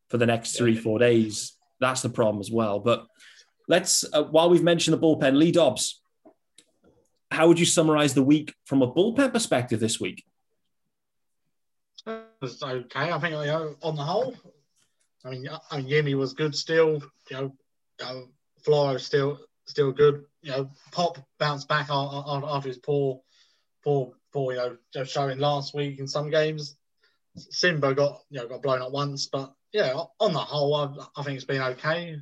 for 0.09 0.19
the 0.19 0.27
next 0.27 0.57
three 0.57 0.77
four 0.77 0.99
days. 0.99 1.57
That's 1.81 2.03
the 2.03 2.09
problem 2.09 2.41
as 2.41 2.51
well. 2.51 2.81
But 2.81 3.07
let's 3.69 4.05
uh, 4.13 4.25
while 4.25 4.51
we've 4.51 4.63
mentioned 4.63 4.95
the 4.95 5.01
bullpen, 5.01 5.37
Lee 5.37 5.53
Dobbs. 5.53 6.01
How 7.31 7.47
would 7.47 7.61
you 7.61 7.67
summarize 7.67 8.15
the 8.15 8.23
week 8.23 8.55
from 8.65 8.81
a 8.81 8.91
bullpen 8.91 9.33
perspective 9.33 9.81
this 9.81 10.01
week? 10.01 10.25
was 12.41 12.63
okay. 12.63 13.13
I 13.13 13.19
think 13.19 13.33
you 13.33 13.47
know, 13.47 13.77
on 13.83 13.97
the 13.97 14.03
whole, 14.03 14.35
I 15.25 15.31
mean, 15.31 15.49
I 15.71 15.77
mean, 15.79 15.87
Yimi 15.87 16.15
was 16.15 16.33
good 16.33 16.55
still. 16.55 17.03
You 17.31 17.37
know, 17.37 17.57
know 18.01 18.29
Floro 18.67 18.99
still 19.01 19.41
still 19.67 19.93
good. 19.93 20.25
You 20.43 20.53
know, 20.53 20.71
Pop 20.93 21.19
bounced 21.39 21.69
back 21.69 21.89
after 21.91 22.69
his 22.69 22.79
poor, 22.79 23.21
poor, 23.85 24.13
poor, 24.33 24.53
you 24.53 24.79
know, 24.95 25.05
showing 25.05 25.39
last 25.39 25.75
week 25.75 25.99
in 25.99 26.09
some 26.09 26.31
games. 26.31 26.77
Simba 27.37 27.95
got 27.95 28.23
you 28.31 28.41
know 28.41 28.49
got 28.49 28.63
blown 28.63 28.83
up 28.83 28.93
once, 28.93 29.27
but 29.27 29.53
yeah, 29.73 29.93
on 30.21 30.33
the 30.33 30.39
whole, 30.39 30.75
I, 30.75 31.21
I 31.21 31.23
think 31.23 31.37
it's 31.37 31.45
been 31.45 31.63
okay. 31.63 32.17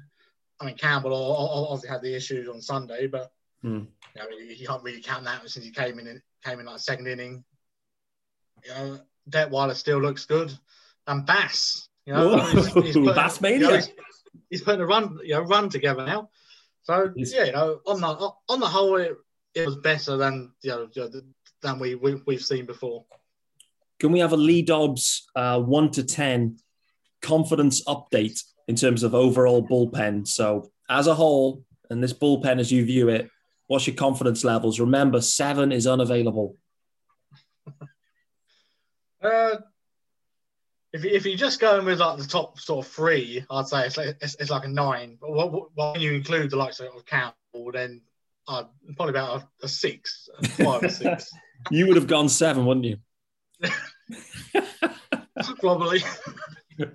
I 0.60 0.64
mean, 0.64 0.76
Campbell 0.76 1.14
obviously 1.14 1.88
had 1.88 2.02
the 2.02 2.14
issues 2.14 2.48
on 2.48 2.60
Sunday, 2.60 3.06
but 3.06 3.30
mm. 3.64 3.86
you, 4.14 4.20
know, 4.20 4.26
you, 4.38 4.66
can't 4.66 4.82
really 4.82 5.02
count 5.02 5.24
that 5.24 5.48
since 5.48 5.64
he 5.64 5.70
came 5.70 5.98
in 5.98 6.20
came 6.44 6.60
in 6.60 6.66
like 6.66 6.80
second 6.80 7.06
inning. 7.06 7.44
You 8.64 8.70
know, 8.70 9.00
Detwiler 9.28 9.74
still 9.74 10.00
looks 10.00 10.24
good, 10.24 10.56
and 11.06 11.26
Bass, 11.26 11.88
you 12.06 12.14
know, 12.14 12.38
he's, 12.38 12.64
he's 12.66 12.72
putting, 12.72 13.04
Bass 13.14 13.40
mania. 13.40 13.58
You 13.58 13.66
know, 13.66 13.74
he's, 13.74 13.88
he's, 14.50 14.62
putting 14.62 14.80
a 14.80 14.86
run, 14.86 15.18
you 15.22 15.34
know, 15.34 15.42
run 15.42 15.68
together 15.68 16.06
now. 16.06 16.30
So 16.84 17.12
he's, 17.14 17.34
yeah, 17.34 17.44
you 17.44 17.52
know, 17.52 17.80
on 17.86 18.00
the 18.00 18.30
on 18.48 18.60
the 18.60 18.66
whole, 18.66 18.96
it, 18.96 19.12
it 19.54 19.66
was 19.66 19.76
better 19.76 20.16
than 20.16 20.52
you 20.62 20.70
know 20.70 20.88
than 21.60 21.78
we, 21.78 21.96
we 21.96 22.22
we've 22.26 22.44
seen 22.44 22.64
before. 22.64 23.04
Can 23.98 24.12
we 24.12 24.20
have 24.20 24.32
a 24.32 24.36
Lee 24.36 24.62
Dobbs 24.62 25.26
uh, 25.34 25.60
one 25.60 25.90
to 25.92 26.04
ten 26.04 26.58
confidence 27.22 27.84
update 27.84 28.42
in 28.68 28.76
terms 28.76 29.02
of 29.02 29.14
overall 29.14 29.66
bullpen? 29.66 30.26
So 30.26 30.70
as 30.88 31.06
a 31.06 31.14
whole, 31.14 31.62
and 31.90 32.02
this 32.02 32.12
bullpen 32.12 32.58
as 32.58 32.72
you 32.72 32.84
view 32.84 33.08
it, 33.08 33.30
what's 33.66 33.86
your 33.86 33.96
confidence 33.96 34.44
levels? 34.44 34.80
Remember, 34.80 35.20
seven 35.20 35.72
is 35.72 35.86
unavailable. 35.86 36.56
uh, 39.22 39.56
if, 40.92 41.04
if 41.04 41.26
you're 41.26 41.36
just 41.36 41.60
going 41.60 41.84
with 41.84 42.00
like 42.00 42.18
the 42.18 42.26
top 42.26 42.58
sort 42.58 42.86
of 42.86 42.92
three, 42.92 43.44
I'd 43.50 43.66
say 43.66 43.86
it's 43.86 43.96
like, 43.96 44.16
it's, 44.20 44.36
it's 44.36 44.50
like 44.50 44.64
a 44.64 44.68
nine. 44.68 45.18
But 45.20 45.32
what, 45.32 45.52
what, 45.52 45.92
when 45.92 46.00
you 46.00 46.12
include 46.12 46.50
the 46.50 46.56
likes 46.56 46.80
of 46.80 47.04
Campbell, 47.06 47.72
then 47.72 48.00
I'd 48.48 48.66
probably 48.96 49.10
about 49.10 49.42
a, 49.42 49.64
a 49.66 49.68
six, 49.68 50.28
a 50.38 50.48
five 50.48 50.82
or 50.82 50.88
six. 50.88 51.30
you 51.70 51.86
would 51.86 51.96
have 51.96 52.06
gone 52.06 52.28
seven, 52.28 52.64
wouldn't 52.64 52.86
you? 52.86 52.96
Probably. 55.60 56.00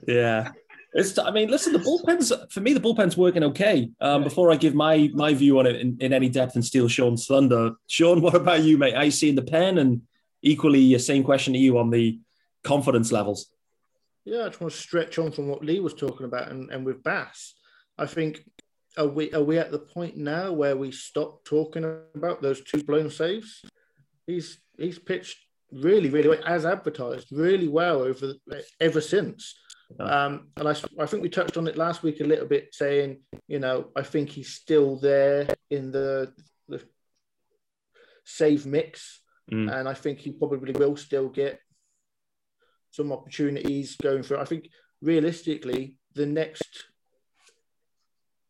Yeah. 0.07 0.51
It's. 0.93 1.17
I 1.17 1.32
mean, 1.32 1.49
listen. 1.49 1.73
The 1.73 1.79
bullpen's 1.79 2.34
for 2.49 2.59
me. 2.59 2.73
The 2.73 2.79
bullpen's 2.79 3.15
working 3.15 3.43
okay. 3.45 3.89
Um, 4.01 4.23
before 4.23 4.51
I 4.51 4.55
give 4.55 4.75
my 4.75 5.09
my 5.13 5.34
view 5.34 5.59
on 5.59 5.65
it 5.65 5.77
in, 5.77 5.97
in 6.01 6.13
any 6.13 6.29
depth 6.29 6.55
and 6.55 6.65
steal 6.65 6.88
Sean's 6.88 7.25
thunder, 7.25 7.71
Sean, 7.88 8.21
what 8.21 8.36
about 8.36 8.63
you, 8.63 8.77
mate? 8.77 8.95
I 8.95 9.09
see 9.09 9.29
in 9.29 9.36
the 9.36 9.41
pen, 9.41 9.77
and 9.77 10.01
equally, 10.41 10.91
the 10.91 10.99
same 10.99 11.23
question 11.23 11.53
to 11.53 11.59
you 11.59 11.77
on 11.77 11.89
the 11.89 12.19
confidence 12.63 13.11
levels. 13.11 13.51
Yeah, 14.25 14.43
I 14.43 14.49
just 14.49 14.61
want 14.61 14.73
to 14.73 14.79
stretch 14.79 15.17
on 15.17 15.32
from 15.32 15.47
what 15.47 15.63
Lee 15.63 15.79
was 15.79 15.93
talking 15.93 16.25
about, 16.25 16.51
and, 16.51 16.69
and 16.71 16.86
with 16.86 17.03
Bass, 17.03 17.55
I 17.97 18.05
think 18.05 18.43
are 18.97 19.07
we 19.07 19.32
are 19.34 19.43
we 19.43 19.57
at 19.57 19.71
the 19.71 19.79
point 19.79 20.17
now 20.17 20.51
where 20.51 20.75
we 20.75 20.91
stop 20.91 21.43
talking 21.45 21.86
about 22.15 22.41
those 22.41 22.61
two 22.63 22.84
blown 22.84 23.09
saves? 23.09 23.63
He's 24.27 24.59
he's 24.77 24.99
pitched 24.99 25.38
really, 25.71 26.09
really 26.09 26.38
as 26.45 26.65
advertised, 26.65 27.32
really 27.32 27.67
well 27.67 28.01
over 28.01 28.34
ever 28.79 29.01
since. 29.01 29.55
Um, 30.00 30.48
and 30.58 30.68
I, 30.68 30.76
I 31.00 31.06
think 31.06 31.24
we 31.24 31.30
touched 31.30 31.58
on 31.58 31.68
it 31.68 31.78
last 31.78 32.04
week 32.04 32.20
a 32.20 32.26
little 32.26 32.48
bit, 32.48 32.74
saying, 32.74 33.22
you 33.48 33.60
know, 33.60 33.89
I 33.96 34.04
think 34.04 34.30
he's 34.30 34.54
still 34.54 34.98
there 34.98 35.48
in 35.70 35.92
the, 35.92 36.34
the 36.68 36.82
save 38.26 38.66
mix, 38.66 39.22
mm. 39.52 39.72
and 39.72 39.88
I 39.88 39.94
think 39.94 40.20
he 40.20 40.32
probably 40.32 40.74
will 40.74 40.96
still 40.96 41.30
get 41.30 41.60
some 42.92 43.12
opportunities 43.12 43.96
going 43.96 44.24
through. 44.24 44.39
I 44.39 44.46
think 44.46 44.70
realistically, 45.02 45.96
the 46.14 46.26
next 46.26 46.86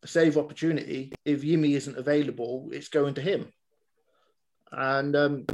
save 0.04 0.36
opportunity, 0.36 1.12
if 1.24 1.42
Yimi 1.42 1.72
isn't 1.76 1.96
available, 1.98 2.70
it's 2.72 2.88
going 2.88 3.14
to 3.14 3.20
him. 3.20 3.52
And 4.72 5.14
um, 5.14 5.46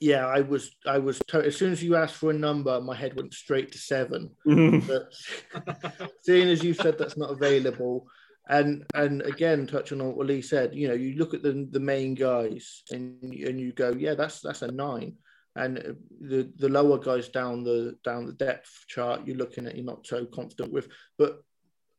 yeah, 0.00 0.26
I 0.26 0.40
was, 0.40 0.74
I 0.86 0.98
was. 0.98 1.20
To- 1.28 1.44
as 1.44 1.56
soon 1.56 1.72
as 1.72 1.82
you 1.82 1.94
asked 1.94 2.16
for 2.16 2.30
a 2.30 2.34
number, 2.34 2.80
my 2.80 2.96
head 2.96 3.14
went 3.16 3.34
straight 3.34 3.70
to 3.72 3.78
seven. 3.78 4.30
Mm-hmm. 4.46 4.86
but 4.86 6.10
seeing 6.22 6.48
as 6.48 6.64
you 6.64 6.72
said 6.72 6.96
that's 6.98 7.18
not 7.18 7.30
available, 7.30 8.06
and 8.48 8.84
and 8.94 9.20
again 9.22 9.66
touching 9.66 10.00
on 10.00 10.16
what 10.16 10.26
Lee 10.26 10.40
said, 10.40 10.74
you 10.74 10.88
know, 10.88 10.94
you 10.94 11.16
look 11.16 11.34
at 11.34 11.42
the 11.42 11.68
the 11.70 11.80
main 11.80 12.14
guys 12.14 12.82
and 12.90 13.22
and 13.22 13.60
you 13.60 13.72
go, 13.72 13.90
yeah, 13.90 14.14
that's 14.14 14.40
that's 14.40 14.62
a 14.62 14.72
nine, 14.72 15.16
and 15.54 15.96
the 16.18 16.50
the 16.56 16.68
lower 16.70 16.98
guys 16.98 17.28
down 17.28 17.62
the 17.62 17.94
down 18.02 18.24
the 18.24 18.32
depth 18.32 18.86
chart, 18.88 19.26
you're 19.26 19.36
looking 19.36 19.66
at, 19.66 19.76
you're 19.76 19.84
not 19.84 20.06
so 20.06 20.24
confident 20.24 20.72
with, 20.72 20.88
but. 21.18 21.42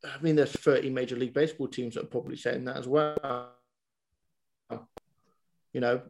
I 0.04 0.20
mean, 0.20 0.34
there's 0.34 0.50
30 0.50 0.90
Major 0.90 1.14
League 1.14 1.32
Baseball 1.32 1.68
teams 1.68 1.94
that 1.94 2.02
are 2.02 2.08
probably 2.08 2.36
saying 2.36 2.64
that 2.64 2.76
as 2.76 2.88
well. 2.88 3.52
You 5.72 5.80
know, 5.80 6.02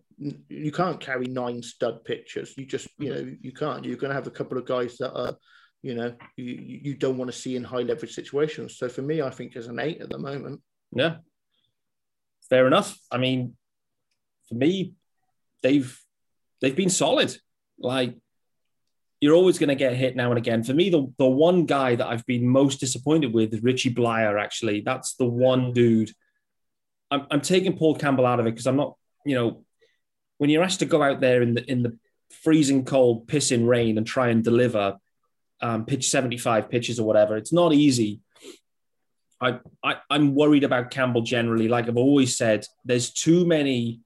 you 0.48 0.72
can't 0.72 1.00
carry 1.00 1.26
nine 1.26 1.62
stud 1.62 2.04
pitchers. 2.04 2.54
You 2.56 2.66
just, 2.66 2.88
you 2.98 3.12
mm-hmm. 3.12 3.26
know, 3.26 3.36
you 3.40 3.52
can't. 3.52 3.84
You're 3.84 3.96
going 3.96 4.10
to 4.10 4.14
have 4.14 4.26
a 4.26 4.30
couple 4.30 4.58
of 4.58 4.66
guys 4.66 4.96
that 4.98 5.12
are, 5.12 5.36
you 5.82 5.94
know, 5.94 6.14
you, 6.36 6.80
you 6.82 6.94
don't 6.94 7.16
want 7.16 7.30
to 7.30 7.36
see 7.36 7.56
in 7.56 7.64
high 7.64 7.82
leverage 7.82 8.14
situations. 8.14 8.76
So 8.76 8.88
for 8.88 9.02
me, 9.02 9.22
I 9.22 9.30
think 9.30 9.52
there's 9.52 9.68
an 9.68 9.80
eight 9.80 10.00
at 10.00 10.10
the 10.10 10.18
moment. 10.18 10.60
Yeah, 10.94 11.16
fair 12.50 12.66
enough. 12.66 12.98
I 13.10 13.18
mean, 13.18 13.56
for 14.48 14.54
me, 14.54 14.94
they've 15.62 15.98
they've 16.60 16.76
been 16.76 16.90
solid. 16.90 17.36
Like 17.78 18.16
you're 19.22 19.36
always 19.36 19.56
going 19.56 19.68
to 19.68 19.76
get 19.76 19.94
hit 19.94 20.16
now 20.16 20.30
and 20.30 20.38
again. 20.38 20.64
For 20.64 20.74
me, 20.74 20.90
the, 20.90 21.06
the 21.16 21.28
one 21.28 21.64
guy 21.64 21.94
that 21.94 22.08
I've 22.08 22.26
been 22.26 22.46
most 22.46 22.80
disappointed 22.80 23.32
with 23.32 23.54
is 23.54 23.62
Richie 23.62 23.94
Bleier, 23.94 24.38
actually. 24.38 24.80
That's 24.80 25.14
the 25.14 25.26
one 25.26 25.72
dude. 25.72 26.10
I'm, 27.08 27.28
I'm 27.30 27.40
taking 27.40 27.76
Paul 27.76 27.94
Campbell 27.94 28.26
out 28.26 28.40
of 28.40 28.46
it 28.46 28.50
because 28.50 28.66
I'm 28.66 28.76
not 28.76 28.96
you 29.24 29.34
know, 29.34 29.64
when 30.38 30.50
you're 30.50 30.62
asked 30.62 30.80
to 30.80 30.86
go 30.86 31.02
out 31.02 31.20
there 31.20 31.42
in 31.42 31.54
the 31.54 31.70
in 31.70 31.82
the 31.82 31.98
freezing 32.42 32.84
cold, 32.84 33.28
pissing 33.28 33.66
rain 33.66 33.98
and 33.98 34.06
try 34.06 34.28
and 34.28 34.42
deliver 34.42 34.96
um, 35.60 35.84
pitch 35.84 36.10
75 36.10 36.68
pitches 36.68 36.98
or 36.98 37.06
whatever, 37.06 37.36
it's 37.36 37.52
not 37.52 37.72
easy. 37.72 38.20
I, 39.40 39.60
I 39.82 39.96
I'm 40.10 40.34
worried 40.34 40.64
about 40.64 40.90
Campbell 40.90 41.22
generally. 41.22 41.68
Like 41.68 41.88
I've 41.88 41.96
always 41.96 42.36
said, 42.36 42.66
there's 42.84 43.10
too 43.10 43.44
many 43.44 44.00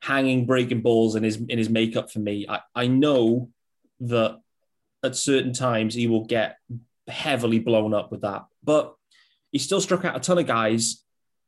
hanging 0.00 0.46
breaking 0.46 0.82
balls 0.82 1.14
in 1.14 1.22
his 1.22 1.36
in 1.36 1.58
his 1.58 1.68
makeup 1.70 2.10
for 2.10 2.18
me. 2.18 2.46
I, 2.48 2.60
I 2.74 2.86
know 2.88 3.50
that 4.00 4.40
at 5.04 5.16
certain 5.16 5.52
times 5.52 5.94
he 5.94 6.06
will 6.06 6.24
get 6.24 6.56
heavily 7.08 7.60
blown 7.60 7.94
up 7.94 8.10
with 8.10 8.22
that, 8.22 8.44
but 8.62 8.94
he 9.52 9.58
still 9.58 9.80
struck 9.80 10.04
out 10.04 10.16
a 10.16 10.20
ton 10.20 10.38
of 10.38 10.46
guys 10.46 11.02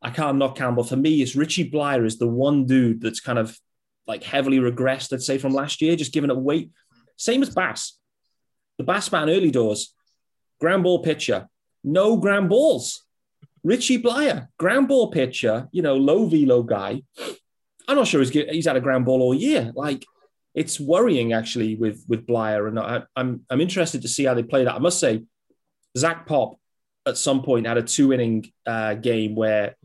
I 0.04 0.10
can't 0.10 0.36
knock 0.36 0.56
Campbell. 0.56 0.84
For 0.84 0.96
me, 0.96 1.22
it's 1.22 1.34
Richie 1.34 1.70
Bleier 1.70 2.04
is 2.04 2.18
the 2.18 2.28
one 2.28 2.66
dude 2.66 3.00
that's 3.00 3.20
kind 3.20 3.38
of 3.38 3.58
like 4.06 4.22
heavily 4.22 4.58
regressed, 4.58 5.14
I'd 5.14 5.22
say, 5.22 5.38
from 5.38 5.54
last 5.54 5.80
year, 5.80 5.96
just 5.96 6.12
giving 6.12 6.30
it 6.30 6.36
weight. 6.36 6.70
Same 7.16 7.42
as 7.42 7.54
Bass. 7.54 7.98
The 8.76 8.84
Bass 8.84 9.10
man 9.10 9.30
early 9.30 9.50
doors, 9.50 9.94
ground 10.60 10.82
ball 10.82 11.02
pitcher, 11.02 11.48
no 11.82 12.18
ground 12.18 12.50
balls. 12.50 13.02
Richie 13.62 14.02
Bleier, 14.02 14.48
ground 14.58 14.88
ball 14.88 15.10
pitcher, 15.10 15.68
you 15.72 15.80
know, 15.80 15.96
low 15.96 16.26
velo 16.26 16.62
guy. 16.62 17.02
I'm 17.88 17.96
not 17.96 18.06
sure 18.06 18.20
he's, 18.20 18.30
he's 18.30 18.66
had 18.66 18.76
a 18.76 18.80
ground 18.80 19.06
ball 19.06 19.22
all 19.22 19.34
year. 19.34 19.72
Like, 19.74 20.04
it's 20.54 20.78
worrying 20.78 21.32
actually 21.32 21.76
with 21.76 22.04
with 22.08 22.26
Bleier, 22.26 22.68
and 22.68 22.78
I, 22.78 23.02
I'm 23.16 23.40
I'm 23.48 23.60
interested 23.60 24.02
to 24.02 24.08
see 24.08 24.24
how 24.24 24.34
they 24.34 24.42
play 24.42 24.64
that. 24.64 24.74
I 24.74 24.78
must 24.78 25.00
say, 25.00 25.24
Zach 25.96 26.26
Pop 26.26 26.58
at 27.06 27.16
some 27.16 27.42
point 27.42 27.66
had 27.66 27.78
a 27.78 27.82
two 27.82 28.12
inning 28.12 28.52
uh, 28.66 28.94
game 28.94 29.34
where 29.34 29.76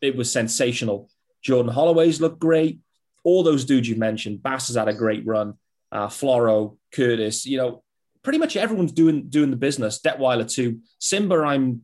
it 0.00 0.16
was 0.16 0.30
sensational. 0.30 1.10
Jordan 1.42 1.72
Holloway's 1.72 2.20
looked 2.20 2.38
great. 2.38 2.80
All 3.24 3.42
those 3.42 3.64
dudes 3.64 3.88
you 3.88 3.96
mentioned, 3.96 4.42
Bass 4.42 4.68
has 4.68 4.76
had 4.76 4.88
a 4.88 4.94
great 4.94 5.26
run. 5.26 5.54
Uh, 5.90 6.08
Floro, 6.08 6.76
Curtis, 6.92 7.46
you 7.46 7.56
know, 7.56 7.82
pretty 8.22 8.38
much 8.38 8.56
everyone's 8.56 8.92
doing 8.92 9.28
doing 9.28 9.50
the 9.50 9.56
business. 9.56 10.00
Detwiler 10.00 10.50
too. 10.50 10.80
Simba, 10.98 11.36
I'm. 11.36 11.82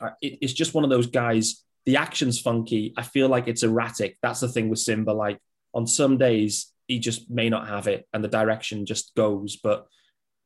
Uh, 0.00 0.10
it, 0.20 0.38
it's 0.42 0.52
just 0.52 0.74
one 0.74 0.84
of 0.84 0.90
those 0.90 1.06
guys. 1.06 1.62
The 1.84 1.96
action's 1.96 2.40
funky. 2.40 2.92
I 2.96 3.02
feel 3.02 3.28
like 3.28 3.46
it's 3.46 3.62
erratic. 3.62 4.18
That's 4.22 4.40
the 4.40 4.48
thing 4.48 4.68
with 4.68 4.80
Simba. 4.80 5.12
Like 5.12 5.38
on 5.72 5.86
some 5.86 6.18
days, 6.18 6.72
he 6.88 6.98
just 6.98 7.30
may 7.30 7.48
not 7.48 7.68
have 7.68 7.86
it, 7.86 8.06
and 8.12 8.22
the 8.22 8.28
direction 8.28 8.86
just 8.86 9.14
goes. 9.14 9.56
But 9.56 9.86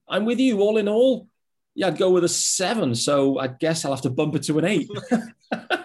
I'm 0.09 0.25
with 0.25 0.39
you. 0.39 0.61
All 0.61 0.77
in 0.77 0.89
all, 0.89 1.29
yeah, 1.75 1.87
I'd 1.87 1.99
go 1.99 2.11
with 2.11 2.25
a 2.25 2.29
seven. 2.29 2.95
So 2.95 3.39
I 3.39 3.47
guess 3.49 3.85
I'll 3.85 3.93
have 3.93 4.03
to 4.03 4.11
bump 4.11 4.35
it 4.35 4.43
to 4.45 4.59
an 4.59 4.65
eight. 4.65 4.91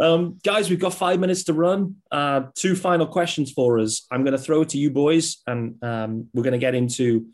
um, 0.00 0.38
guys, 0.44 0.70
we've 0.70 0.80
got 0.80 0.94
five 0.94 1.20
minutes 1.20 1.44
to 1.44 1.52
run. 1.52 1.96
Uh, 2.10 2.42
two 2.54 2.74
final 2.74 3.06
questions 3.06 3.52
for 3.52 3.78
us. 3.78 4.06
I'm 4.10 4.22
going 4.22 4.32
to 4.32 4.38
throw 4.38 4.62
it 4.62 4.70
to 4.70 4.78
you 4.78 4.90
boys, 4.90 5.38
and 5.46 5.82
um, 5.82 6.28
we're 6.32 6.42
going 6.42 6.52
to 6.52 6.58
get 6.58 6.74
into 6.74 7.28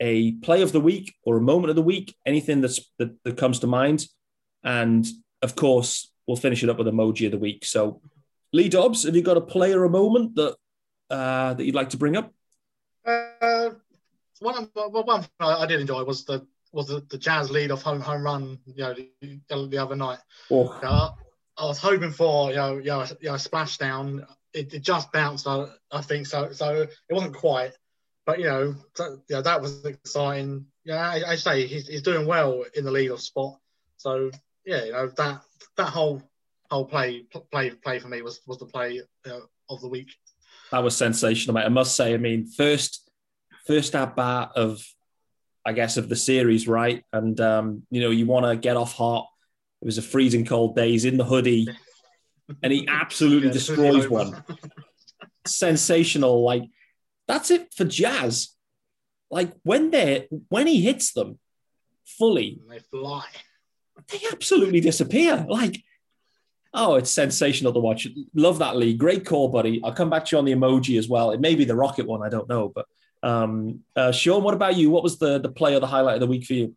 a 0.00 0.32
play 0.32 0.62
of 0.62 0.72
the 0.72 0.80
week 0.80 1.14
or 1.24 1.36
a 1.36 1.40
moment 1.40 1.70
of 1.70 1.76
the 1.76 1.82
week, 1.82 2.16
anything 2.24 2.60
that's 2.60 2.80
that, 2.98 3.14
that 3.24 3.36
comes 3.36 3.60
to 3.60 3.66
mind, 3.66 4.06
and 4.64 5.06
of 5.42 5.56
course, 5.56 6.12
we'll 6.26 6.36
finish 6.36 6.62
it 6.62 6.70
up 6.70 6.78
with 6.78 6.86
emoji 6.86 7.26
of 7.26 7.32
the 7.32 7.38
week. 7.38 7.64
So, 7.64 8.00
Lee 8.52 8.68
Dobbs, 8.68 9.04
have 9.04 9.16
you 9.16 9.22
got 9.22 9.36
a 9.36 9.40
play 9.40 9.72
or 9.72 9.84
a 9.84 9.90
moment 9.90 10.36
that 10.36 10.56
uh, 11.10 11.54
that 11.54 11.64
you'd 11.64 11.74
like 11.74 11.90
to 11.90 11.96
bring 11.96 12.16
up? 12.16 12.32
Uh, 13.04 13.70
one, 14.40 14.70
one 14.74 15.26
I 15.38 15.66
did 15.66 15.80
enjoy 15.80 16.04
was 16.04 16.24
the 16.24 16.46
was 16.72 16.86
the, 16.86 17.04
the 17.10 17.18
Jazz 17.18 17.50
lead 17.50 17.70
off 17.70 17.82
home 17.82 18.00
home 18.00 18.22
run, 18.22 18.58
you 18.66 18.82
know, 18.82 18.94
the, 18.94 19.40
the 19.48 19.78
other 19.78 19.96
night. 19.96 20.18
Oh. 20.50 20.68
Uh, 20.82 21.10
I 21.56 21.66
was 21.66 21.78
hoping 21.78 22.10
for 22.10 22.50
you 22.50 22.56
know 22.56 22.76
you 22.78 22.84
know, 22.84 23.04
you 23.20 23.28
know 23.28 23.34
a 23.34 23.38
splashdown. 23.38 24.26
It, 24.52 24.74
it 24.74 24.82
just 24.82 25.12
bounced, 25.12 25.46
I, 25.46 25.66
I 25.92 26.02
think 26.02 26.26
so. 26.26 26.50
So 26.50 26.82
it 26.82 27.12
wasn't 27.12 27.36
quite, 27.36 27.72
but 28.26 28.38
you 28.38 28.46
know, 28.46 28.74
so, 28.94 29.20
you 29.28 29.36
know 29.36 29.42
that 29.42 29.60
was 29.60 29.84
exciting. 29.84 30.66
Yeah, 30.84 31.08
I, 31.08 31.32
I 31.32 31.36
say 31.36 31.66
he's, 31.66 31.86
he's 31.86 32.02
doing 32.02 32.26
well 32.26 32.64
in 32.74 32.84
the 32.84 32.90
lead 32.90 33.10
of 33.10 33.20
spot. 33.20 33.58
So 33.96 34.30
yeah, 34.64 34.84
you 34.84 34.92
know 34.92 35.08
that 35.08 35.42
that 35.76 35.86
whole 35.86 36.22
whole 36.70 36.86
play 36.86 37.26
play 37.52 37.70
play 37.70 37.98
for 37.98 38.08
me 38.08 38.22
was 38.22 38.40
was 38.46 38.58
the 38.58 38.66
play 38.66 39.02
uh, 39.26 39.40
of 39.68 39.80
the 39.80 39.88
week. 39.88 40.08
That 40.70 40.82
was 40.82 40.96
sensational, 40.96 41.54
mate. 41.54 41.64
I 41.64 41.68
must 41.68 41.94
say. 41.94 42.14
I 42.14 42.16
mean, 42.16 42.46
first 42.46 43.10
first 43.66 43.94
at 43.94 44.16
bat 44.16 44.52
of 44.56 44.82
I 45.64 45.72
guess 45.72 45.96
of 45.96 46.08
the 46.08 46.16
series, 46.16 46.66
right? 46.66 47.04
And 47.12 47.40
um, 47.40 47.82
you 47.90 48.00
know, 48.00 48.10
you 48.10 48.26
want 48.26 48.46
to 48.46 48.56
get 48.56 48.76
off 48.76 48.94
hot. 48.94 49.28
It 49.82 49.86
was 49.86 49.98
a 49.98 50.02
freezing 50.02 50.44
cold 50.44 50.76
day. 50.76 50.90
He's 50.90 51.04
in 51.04 51.16
the 51.16 51.24
hoodie, 51.24 51.68
and 52.62 52.72
he 52.72 52.86
absolutely 52.88 53.48
yeah, 53.48 53.54
destroys 53.54 54.08
one. 54.08 54.42
Sensational! 55.46 56.42
Like 56.42 56.64
that's 57.28 57.50
it 57.50 57.72
for 57.74 57.84
Jazz. 57.84 58.50
Like 59.30 59.52
when 59.62 59.90
they 59.90 60.28
when 60.48 60.66
he 60.66 60.80
hits 60.80 61.12
them 61.12 61.38
fully, 62.04 62.60
they 62.68 62.78
fly. 62.78 63.26
They 64.10 64.20
absolutely 64.32 64.80
disappear. 64.80 65.44
Like 65.48 65.82
Oh, 66.72 66.94
it's 66.96 67.10
sensational 67.10 67.72
to 67.72 67.80
watch. 67.80 68.06
Love 68.34 68.58
that 68.60 68.76
Lee. 68.76 68.94
Great 68.94 69.26
call, 69.26 69.48
buddy. 69.48 69.80
I'll 69.82 69.92
come 69.92 70.10
back 70.10 70.24
to 70.26 70.36
you 70.36 70.38
on 70.38 70.44
the 70.44 70.52
emoji 70.54 70.98
as 70.98 71.08
well. 71.08 71.32
It 71.32 71.40
may 71.40 71.56
be 71.56 71.64
the 71.64 71.74
rocket 71.74 72.06
one. 72.06 72.22
I 72.22 72.28
don't 72.28 72.48
know. 72.48 72.70
But 72.72 72.86
um, 73.22 73.80
uh, 73.96 74.12
Sean, 74.12 74.42
what 74.42 74.54
about 74.54 74.76
you? 74.76 74.90
What 74.90 75.02
was 75.02 75.18
the, 75.18 75.38
the 75.38 75.50
play 75.50 75.74
or 75.74 75.80
the 75.80 75.86
highlight 75.86 76.14
of 76.14 76.20
the 76.20 76.26
week 76.26 76.44
for 76.44 76.54
you? 76.54 76.74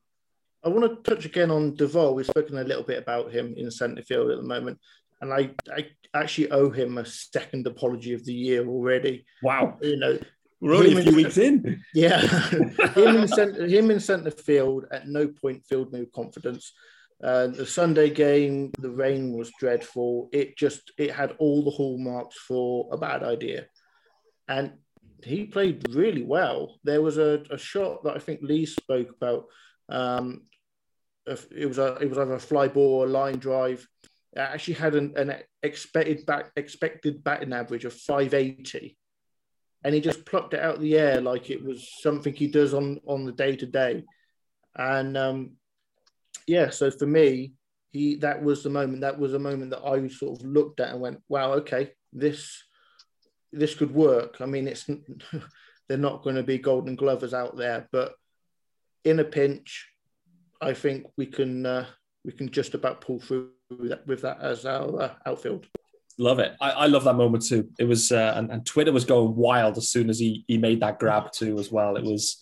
I 0.63 0.69
want 0.69 1.03
to 1.03 1.09
touch 1.09 1.25
again 1.25 1.51
on 1.51 1.75
Duvall. 1.75 2.15
We've 2.15 2.25
spoken 2.25 2.57
a 2.57 2.63
little 2.63 2.83
bit 2.83 3.01
about 3.01 3.31
him 3.31 3.53
in 3.57 3.69
centre 3.69 4.01
field 4.01 4.31
at 4.31 4.37
the 4.37 4.47
moment. 4.47 4.79
And 5.21 5.33
I, 5.33 5.51
I 5.71 5.87
actually 6.13 6.51
owe 6.51 6.69
him 6.69 6.97
a 6.97 7.05
second 7.05 7.67
apology 7.67 8.13
of 8.13 8.25
the 8.25 8.33
year 8.33 8.65
already. 8.67 9.25
Wow. 9.41 9.77
You 9.81 9.97
know, 9.97 10.19
we're 10.59 10.75
only 10.75 10.97
a 10.97 11.03
few 11.03 11.15
weeks 11.15 11.37
in. 11.37 11.83
Yeah. 11.93 12.21
him, 12.95 13.17
in 13.17 13.27
centre, 13.27 13.67
him 13.67 13.91
in 13.91 13.99
centre 13.99 14.31
field 14.31 14.85
at 14.91 15.07
no 15.07 15.27
point 15.27 15.65
filled 15.65 15.91
me 15.91 16.01
with 16.01 16.13
confidence. 16.13 16.73
Uh, 17.21 17.47
the 17.47 17.65
Sunday 17.65 18.09
game, 18.09 18.71
the 18.79 18.89
rain 18.89 19.33
was 19.33 19.51
dreadful. 19.59 20.29
It 20.33 20.57
just 20.57 20.91
it 20.97 21.11
had 21.11 21.35
all 21.39 21.63
the 21.63 21.71
hallmarks 21.71 22.37
for 22.37 22.89
a 22.91 22.97
bad 22.97 23.23
idea, 23.23 23.65
and 24.49 24.73
he 25.23 25.45
played 25.45 25.93
really 25.93 26.23
well. 26.23 26.79
There 26.83 27.01
was 27.01 27.17
a, 27.17 27.43
a 27.49 27.57
shot 27.57 28.03
that 28.03 28.15
I 28.15 28.19
think 28.19 28.41
Lee 28.41 28.65
spoke 28.65 29.11
about. 29.11 29.45
Um, 29.89 30.43
it 31.25 31.65
was 31.67 31.77
a 31.77 31.95
it 31.95 32.09
was 32.09 32.17
either 32.17 32.33
a 32.33 32.39
fly 32.39 32.67
ball 32.67 33.01
or 33.01 33.05
a 33.05 33.09
line 33.09 33.37
drive. 33.37 33.87
It 34.33 34.39
actually 34.39 34.75
had 34.75 34.95
an, 34.95 35.13
an 35.15 35.35
expected 35.61 36.25
back 36.25 36.51
expected 36.55 37.23
batting 37.23 37.53
average 37.53 37.85
of 37.85 37.93
580, 37.93 38.97
and 39.83 39.95
he 39.95 40.01
just 40.01 40.25
plucked 40.25 40.53
it 40.53 40.59
out 40.59 40.75
of 40.75 40.81
the 40.81 40.97
air 40.97 41.21
like 41.21 41.49
it 41.49 41.63
was 41.63 41.89
something 42.01 42.33
he 42.33 42.47
does 42.47 42.73
on 42.73 42.99
on 43.07 43.25
the 43.25 43.31
day 43.31 43.55
to 43.55 43.65
day, 43.65 44.03
and 44.75 45.17
um, 45.17 45.51
yeah, 46.47 46.69
so 46.69 46.91
for 46.91 47.05
me, 47.05 47.53
he 47.91 48.15
that 48.17 48.43
was 48.43 48.63
the 48.63 48.69
moment. 48.69 49.01
That 49.01 49.19
was 49.19 49.33
a 49.33 49.39
moment 49.39 49.71
that 49.71 49.85
I 49.85 50.05
sort 50.09 50.39
of 50.39 50.45
looked 50.45 50.79
at 50.79 50.89
and 50.89 50.99
went, 50.99 51.21
"Wow, 51.29 51.53
okay, 51.53 51.91
this 52.11 52.63
this 53.53 53.75
could 53.75 53.93
work." 53.93 54.41
I 54.41 54.45
mean, 54.45 54.67
it's 54.67 54.89
they're 55.87 55.97
not 55.97 56.23
going 56.23 56.35
to 56.35 56.43
be 56.43 56.57
Golden 56.57 56.95
Glovers 56.95 57.33
out 57.33 57.55
there, 57.55 57.87
but 57.91 58.15
in 59.03 59.19
a 59.19 59.23
pinch, 59.23 59.89
I 60.61 60.73
think 60.73 61.07
we 61.17 61.25
can 61.25 61.65
uh, 61.65 61.85
we 62.25 62.31
can 62.31 62.49
just 62.49 62.73
about 62.73 63.01
pull 63.01 63.19
through 63.19 63.51
that, 63.69 64.05
with 64.07 64.21
that 64.21 64.41
as 64.41 64.65
our 64.65 65.01
uh, 65.01 65.13
outfield. 65.25 65.67
Love 66.17 66.39
it. 66.39 66.55
I, 66.61 66.71
I, 66.71 66.85
love 66.85 67.05
that 67.05 67.15
moment 67.15 67.43
too. 67.43 67.69
It 67.79 67.85
was 67.85 68.11
uh, 68.11 68.33
and, 68.35 68.51
and 68.51 68.65
Twitter 68.65 68.91
was 68.91 69.03
going 69.03 69.35
wild 69.35 69.77
as 69.77 69.89
soon 69.89 70.09
as 70.09 70.19
he 70.19 70.45
he 70.47 70.57
made 70.57 70.81
that 70.81 70.99
grab 70.99 71.31
too 71.31 71.57
as 71.57 71.71
well. 71.71 71.95
It 71.95 72.03
was 72.03 72.41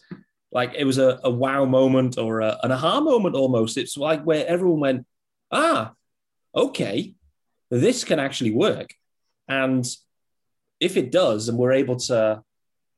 like 0.52 0.74
it 0.78 0.84
was 0.84 0.98
a, 0.98 1.20
a 1.24 1.30
wow 1.30 1.66
moment 1.66 2.18
or 2.18 2.42
a, 2.42 2.58
an 2.64 2.72
aha 2.72 3.00
moment 3.00 3.36
almost. 3.36 3.78
It's 3.78 3.96
like 3.96 4.24
where 4.24 4.46
everyone 4.46 4.80
went, 4.82 5.08
ah, 5.52 5.94
okay, 6.54 7.16
this 7.70 8.04
can 8.04 8.20
actually 8.20 8.52
work. 8.52 8.94
And 9.48 9.86
if 10.82 10.98
it 10.98 11.12
does, 11.12 11.48
and 11.48 11.58
we're 11.58 11.72
able 11.72 11.96
to, 11.96 12.44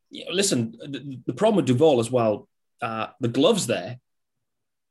you 0.10 0.26
know, 0.26 0.32
listen, 0.32 0.76
the, 0.80 1.20
the, 1.28 1.34
problem 1.34 1.58
with 1.58 1.66
Duvall 1.66 2.00
as 2.00 2.10
well, 2.10 2.48
uh, 2.82 3.08
the 3.20 3.28
gloves 3.28 3.68
there, 3.68 4.00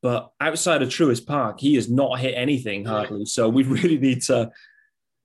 but 0.02 0.30
outside 0.40 0.82
of 0.82 0.90
Truist 0.90 1.26
Park, 1.26 1.58
he 1.58 1.74
has 1.76 1.90
not 1.90 2.20
hit 2.20 2.34
anything 2.36 2.84
hardly. 2.84 3.24
So 3.24 3.48
we 3.48 3.62
really 3.64 3.98
need 3.98 4.22
to, 4.22 4.50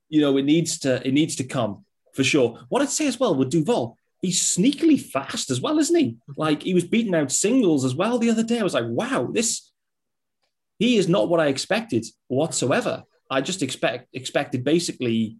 you 0.08 0.22
know, 0.22 0.36
it 0.38 0.44
needs 0.44 0.78
to, 0.80 1.06
it 1.06 1.12
needs 1.12 1.36
to 1.36 1.44
come 1.44 1.84
for 2.14 2.24
sure. 2.24 2.58
What 2.70 2.82
I'd 2.82 2.88
say 2.88 3.06
as 3.06 3.20
well 3.20 3.34
with 3.34 3.50
Duvall, 3.50 3.96
he's 4.22 4.40
sneakily 4.40 5.00
fast 5.00 5.50
as 5.50 5.60
well, 5.60 5.78
isn't 5.78 5.96
he? 5.96 6.16
Like 6.36 6.62
he 6.62 6.74
was 6.74 6.84
beating 6.84 7.14
out 7.14 7.30
singles 7.30 7.84
as 7.84 7.94
well 7.94 8.18
the 8.18 8.30
other 8.30 8.42
day. 8.42 8.60
I 8.60 8.64
was 8.64 8.74
like, 8.74 8.86
wow, 8.86 9.28
this 9.32 9.70
he 10.78 10.96
is 10.96 11.08
not 11.08 11.28
what 11.28 11.40
I 11.40 11.48
expected 11.48 12.06
whatsoever. 12.28 13.02
I 13.30 13.40
just 13.40 13.62
expect 13.62 14.08
expected 14.12 14.64
basically 14.64 15.36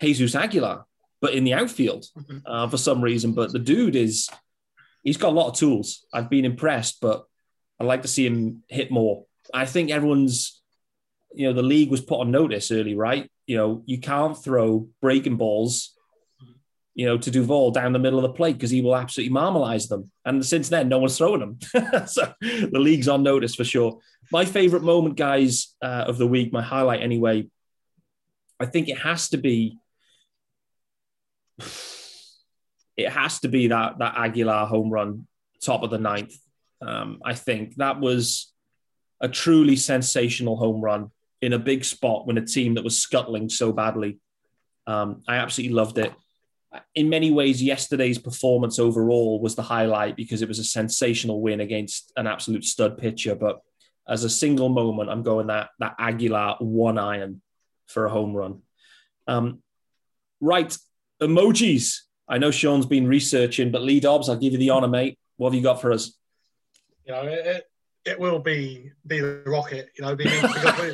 Jesus 0.00 0.34
Aguilar, 0.34 0.84
but 1.20 1.34
in 1.34 1.44
the 1.44 1.54
outfield 1.54 2.06
mm-hmm. 2.18 2.38
uh, 2.46 2.68
for 2.68 2.78
some 2.78 3.02
reason. 3.02 3.32
But 3.32 3.52
the 3.52 3.58
dude 3.58 3.96
is 3.96 4.28
he's 5.02 5.16
got 5.16 5.30
a 5.30 5.38
lot 5.38 5.48
of 5.48 5.54
tools. 5.56 6.04
I've 6.12 6.30
been 6.30 6.44
impressed, 6.44 7.00
but 7.00 7.24
I'd 7.80 7.86
like 7.86 8.02
to 8.02 8.08
see 8.08 8.26
him 8.26 8.62
hit 8.68 8.90
more. 8.90 9.24
I 9.52 9.66
think 9.66 9.90
everyone's, 9.90 10.60
you 11.34 11.46
know, 11.46 11.52
the 11.52 11.62
league 11.62 11.90
was 11.90 12.00
put 12.00 12.20
on 12.20 12.30
notice 12.30 12.70
early, 12.70 12.94
right? 12.94 13.30
You 13.46 13.56
know, 13.56 13.82
you 13.86 13.98
can't 14.00 14.36
throw 14.36 14.88
breaking 15.00 15.36
balls 15.36 15.96
you 16.96 17.04
know, 17.04 17.18
to 17.18 17.30
Duvall 17.30 17.72
down 17.72 17.92
the 17.92 17.98
middle 17.98 18.18
of 18.18 18.22
the 18.22 18.32
plate 18.32 18.54
because 18.54 18.70
he 18.70 18.80
will 18.80 18.96
absolutely 18.96 19.32
marmalize 19.32 19.86
them. 19.86 20.10
And 20.24 20.44
since 20.44 20.70
then, 20.70 20.88
no 20.88 20.98
one's 20.98 21.18
throwing 21.18 21.40
them. 21.40 21.58
so 22.06 22.32
the 22.40 22.70
league's 22.72 23.06
on 23.06 23.22
notice 23.22 23.54
for 23.54 23.64
sure. 23.64 23.98
My 24.32 24.46
favorite 24.46 24.82
moment, 24.82 25.16
guys, 25.16 25.74
uh, 25.82 26.04
of 26.08 26.16
the 26.16 26.26
week, 26.26 26.54
my 26.54 26.62
highlight 26.62 27.02
anyway, 27.02 27.48
I 28.58 28.64
think 28.64 28.88
it 28.88 28.98
has 28.98 29.28
to 29.28 29.36
be. 29.36 29.78
It 32.96 33.10
has 33.10 33.40
to 33.40 33.48
be 33.48 33.68
that 33.68 33.98
that 33.98 34.14
Aguilar 34.16 34.66
home 34.66 34.90
run, 34.90 35.26
top 35.62 35.82
of 35.82 35.90
the 35.90 35.98
ninth. 35.98 36.34
Um, 36.80 37.20
I 37.24 37.34
think 37.34 37.76
that 37.76 38.00
was 38.00 38.52
a 39.20 39.28
truly 39.28 39.76
sensational 39.76 40.56
home 40.56 40.80
run 40.80 41.10
in 41.42 41.52
a 41.52 41.58
big 41.58 41.84
spot 41.84 42.26
when 42.26 42.38
a 42.38 42.46
team 42.46 42.74
that 42.74 42.84
was 42.84 42.98
scuttling 42.98 43.48
so 43.48 43.72
badly. 43.72 44.18
Um, 44.86 45.22
I 45.28 45.36
absolutely 45.36 45.74
loved 45.74 45.98
it 45.98 46.12
in 46.94 47.08
many 47.08 47.30
ways, 47.30 47.62
yesterday's 47.62 48.18
performance 48.18 48.78
overall 48.78 49.40
was 49.40 49.54
the 49.54 49.62
highlight 49.62 50.16
because 50.16 50.42
it 50.42 50.48
was 50.48 50.58
a 50.58 50.64
sensational 50.64 51.40
win 51.40 51.60
against 51.60 52.12
an 52.16 52.26
absolute 52.26 52.64
stud 52.64 52.98
pitcher. 52.98 53.34
But 53.34 53.60
as 54.08 54.24
a 54.24 54.30
single 54.30 54.68
moment, 54.68 55.10
I'm 55.10 55.22
going 55.22 55.48
that 55.48 55.70
that 55.78 55.94
Aguilar 55.98 56.56
one 56.60 56.98
iron 56.98 57.42
for 57.86 58.06
a 58.06 58.10
home 58.10 58.34
run. 58.34 58.62
Um, 59.26 59.62
right, 60.40 60.76
emojis. 61.20 62.00
I 62.28 62.38
know 62.38 62.50
Sean's 62.50 62.86
been 62.86 63.06
researching, 63.06 63.70
but 63.70 63.82
Lee 63.82 64.00
Dobbs, 64.00 64.28
I'll 64.28 64.36
give 64.36 64.52
you 64.52 64.58
the 64.58 64.70
honor, 64.70 64.88
mate. 64.88 65.18
What 65.36 65.48
have 65.48 65.54
you 65.54 65.62
got 65.62 65.80
for 65.80 65.92
us? 65.92 66.16
You 67.04 67.12
know, 67.12 67.22
it, 67.22 67.64
it 68.04 68.18
will 68.18 68.38
be 68.38 68.90
be 69.06 69.20
the 69.20 69.42
rocket. 69.46 69.90
You 69.96 70.04
know, 70.04 70.16
because 70.16 70.42
we, 70.80 70.86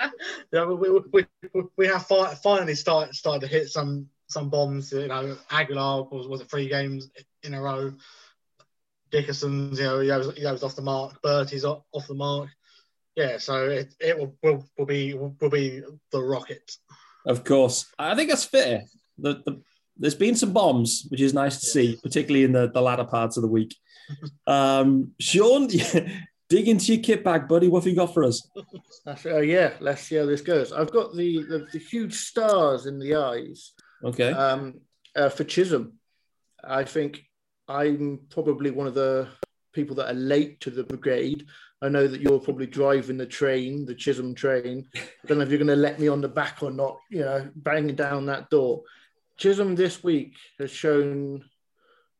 you 0.00 0.10
know, 0.52 0.74
we, 0.74 1.00
we, 1.52 1.62
we 1.76 1.86
have 1.86 2.06
finally 2.06 2.74
started 2.74 3.14
started 3.14 3.40
to 3.40 3.46
hit 3.46 3.68
some 3.68 4.08
some 4.28 4.48
bombs. 4.48 4.92
You 4.92 5.08
know, 5.08 5.36
Aguilar 5.50 6.04
was, 6.04 6.28
was 6.28 6.40
it 6.40 6.50
three 6.50 6.68
games 6.68 7.10
in 7.42 7.54
a 7.54 7.60
row. 7.60 7.92
Dickerson's, 9.10 9.78
you 9.78 9.84
know, 9.84 10.00
he 10.00 10.10
was, 10.10 10.36
he 10.36 10.44
was 10.44 10.62
off 10.62 10.76
the 10.76 10.82
mark. 10.82 11.20
Berti's 11.20 11.64
off, 11.64 11.82
off 11.92 12.06
the 12.06 12.14
mark. 12.14 12.48
Yeah, 13.16 13.38
so 13.38 13.68
it, 13.68 13.92
it 13.98 14.16
will, 14.16 14.36
will, 14.42 14.64
will 14.78 14.86
be 14.86 15.14
will 15.14 15.50
be 15.50 15.82
the 16.12 16.22
rocket. 16.22 16.76
Of 17.26 17.44
course, 17.44 17.86
I 17.98 18.14
think 18.14 18.30
that's 18.30 18.44
fair. 18.44 18.84
The, 19.20 19.42
the, 19.44 19.62
there's 19.96 20.14
been 20.14 20.34
some 20.34 20.52
bombs, 20.52 21.06
which 21.08 21.20
is 21.20 21.34
nice 21.34 21.60
to 21.60 21.66
see, 21.66 21.98
particularly 22.02 22.44
in 22.44 22.52
the, 22.52 22.70
the 22.70 22.80
latter 22.80 23.04
parts 23.04 23.36
of 23.36 23.42
the 23.42 23.48
week. 23.48 23.76
Um, 24.48 25.12
Sean, 25.20 25.68
dig 26.48 26.66
into 26.66 26.94
your 26.94 27.00
kit 27.00 27.22
bag, 27.22 27.46
buddy. 27.46 27.68
What 27.68 27.84
have 27.84 27.90
you 27.90 27.94
got 27.94 28.12
for 28.12 28.24
us? 28.24 28.44
Uh, 29.06 29.38
yeah, 29.38 29.74
let's 29.78 30.02
see 30.02 30.16
how 30.16 30.26
this 30.26 30.40
goes. 30.40 30.72
I've 30.72 30.90
got 30.90 31.14
the, 31.14 31.44
the, 31.44 31.68
the 31.72 31.78
huge 31.78 32.14
stars 32.14 32.86
in 32.86 32.98
the 32.98 33.14
eyes 33.14 33.72
Okay. 34.02 34.32
Um, 34.32 34.80
uh, 35.14 35.28
for 35.28 35.44
Chisholm, 35.44 35.94
I 36.62 36.84
think 36.84 37.24
I'm 37.68 38.20
probably 38.30 38.70
one 38.70 38.86
of 38.86 38.94
the 38.94 39.28
people 39.72 39.96
that 39.96 40.10
are 40.10 40.14
late 40.18 40.60
to 40.62 40.70
the 40.70 40.84
brigade. 40.84 41.46
I 41.82 41.88
know 41.88 42.06
that 42.06 42.20
you're 42.20 42.40
probably 42.40 42.66
driving 42.66 43.16
the 43.16 43.26
train, 43.26 43.86
the 43.86 43.94
Chisholm 43.94 44.34
train. 44.34 44.86
I 44.94 45.26
don't 45.26 45.38
know 45.38 45.44
if 45.44 45.50
you're 45.50 45.58
going 45.58 45.68
to 45.68 45.76
let 45.76 45.98
me 45.98 46.08
on 46.08 46.20
the 46.20 46.28
back 46.28 46.62
or 46.62 46.70
not, 46.70 46.98
you 47.10 47.20
know, 47.20 47.48
banging 47.56 47.94
down 47.94 48.26
that 48.26 48.50
door. 48.50 48.82
Chisholm 49.40 49.74
this 49.74 50.04
week 50.04 50.36
has 50.58 50.70
shown, 50.70 51.42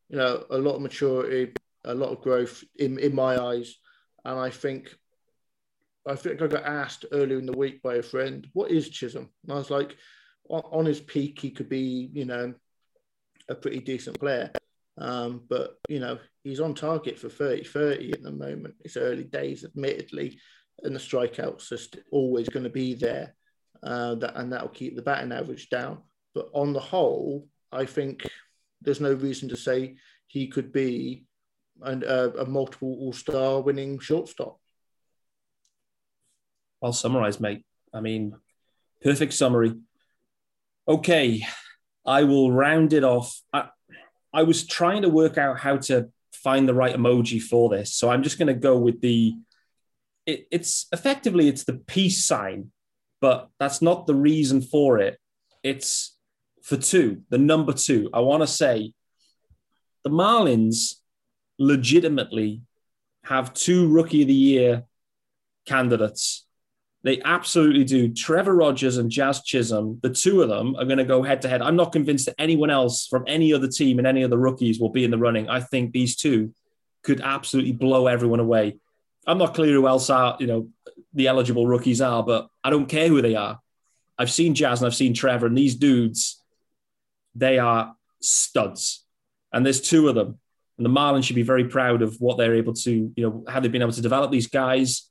you 0.08 0.16
know, 0.16 0.42
a 0.48 0.56
lot 0.56 0.76
of 0.76 0.80
maturity, 0.80 1.52
a 1.84 1.94
lot 1.94 2.10
of 2.10 2.22
growth 2.22 2.64
in, 2.78 2.98
in 2.98 3.14
my 3.14 3.38
eyes. 3.38 3.76
And 4.24 4.38
I 4.40 4.48
think 4.48 4.94
I 6.08 6.16
think 6.16 6.40
I 6.40 6.46
got 6.46 6.64
asked 6.64 7.04
earlier 7.12 7.38
in 7.38 7.44
the 7.44 7.56
week 7.56 7.82
by 7.82 7.96
a 7.96 8.02
friend, 8.02 8.46
what 8.54 8.70
is 8.70 8.88
Chisholm? 8.88 9.28
And 9.44 9.52
I 9.52 9.56
was 9.56 9.68
like, 9.68 9.96
on, 10.48 10.62
on 10.72 10.86
his 10.86 10.98
peak, 10.98 11.38
he 11.38 11.50
could 11.50 11.68
be, 11.68 12.08
you 12.14 12.24
know, 12.24 12.54
a 13.50 13.54
pretty 13.54 13.80
decent 13.80 14.18
player. 14.18 14.50
Um, 14.96 15.42
but, 15.46 15.78
you 15.90 16.00
know, 16.00 16.18
he's 16.42 16.58
on 16.58 16.74
target 16.74 17.18
for 17.18 17.28
30 17.28 17.64
30 17.64 18.12
at 18.14 18.22
the 18.22 18.32
moment. 18.32 18.76
It's 18.80 18.96
early 18.96 19.24
days, 19.24 19.62
admittedly, 19.62 20.40
and 20.82 20.94
the 20.94 20.98
strikeouts 20.98 21.70
are 21.70 22.00
always 22.10 22.48
going 22.48 22.64
to 22.64 22.70
be 22.70 22.94
there. 22.94 23.34
Uh, 23.82 24.14
that, 24.16 24.36
and 24.36 24.52
that'll 24.52 24.68
keep 24.68 24.96
the 24.96 25.02
batting 25.02 25.32
average 25.32 25.68
down. 25.68 25.98
But 26.34 26.48
on 26.52 26.72
the 26.72 26.80
whole, 26.80 27.48
I 27.72 27.86
think 27.86 28.28
there's 28.80 29.00
no 29.00 29.12
reason 29.12 29.48
to 29.50 29.56
say 29.56 29.96
he 30.26 30.46
could 30.48 30.72
be 30.72 31.24
an, 31.82 32.04
uh, 32.04 32.30
a 32.38 32.46
multiple 32.46 32.96
All 33.00 33.12
Star 33.12 33.60
winning 33.60 33.98
shortstop. 33.98 34.58
I'll 36.82 36.92
summarize, 36.92 37.40
mate. 37.40 37.64
I 37.92 38.00
mean, 38.00 38.34
perfect 39.02 39.34
summary. 39.34 39.74
Okay, 40.88 41.46
I 42.06 42.24
will 42.24 42.50
round 42.50 42.92
it 42.92 43.04
off. 43.04 43.40
I, 43.52 43.68
I 44.32 44.44
was 44.44 44.66
trying 44.66 45.02
to 45.02 45.08
work 45.08 45.36
out 45.36 45.58
how 45.58 45.76
to 45.76 46.08
find 46.32 46.68
the 46.68 46.74
right 46.74 46.96
emoji 46.96 47.42
for 47.42 47.68
this, 47.68 47.94
so 47.94 48.08
I'm 48.08 48.22
just 48.22 48.38
going 48.38 48.48
to 48.48 48.54
go 48.54 48.78
with 48.78 49.00
the. 49.00 49.34
It, 50.26 50.46
it's 50.50 50.86
effectively 50.92 51.48
it's 51.48 51.64
the 51.64 51.74
peace 51.74 52.24
sign, 52.24 52.70
but 53.20 53.48
that's 53.58 53.82
not 53.82 54.06
the 54.06 54.14
reason 54.14 54.62
for 54.62 54.98
it. 54.98 55.18
It's 55.62 56.16
for 56.62 56.76
two, 56.76 57.22
the 57.30 57.38
number 57.38 57.72
two. 57.72 58.10
I 58.12 58.20
want 58.20 58.42
to 58.42 58.46
say 58.46 58.92
the 60.04 60.10
Marlins 60.10 60.94
legitimately 61.58 62.62
have 63.24 63.54
two 63.54 63.88
rookie 63.88 64.22
of 64.22 64.28
the 64.28 64.34
year 64.34 64.84
candidates. 65.66 66.46
They 67.02 67.20
absolutely 67.24 67.84
do. 67.84 68.12
Trevor 68.12 68.54
Rogers 68.54 68.98
and 68.98 69.10
Jazz 69.10 69.42
Chisholm, 69.42 69.98
the 70.02 70.10
two 70.10 70.42
of 70.42 70.48
them 70.48 70.76
are 70.76 70.84
going 70.84 70.98
to 70.98 71.04
go 71.04 71.22
head 71.22 71.42
to 71.42 71.48
head. 71.48 71.62
I'm 71.62 71.76
not 71.76 71.92
convinced 71.92 72.26
that 72.26 72.34
anyone 72.38 72.70
else 72.70 73.06
from 73.06 73.24
any 73.26 73.54
other 73.54 73.68
team 73.68 73.98
and 73.98 74.06
any 74.06 74.22
other 74.22 74.36
rookies 74.36 74.78
will 74.78 74.90
be 74.90 75.04
in 75.04 75.10
the 75.10 75.18
running. 75.18 75.48
I 75.48 75.60
think 75.60 75.92
these 75.92 76.16
two 76.16 76.52
could 77.02 77.20
absolutely 77.22 77.72
blow 77.72 78.06
everyone 78.06 78.40
away. 78.40 78.78
I'm 79.26 79.38
not 79.38 79.54
clear 79.54 79.72
who 79.72 79.86
else 79.86 80.10
are, 80.10 80.36
you 80.40 80.46
know, 80.46 80.68
the 81.14 81.28
eligible 81.28 81.66
rookies 81.66 82.00
are, 82.00 82.22
but 82.22 82.48
I 82.62 82.70
don't 82.70 82.88
care 82.88 83.08
who 83.08 83.22
they 83.22 83.34
are. 83.34 83.60
I've 84.18 84.30
seen 84.30 84.54
Jazz 84.54 84.80
and 84.80 84.86
I've 84.86 84.94
seen 84.94 85.14
Trevor, 85.14 85.46
and 85.46 85.56
these 85.56 85.76
dudes, 85.76 86.39
they 87.34 87.58
are 87.58 87.94
studs. 88.20 89.04
And 89.52 89.64
there's 89.64 89.80
two 89.80 90.08
of 90.08 90.14
them. 90.14 90.38
And 90.78 90.86
the 90.86 90.90
Marlins 90.90 91.24
should 91.24 91.36
be 91.36 91.42
very 91.42 91.64
proud 91.64 92.02
of 92.02 92.16
what 92.20 92.38
they're 92.38 92.54
able 92.54 92.72
to, 92.72 93.12
you 93.14 93.22
know, 93.22 93.44
how 93.48 93.60
they've 93.60 93.70
been 93.70 93.82
able 93.82 93.92
to 93.92 94.00
develop 94.00 94.30
these 94.30 94.46
guys. 94.46 95.10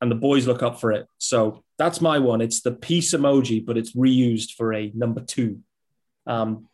And 0.00 0.10
the 0.10 0.16
boys 0.16 0.46
look 0.46 0.62
up 0.62 0.80
for 0.80 0.92
it. 0.92 1.06
So 1.18 1.64
that's 1.78 2.00
my 2.00 2.18
one. 2.18 2.40
It's 2.40 2.60
the 2.60 2.72
peace 2.72 3.12
emoji, 3.12 3.64
but 3.64 3.76
it's 3.76 3.96
reused 3.96 4.52
for 4.52 4.72
a 4.72 4.92
number 4.94 5.20
two. 5.20 5.60
Um, 6.26 6.68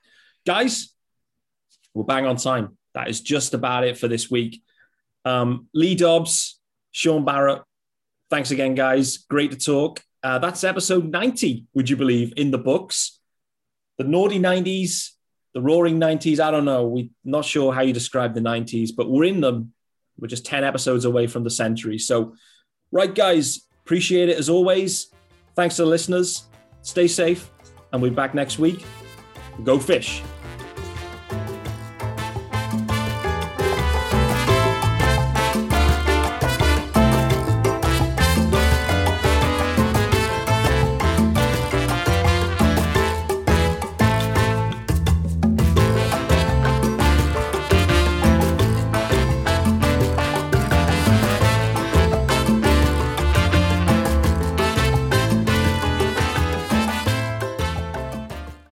guys, 0.47 0.93
we're 1.95 2.05
bang 2.05 2.27
on 2.27 2.37
time. 2.37 2.77
That 2.95 3.09
is 3.09 3.21
just 3.21 3.55
about 3.55 3.85
it 3.85 3.97
for 3.97 4.09
this 4.09 4.31
week. 4.31 4.63
Um, 5.25 5.69
Lee 5.73 5.95
Dobbs, 5.95 6.61
Sean 6.93 7.25
Barrett, 7.25 7.63
thanks 8.31 8.51
again, 8.51 8.75
guys. 8.75 9.19
Great 9.19 9.53
to 9.53 9.59
talk. 9.59 10.03
Uh, 10.23 10.39
that's 10.39 10.65
episode 10.65 11.11
90, 11.11 11.67
would 11.75 11.89
you 11.89 11.97
believe, 11.97 12.33
in 12.37 12.51
the 12.51 12.59
books. 12.59 13.21
The 13.99 14.05
naughty 14.05 14.39
90s 14.39 15.11
the 15.55 15.63
roaring 15.63 16.01
90s 16.01 16.41
i 16.41 16.51
don't 16.51 16.65
know. 16.65 16.87
We're 16.87 17.09
not 17.25 17.45
sure 17.45 17.73
how 17.73 17.83
you 17.83 17.93
describe 17.93 18.35
the 18.35 18.41
90s 18.41 18.91
but 18.97 19.09
we're 19.09 19.25
in 19.25 19.41
them. 19.41 19.73
We're 20.19 20.29
just 20.29 20.47
10 20.47 20.65
episodes 20.65 21.05
away 21.05 21.27
from 21.27 21.45
the 21.45 21.51
century. 21.51 21.99
So 21.99 22.35
right 22.93 23.15
guys 23.15 23.67
appreciate 23.85 24.29
it 24.29 24.39
as 24.39 24.49
always. 24.49 25.13
Thanks 25.55 25.77
to 25.77 25.83
the 25.83 25.89
listeners. 25.89 26.45
Stay 26.83 27.07
safe 27.09 27.51
and 27.93 28.03
we'll 28.03 28.11
be 28.11 28.17
back 28.17 28.35
next 28.35 28.59
week. 28.59 28.85
Go 29.63 29.79
fish 29.79 30.23